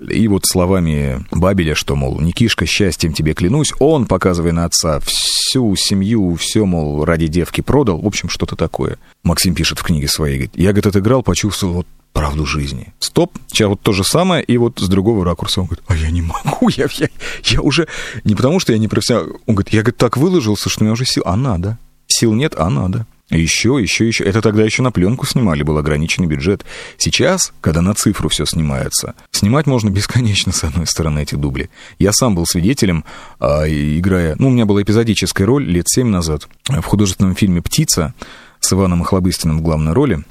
И 0.01 0.27
вот 0.29 0.47
словами 0.47 1.23
Бабеля, 1.31 1.75
что, 1.75 1.95
мол, 1.95 2.19
Никишка, 2.23 2.65
счастьем 2.65 3.13
тебе 3.13 3.35
клянусь, 3.35 3.75
он, 3.81 4.07
показывая 4.07 4.53
на 4.53 4.65
отца, 4.65 4.99
всю 5.01 5.77
семью, 5.77 6.37
все, 6.37 6.65
мол, 6.65 7.05
ради 7.05 7.27
девки 7.27 7.61
продал. 7.61 7.99
В 7.99 8.07
общем, 8.07 8.31
что-то 8.31 8.57
такое. 8.57 8.97
Максим 9.25 9.55
пишет 9.55 9.79
в 9.79 9.83
книге 9.83 10.09
своей, 10.09 10.37
говорит, 10.37 10.53
я, 10.55 10.71
говорит, 10.71 10.87
отыграл, 10.87 11.23
почувствовал 11.23 11.75
вот 11.75 11.87
правду 12.15 12.47
жизни. 12.47 12.95
Стоп, 12.99 13.37
сейчас 13.49 13.69
вот 13.69 13.83
то 13.83 13.93
же 13.93 14.03
самое, 14.03 14.43
и 14.43 14.57
вот 14.57 14.79
с 14.79 14.89
другого 14.89 15.23
ракурса 15.23 15.61
он 15.61 15.67
говорит, 15.67 15.85
а 15.87 15.95
я 15.95 16.11
не 16.11 16.23
могу, 16.23 16.71
я, 16.71 16.87
я, 16.95 17.09
я 17.45 17.61
уже... 17.61 17.89
Не 18.25 18.35
потому, 18.35 18.59
что 18.59 18.73
я 18.73 18.79
не 18.79 18.89
профессионал, 18.89 19.27
он 19.47 19.55
говорит, 19.55 19.75
я 19.75 19.83
говорит, 19.83 19.99
так 19.99 20.17
выложился, 20.17 20.71
что 20.71 20.83
у 20.83 20.85
меня 20.85 20.95
уже 20.95 21.05
сил, 21.05 21.25
а 21.27 21.37
надо. 21.37 21.77
Сил 22.07 22.33
нет, 22.33 22.55
а 22.57 22.71
надо. 22.71 23.07
Еще, 23.31 23.79
еще, 23.81 24.07
еще. 24.07 24.25
Это 24.25 24.43
тогда 24.43 24.65
еще 24.65 24.83
на 24.83 24.93
пленку 24.93 25.27
снимали, 25.27 25.63
был 25.63 25.79
ограниченный 25.79 26.29
бюджет. 26.29 26.65
Сейчас, 26.99 27.53
когда 27.61 27.81
на 27.81 27.95
цифру 27.95 28.29
все 28.29 28.45
снимается, 28.45 29.15
снимать 29.31 29.67
можно 29.67 29.89
бесконечно, 29.91 30.53
с 30.53 30.63
одной 30.65 30.87
стороны, 30.87 31.23
эти 31.23 31.35
дубли. 31.35 31.71
Я 31.99 32.13
сам 32.13 32.35
был 32.35 32.47
свидетелем, 32.47 33.05
а, 33.41 33.67
играя... 33.67 34.37
Ну, 34.39 34.49
у 34.49 34.51
меня 34.51 34.67
была 34.67 34.83
эпизодическая 34.83 35.47
роль 35.47 35.65
лет 35.65 35.89
семь 35.89 36.09
назад 36.09 36.49
в 36.69 36.83
художественном 36.83 37.35
фильме 37.35 37.63
«Птица» 37.63 38.15
с 38.61 38.73
Иваном 38.73 39.03
Охлобыстиным 39.03 39.59
в 39.59 39.63
главной 39.63 39.93
роли 39.93 40.25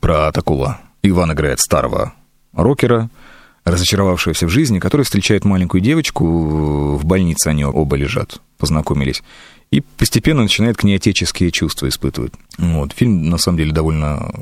про 0.00 0.30
такого... 0.32 0.80
Иван 1.06 1.32
играет 1.32 1.60
старого 1.60 2.14
рокера, 2.54 3.10
разочаровавшегося 3.64 4.46
в 4.46 4.50
жизни, 4.50 4.78
который 4.78 5.02
встречает 5.02 5.44
маленькую 5.44 5.82
девочку 5.82 6.24
в 6.96 7.04
больнице, 7.04 7.48
они 7.48 7.66
оба 7.66 7.96
лежат, 7.96 8.40
познакомились 8.56 9.22
и 9.74 9.80
постепенно 9.80 10.42
начинает 10.42 10.76
к 10.76 10.84
ней 10.84 10.96
отеческие 10.96 11.50
чувства 11.50 11.88
испытывать. 11.88 12.32
Вот. 12.58 12.92
Фильм, 12.92 13.28
на 13.28 13.38
самом 13.38 13.58
деле, 13.58 13.72
довольно 13.72 14.32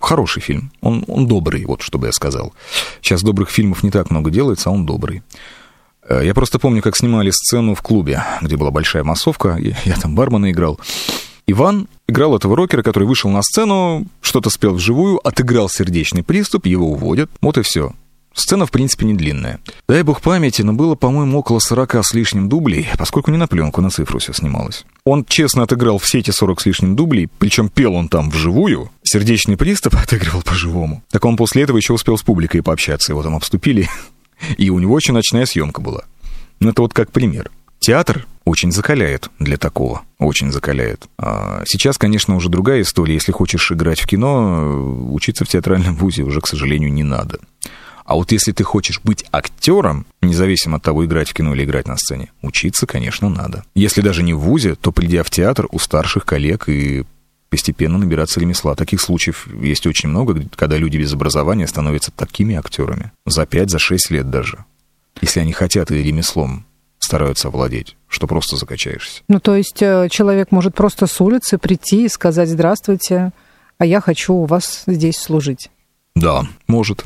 хороший 0.00 0.42
фильм. 0.42 0.72
Он, 0.80 1.04
он 1.06 1.28
добрый, 1.28 1.64
вот 1.64 1.82
что 1.82 1.98
бы 1.98 2.08
я 2.08 2.12
сказал. 2.12 2.52
Сейчас 3.00 3.22
добрых 3.22 3.50
фильмов 3.50 3.84
не 3.84 3.92
так 3.92 4.10
много 4.10 4.32
делается, 4.32 4.68
а 4.68 4.72
он 4.72 4.86
добрый. 4.86 5.22
Э, 6.08 6.22
я 6.24 6.34
просто 6.34 6.58
помню, 6.58 6.82
как 6.82 6.96
снимали 6.96 7.30
сцену 7.30 7.76
в 7.76 7.82
клубе, 7.82 8.24
где 8.42 8.56
была 8.56 8.72
большая 8.72 9.04
массовка, 9.04 9.56
я, 9.60 9.76
я 9.84 9.94
там 9.94 10.16
бармена 10.16 10.50
играл. 10.50 10.80
Иван 11.46 11.86
играл 12.08 12.36
этого 12.36 12.56
рокера, 12.56 12.82
который 12.82 13.04
вышел 13.04 13.30
на 13.30 13.42
сцену, 13.42 14.06
что-то 14.20 14.50
спел 14.50 14.74
вживую, 14.74 15.24
отыграл 15.24 15.68
сердечный 15.68 16.24
приступ, 16.24 16.66
его 16.66 16.90
уводят. 16.90 17.30
Вот 17.40 17.58
и 17.58 17.62
все. 17.62 17.92
Сцена, 18.32 18.64
в 18.64 18.70
принципе, 18.70 19.06
не 19.06 19.14
длинная. 19.14 19.60
Дай 19.88 20.02
бог 20.02 20.20
памяти, 20.20 20.62
но 20.62 20.72
было, 20.72 20.94
по-моему, 20.94 21.38
около 21.38 21.58
40 21.58 21.96
с 22.04 22.14
лишним 22.14 22.48
дублей, 22.48 22.88
поскольку 22.96 23.30
не 23.30 23.36
на 23.36 23.48
пленку, 23.48 23.80
на 23.80 23.90
цифру 23.90 24.18
все 24.18 24.32
снималось. 24.32 24.84
Он 25.04 25.24
честно 25.24 25.64
отыграл 25.64 25.98
все 25.98 26.20
эти 26.20 26.30
40 26.30 26.60
с 26.60 26.66
лишним 26.66 26.96
дублей, 26.96 27.28
причем 27.38 27.68
пел 27.68 27.94
он 27.94 28.08
там 28.08 28.30
вживую, 28.30 28.90
сердечный 29.02 29.56
приступ 29.56 29.94
отыгрывал 30.02 30.42
по-живому. 30.42 31.02
Так 31.10 31.24
он 31.24 31.36
после 31.36 31.62
этого 31.62 31.76
еще 31.76 31.92
успел 31.92 32.16
с 32.16 32.22
публикой 32.22 32.62
пообщаться, 32.62 33.12
его 33.12 33.22
там 33.22 33.34
обступили, 33.34 33.88
и 34.56 34.70
у 34.70 34.78
него 34.78 34.94
очень 34.94 35.14
ночная 35.14 35.46
съемка 35.46 35.80
была. 35.80 36.04
Ну, 36.60 36.70
это 36.70 36.82
вот 36.82 36.92
как 36.92 37.10
пример. 37.10 37.50
Театр 37.80 38.26
очень 38.44 38.72
закаляет 38.72 39.30
для 39.38 39.56
такого, 39.56 40.02
очень 40.18 40.52
закаляет. 40.52 41.08
А 41.18 41.62
сейчас, 41.64 41.96
конечно, 41.96 42.36
уже 42.36 42.50
другая 42.50 42.82
история. 42.82 43.14
Если 43.14 43.32
хочешь 43.32 43.72
играть 43.72 44.00
в 44.00 44.06
кино, 44.06 45.08
учиться 45.10 45.44
в 45.44 45.48
театральном 45.48 45.96
вузе 45.96 46.22
уже, 46.22 46.40
к 46.40 46.46
сожалению, 46.46 46.92
не 46.92 47.02
надо. 47.02 47.38
А 48.10 48.16
вот 48.16 48.32
если 48.32 48.50
ты 48.50 48.64
хочешь 48.64 49.00
быть 49.04 49.24
актером, 49.30 50.04
независимо 50.20 50.78
от 50.78 50.82
того, 50.82 51.06
играть 51.06 51.28
в 51.28 51.32
кино 51.32 51.54
или 51.54 51.62
играть 51.62 51.86
на 51.86 51.96
сцене, 51.96 52.32
учиться, 52.42 52.84
конечно, 52.84 53.28
надо. 53.28 53.62
Если 53.76 54.00
даже 54.00 54.24
не 54.24 54.34
в 54.34 54.40
ВУЗе, 54.40 54.74
то 54.74 54.90
придя 54.90 55.22
в 55.22 55.30
театр 55.30 55.68
у 55.70 55.78
старших 55.78 56.26
коллег 56.26 56.68
и 56.68 57.04
постепенно 57.50 57.98
набираться 57.98 58.40
ремесла. 58.40 58.74
Таких 58.74 59.00
случаев 59.00 59.46
есть 59.62 59.86
очень 59.86 60.08
много, 60.08 60.42
когда 60.56 60.76
люди 60.76 60.96
без 60.96 61.12
образования 61.12 61.68
становятся 61.68 62.10
такими 62.10 62.56
актерами. 62.56 63.12
За 63.26 63.46
5, 63.46 63.70
за 63.70 63.78
6 63.78 64.10
лет 64.10 64.28
даже. 64.28 64.64
Если 65.20 65.38
они 65.38 65.52
хотят 65.52 65.92
и 65.92 66.02
ремеслом 66.02 66.66
стараются 66.98 67.46
овладеть, 67.46 67.96
что 68.08 68.26
просто 68.26 68.56
закачаешься. 68.56 69.22
Ну, 69.28 69.38
то 69.38 69.54
есть 69.54 69.80
э, 69.82 70.08
человек 70.10 70.50
может 70.50 70.74
просто 70.74 71.06
с 71.06 71.20
улицы 71.20 71.58
прийти 71.58 72.06
и 72.06 72.08
сказать 72.08 72.48
«Здравствуйте, 72.48 73.30
а 73.78 73.86
я 73.86 74.00
хочу 74.00 74.34
у 74.34 74.46
вас 74.46 74.82
здесь 74.88 75.16
служить». 75.16 75.70
Да, 76.16 76.48
может. 76.66 77.04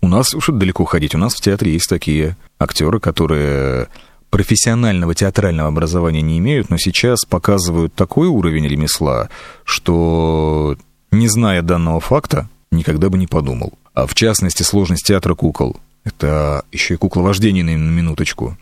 У 0.00 0.08
нас 0.08 0.34
уж 0.34 0.46
далеко 0.48 0.84
ходить. 0.84 1.14
У 1.14 1.18
нас 1.18 1.34
в 1.34 1.40
театре 1.40 1.72
есть 1.72 1.88
такие 1.88 2.36
актеры, 2.58 3.00
которые 3.00 3.88
профессионального 4.30 5.14
театрального 5.14 5.68
образования 5.68 6.22
не 6.22 6.38
имеют, 6.38 6.70
но 6.70 6.78
сейчас 6.78 7.24
показывают 7.24 7.94
такой 7.94 8.28
уровень 8.28 8.66
ремесла, 8.66 9.28
что, 9.64 10.76
не 11.10 11.28
зная 11.28 11.62
данного 11.62 12.00
факта, 12.00 12.48
никогда 12.70 13.08
бы 13.08 13.18
не 13.18 13.26
подумал. 13.26 13.72
А 13.92 14.06
в 14.06 14.14
частности, 14.14 14.62
сложность 14.62 15.06
театра 15.06 15.34
кукол. 15.34 15.76
Это 16.04 16.64
еще 16.72 16.94
и 16.94 16.96
кукловождение 16.96 17.64
на 17.64 17.70
минуточку. 17.70 18.56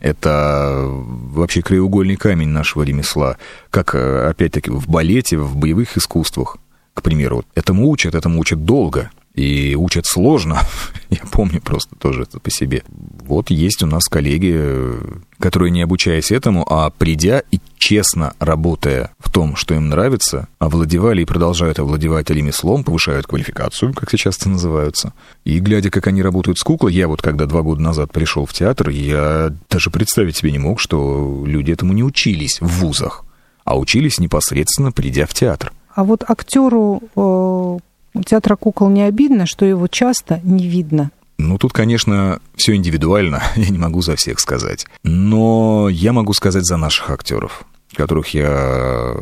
Это 0.00 0.82
вообще 0.84 1.62
краеугольный 1.62 2.16
камень 2.16 2.48
нашего 2.48 2.82
ремесла. 2.82 3.38
Как, 3.70 3.94
опять-таки, 3.94 4.70
в 4.70 4.88
балете, 4.88 5.38
в 5.38 5.56
боевых 5.56 5.96
искусствах, 5.96 6.58
к 6.92 7.02
примеру. 7.02 7.44
Этому 7.54 7.88
учат, 7.88 8.14
этому 8.14 8.38
учат 8.38 8.64
долго 8.64 9.10
и 9.34 9.74
учат 9.74 10.06
сложно. 10.06 10.60
Я 11.10 11.22
помню 11.30 11.60
просто 11.60 11.96
тоже 11.96 12.22
это 12.22 12.38
по 12.38 12.50
себе. 12.50 12.82
Вот 13.26 13.50
есть 13.50 13.82
у 13.82 13.86
нас 13.86 14.04
коллеги, 14.04 14.94
которые 15.38 15.70
не 15.70 15.82
обучаясь 15.82 16.30
этому, 16.30 16.64
а 16.68 16.90
придя 16.90 17.42
и 17.50 17.58
честно 17.78 18.34
работая 18.38 19.10
в 19.18 19.30
том, 19.30 19.56
что 19.56 19.74
им 19.74 19.88
нравится, 19.88 20.48
овладевали 20.58 21.22
и 21.22 21.26
продолжают 21.26 21.78
овладевать 21.78 22.30
ремеслом, 22.30 22.84
повышают 22.84 23.26
квалификацию, 23.26 23.92
как 23.92 24.10
сейчас 24.10 24.38
это 24.38 24.48
называются. 24.48 25.12
И 25.44 25.58
глядя, 25.58 25.90
как 25.90 26.06
они 26.06 26.22
работают 26.22 26.58
с 26.58 26.62
куклой, 26.62 26.94
я 26.94 27.08
вот 27.08 27.20
когда 27.20 27.46
два 27.46 27.62
года 27.62 27.82
назад 27.82 28.12
пришел 28.12 28.46
в 28.46 28.52
театр, 28.52 28.90
я 28.90 29.52
даже 29.68 29.90
представить 29.90 30.36
себе 30.36 30.52
не 30.52 30.58
мог, 30.58 30.80
что 30.80 31.44
люди 31.44 31.72
этому 31.72 31.92
не 31.92 32.04
учились 32.04 32.58
в 32.60 32.80
вузах, 32.80 33.24
а 33.64 33.78
учились 33.78 34.18
непосредственно 34.18 34.92
придя 34.92 35.26
в 35.26 35.34
театр. 35.34 35.72
А 35.94 36.04
вот 36.04 36.24
актеру 36.28 37.02
э, 37.14 37.78
у 38.14 38.22
театра 38.22 38.56
кукол 38.56 38.88
не 38.88 39.02
обидно, 39.02 39.46
что 39.46 39.64
его 39.64 39.88
часто 39.88 40.40
не 40.42 40.68
видно. 40.68 41.10
Ну, 41.36 41.58
тут, 41.58 41.72
конечно, 41.72 42.40
все 42.54 42.74
индивидуально, 42.74 43.42
я 43.56 43.68
не 43.68 43.78
могу 43.78 44.00
за 44.00 44.16
всех 44.16 44.40
сказать. 44.40 44.86
Но 45.02 45.88
я 45.90 46.12
могу 46.12 46.32
сказать 46.32 46.64
за 46.64 46.76
наших 46.76 47.10
актеров, 47.10 47.64
которых 47.94 48.28
я 48.28 49.14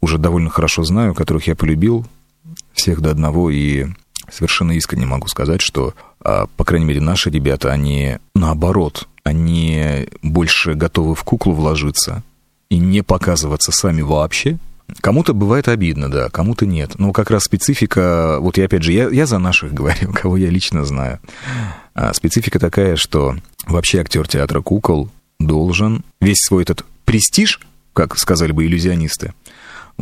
уже 0.00 0.18
довольно 0.18 0.50
хорошо 0.50 0.84
знаю, 0.84 1.14
которых 1.14 1.46
я 1.46 1.56
полюбил 1.56 2.04
всех 2.72 3.00
до 3.00 3.10
одного, 3.10 3.50
и 3.50 3.86
совершенно 4.30 4.72
искренне 4.72 5.06
могу 5.06 5.28
сказать, 5.28 5.60
что, 5.60 5.94
а, 6.20 6.46
по 6.56 6.64
крайней 6.64 6.86
мере, 6.86 7.00
наши 7.00 7.30
ребята, 7.30 7.70
они 7.70 8.18
наоборот, 8.34 9.08
они 9.24 10.08
больше 10.22 10.74
готовы 10.74 11.14
в 11.14 11.22
куклу 11.22 11.52
вложиться 11.52 12.22
и 12.70 12.78
не 12.78 13.02
показываться 13.02 13.70
сами 13.70 14.02
вообще, 14.02 14.58
Кому-то 15.00 15.34
бывает 15.34 15.68
обидно, 15.68 16.10
да, 16.10 16.28
кому-то 16.28 16.66
нет. 16.66 16.98
Но 16.98 17.12
как 17.12 17.30
раз 17.30 17.44
специфика, 17.44 18.38
вот 18.40 18.58
я 18.58 18.66
опять 18.66 18.82
же, 18.82 18.92
я, 18.92 19.08
я 19.08 19.26
за 19.26 19.38
наших 19.38 19.72
говорю, 19.74 20.12
кого 20.12 20.36
я 20.36 20.50
лично 20.50 20.84
знаю. 20.84 21.20
А 21.94 22.12
специфика 22.14 22.58
такая, 22.58 22.96
что 22.96 23.36
вообще 23.66 24.00
актер 24.00 24.26
театра 24.26 24.60
кукол 24.60 25.10
должен 25.38 26.04
весь 26.20 26.42
свой 26.44 26.62
этот 26.62 26.84
престиж, 27.04 27.60
как 27.92 28.18
сказали 28.18 28.52
бы 28.52 28.64
иллюзионисты, 28.64 29.34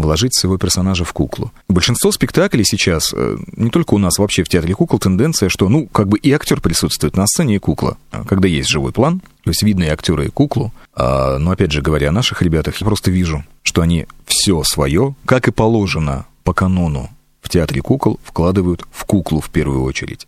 вложить 0.03 0.35
своего 0.35 0.59
персонажа 0.59 1.05
в 1.05 1.13
куклу. 1.13 1.53
Большинство 1.69 2.13
спектаклей 2.13 2.65
сейчас, 2.65 3.13
э, 3.15 3.37
не 3.57 3.71
только 3.71 3.95
у 3.95 3.99
нас, 3.99 4.19
вообще 4.19 4.45
в 4.45 4.49
театре 4.49 4.75
кукол, 4.75 4.99
тенденция, 4.99 5.49
что, 5.49 5.69
ну, 5.69 5.87
как 5.87 6.09
бы 6.09 6.19
и 6.19 6.33
актер 6.33 6.61
присутствует 6.61 7.17
на 7.17 7.27
сцене, 7.27 7.57
и 7.57 7.59
кукла. 7.59 7.97
Когда 8.29 8.49
есть 8.49 8.69
живой 8.69 8.93
план, 8.93 9.21
то 9.45 9.51
есть 9.51 9.63
видно 9.63 9.85
и 9.85 9.89
актера, 9.89 10.25
и 10.25 10.29
куклу. 10.29 10.73
А, 10.95 11.39
но, 11.39 11.53
опять 11.53 11.73
же, 11.73 11.83
говоря 11.83 12.11
о 12.11 12.13
наших 12.13 12.43
ребятах, 12.43 12.77
я 12.77 12.87
просто 12.87 13.11
вижу, 13.11 13.45
что 13.63 13.83
они 13.83 14.07
все 14.27 14.63
свое, 14.65 15.15
как 15.25 15.49
и 15.49 15.53
положено 15.53 16.27
по 16.45 16.53
канону 16.53 17.11
в 17.41 17.49
театре 17.49 17.81
кукол, 17.81 18.21
вкладывают 18.25 18.85
в 18.91 19.05
куклу 19.05 19.41
в 19.41 19.51
первую 19.51 19.83
очередь. 19.83 20.27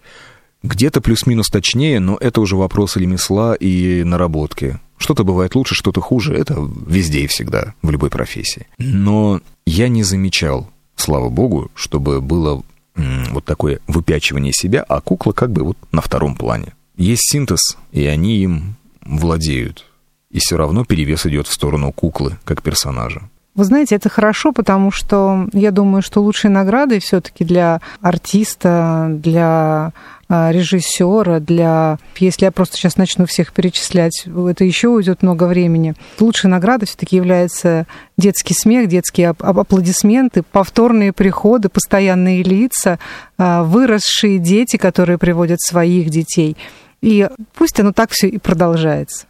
Где-то 0.63 1.01
плюс-минус 1.01 1.49
точнее, 1.49 1.99
но 1.99 2.17
это 2.21 2.41
уже 2.41 2.57
вопрос 2.57 2.97
ремесла 2.97 3.55
и 3.55 4.05
наработки. 4.05 4.79
Что-то 4.97 5.25
бывает 5.25 5.57
лучше, 5.57 5.75
что-то 5.75 6.01
хуже. 6.01 6.37
Это 6.37 6.57
везде 6.87 7.21
и 7.21 7.27
всегда, 7.27 7.75
в 7.83 7.91
любой 7.91 8.11
профессии. 8.11 8.69
Но 8.79 9.41
я 9.67 9.89
не 9.89 10.03
замечал, 10.03 10.69
слава 10.97 11.29
богу, 11.29 11.71
чтобы 11.75 12.21
было 12.21 12.63
вот 12.95 13.45
такое 13.45 13.81
выпячивание 13.87 14.53
себя, 14.53 14.83
а 14.83 15.01
кукла 15.01 15.33
как 15.33 15.51
бы 15.51 15.65
вот 15.65 15.79
на 15.93 16.01
втором 16.01 16.35
плане. 16.35 16.75
Есть 16.97 17.31
синтез, 17.31 17.79
и 17.91 18.05
они 18.05 18.37
им 18.39 18.77
владеют. 19.01 19.87
И 20.31 20.39
все 20.39 20.57
равно 20.57 20.85
перевес 20.85 21.27
идет 21.27 21.47
в 21.47 21.53
сторону 21.53 21.93
куклы, 21.93 22.39
как 22.45 22.63
персонажа. 22.63 23.29
Вы 23.55 23.65
знаете, 23.65 23.97
это 23.97 24.09
хорошо, 24.09 24.53
потому 24.53 24.91
что 24.91 25.47
я 25.53 25.73
думаю, 25.73 26.01
что 26.01 26.23
лучшей 26.23 26.49
наградой 26.49 27.01
все-таки 27.01 27.45
для 27.45 27.83
артиста, 28.01 29.09
для 29.11 29.93
а, 30.27 30.51
режиссера, 30.51 31.39
для... 31.39 31.99
Если 32.17 32.47
я 32.47 32.53
просто 32.53 32.79
сейчас 32.79 32.97
начну 32.97 33.27
всех 33.27 33.53
перечислять, 33.53 34.25
это 34.27 34.65
еще 34.65 34.89
уйдет 34.89 35.23
много 35.23 35.45
времени. 35.45 35.95
Лучшей 36.19 36.49
наградой 36.49 36.87
все-таки 36.87 37.17
является 37.17 37.87
детский 38.17 38.55
смех, 38.55 38.89
детские 38.89 39.29
аплодисменты, 39.39 40.43
повторные 40.43 41.13
приходы, 41.13 41.69
постоянные 41.69 42.43
лица, 42.43 42.99
а, 43.37 43.65
выросшие 43.65 44.39
дети, 44.39 44.79
которые 44.79 45.19
приводят 45.19 45.61
своих 45.61 46.09
детей. 46.09 46.57
И 47.03 47.29
пусть 47.55 47.79
оно 47.79 47.93
так 47.93 48.13
все 48.13 48.29
и 48.29 48.39
продолжается. 48.39 49.27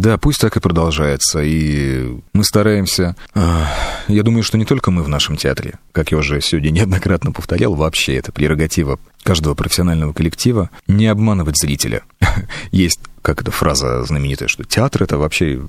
Да, 0.00 0.18
пусть 0.18 0.40
так 0.40 0.56
и 0.56 0.60
продолжается. 0.60 1.40
И 1.42 2.18
мы 2.34 2.44
стараемся... 2.44 3.16
А, 3.34 3.66
я 4.08 4.22
думаю, 4.22 4.42
что 4.42 4.58
не 4.58 4.66
только 4.66 4.90
мы 4.90 5.02
в 5.02 5.08
нашем 5.08 5.36
театре, 5.36 5.74
как 5.92 6.12
я 6.12 6.18
уже 6.18 6.40
сегодня 6.42 6.70
неоднократно 6.70 7.32
повторял, 7.32 7.74
вообще 7.74 8.16
это 8.16 8.30
прерогатива 8.30 8.98
каждого 9.22 9.54
профессионального 9.54 10.12
коллектива, 10.12 10.70
не 10.86 11.06
обманывать 11.06 11.58
зрителя. 11.58 12.02
Есть, 12.72 13.00
как 13.22 13.40
эта 13.40 13.50
фраза 13.50 14.04
знаменитая, 14.04 14.48
что 14.48 14.64
театр— 14.64 15.02
это 15.04 15.16
вообще 15.16 15.62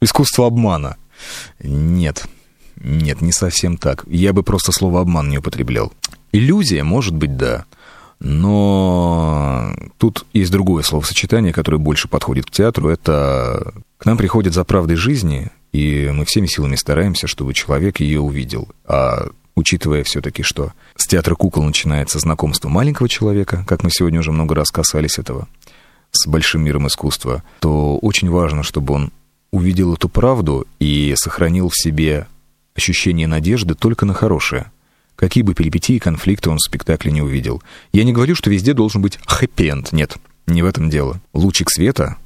искусство 0.00 0.46
обмана. 0.46 0.96
Нет, 1.62 2.24
Нет, 2.76 3.20
не 3.20 3.32
совсем 3.32 3.76
так. 3.76 4.04
Я 4.06 4.32
бы 4.32 4.42
просто 4.42 4.72
слово 4.72 5.00
обман 5.00 5.28
не 5.28 5.38
употреблял. 5.38 5.92
Иллюзия, 6.30 6.84
может 6.84 7.14
быть, 7.14 7.36
да. 7.36 7.64
Но 8.24 9.74
тут 9.98 10.24
есть 10.32 10.52
другое 10.52 10.84
словосочетание, 10.84 11.52
которое 11.52 11.78
больше 11.78 12.06
подходит 12.06 12.46
к 12.46 12.50
театру. 12.52 12.88
Это 12.88 13.74
к 13.98 14.06
нам 14.06 14.16
приходит 14.16 14.54
за 14.54 14.64
правдой 14.64 14.96
жизни, 14.96 15.50
и 15.72 16.08
мы 16.14 16.24
всеми 16.24 16.46
силами 16.46 16.76
стараемся, 16.76 17.26
чтобы 17.26 17.52
человек 17.52 17.98
ее 17.98 18.20
увидел. 18.20 18.68
А 18.86 19.28
учитывая 19.56 20.04
все-таки, 20.04 20.44
что 20.44 20.72
с 20.94 21.08
театра 21.08 21.34
кукол 21.34 21.64
начинается 21.64 22.20
знакомство 22.20 22.68
маленького 22.68 23.08
человека, 23.08 23.64
как 23.66 23.82
мы 23.82 23.90
сегодня 23.90 24.20
уже 24.20 24.30
много 24.30 24.54
раз 24.54 24.70
касались 24.70 25.18
этого, 25.18 25.48
с 26.12 26.28
большим 26.28 26.62
миром 26.62 26.86
искусства, 26.86 27.42
то 27.58 27.98
очень 27.98 28.30
важно, 28.30 28.62
чтобы 28.62 28.94
он 28.94 29.12
увидел 29.50 29.94
эту 29.94 30.08
правду 30.08 30.66
и 30.78 31.14
сохранил 31.16 31.68
в 31.68 31.76
себе 31.76 32.28
ощущение 32.74 33.26
надежды 33.26 33.74
только 33.74 34.06
на 34.06 34.14
хорошее. 34.14 34.71
Какие 35.22 35.44
бы 35.44 35.54
перипетии 35.54 35.94
и 35.94 36.00
конфликты 36.00 36.50
он 36.50 36.56
в 36.56 36.62
спектакле 36.62 37.12
не 37.12 37.22
увидел. 37.22 37.62
Я 37.92 38.02
не 38.02 38.12
говорю, 38.12 38.34
что 38.34 38.50
везде 38.50 38.74
должен 38.74 39.00
быть 39.00 39.20
хэппи-энд. 39.24 39.92
Нет, 39.92 40.16
не 40.48 40.62
в 40.62 40.66
этом 40.66 40.90
дело. 40.90 41.20
Лучик 41.32 41.70
света, 41.70 42.16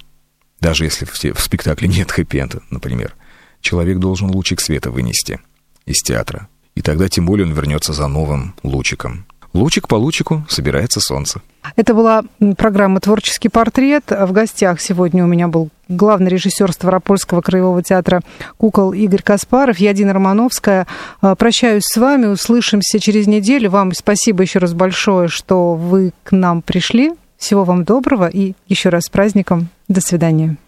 даже 0.61 0.85
если 0.85 1.05
в, 1.05 1.39
спектакле 1.39 1.89
нет 1.89 2.11
хэппи-энда, 2.11 2.63
например, 2.71 3.15
человек 3.61 3.99
должен 3.99 4.31
лучик 4.31 4.63
света 4.63 4.91
вынести 4.91 5.41
из 5.85 6.01
театра. 6.01 6.49
И 6.75 6.81
тогда 6.81 7.11
тем 7.11 7.27
более 7.27 7.47
он 7.47 7.53
вернется 7.53 7.93
за 7.93 8.09
новым 8.09 8.55
лучиком. 8.63 9.26
Лучик 9.57 9.89
по 9.89 9.95
лучику 9.95 10.45
собирается 10.51 11.01
солнце. 11.01 11.41
Это 11.77 11.95
была 11.95 12.25
программа 12.59 13.01
«Творческий 13.01 13.49
портрет». 13.49 14.05
В 14.11 14.31
гостях 14.33 14.83
сегодня 14.83 15.25
у 15.25 15.27
меня 15.27 15.49
был 15.49 15.71
главный 15.89 16.29
режиссер 16.29 16.71
Ставропольского 16.73 17.41
краевого 17.41 17.83
театра 17.83 18.21
«Кукол» 18.59 18.93
Игорь 18.93 19.23
Каспаров. 19.23 19.79
Я 19.79 19.95
Дина 19.95 20.13
Романовская. 20.13 20.87
А, 21.23 21.35
прощаюсь 21.37 21.85
с 21.87 21.97
вами. 21.97 22.27
Услышимся 22.27 23.01
через 23.01 23.27
неделю. 23.27 23.71
Вам 23.71 23.95
спасибо 23.95 24.43
еще 24.43 24.59
раз 24.59 24.75
большое, 24.75 25.29
что 25.29 25.75
вы 25.75 26.13
к 26.23 26.33
нам 26.33 26.61
пришли. 26.61 27.13
Всего 27.39 27.65
вам 27.65 27.85
доброго 27.85 28.29
и 28.29 28.53
еще 28.69 28.91
раз 28.91 29.05
с 29.05 29.09
праздником. 29.09 29.69
До 29.89 30.03
свидания. 30.03 30.59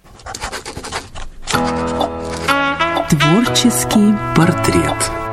Творческий 3.11 4.15
портрет. 4.35 5.28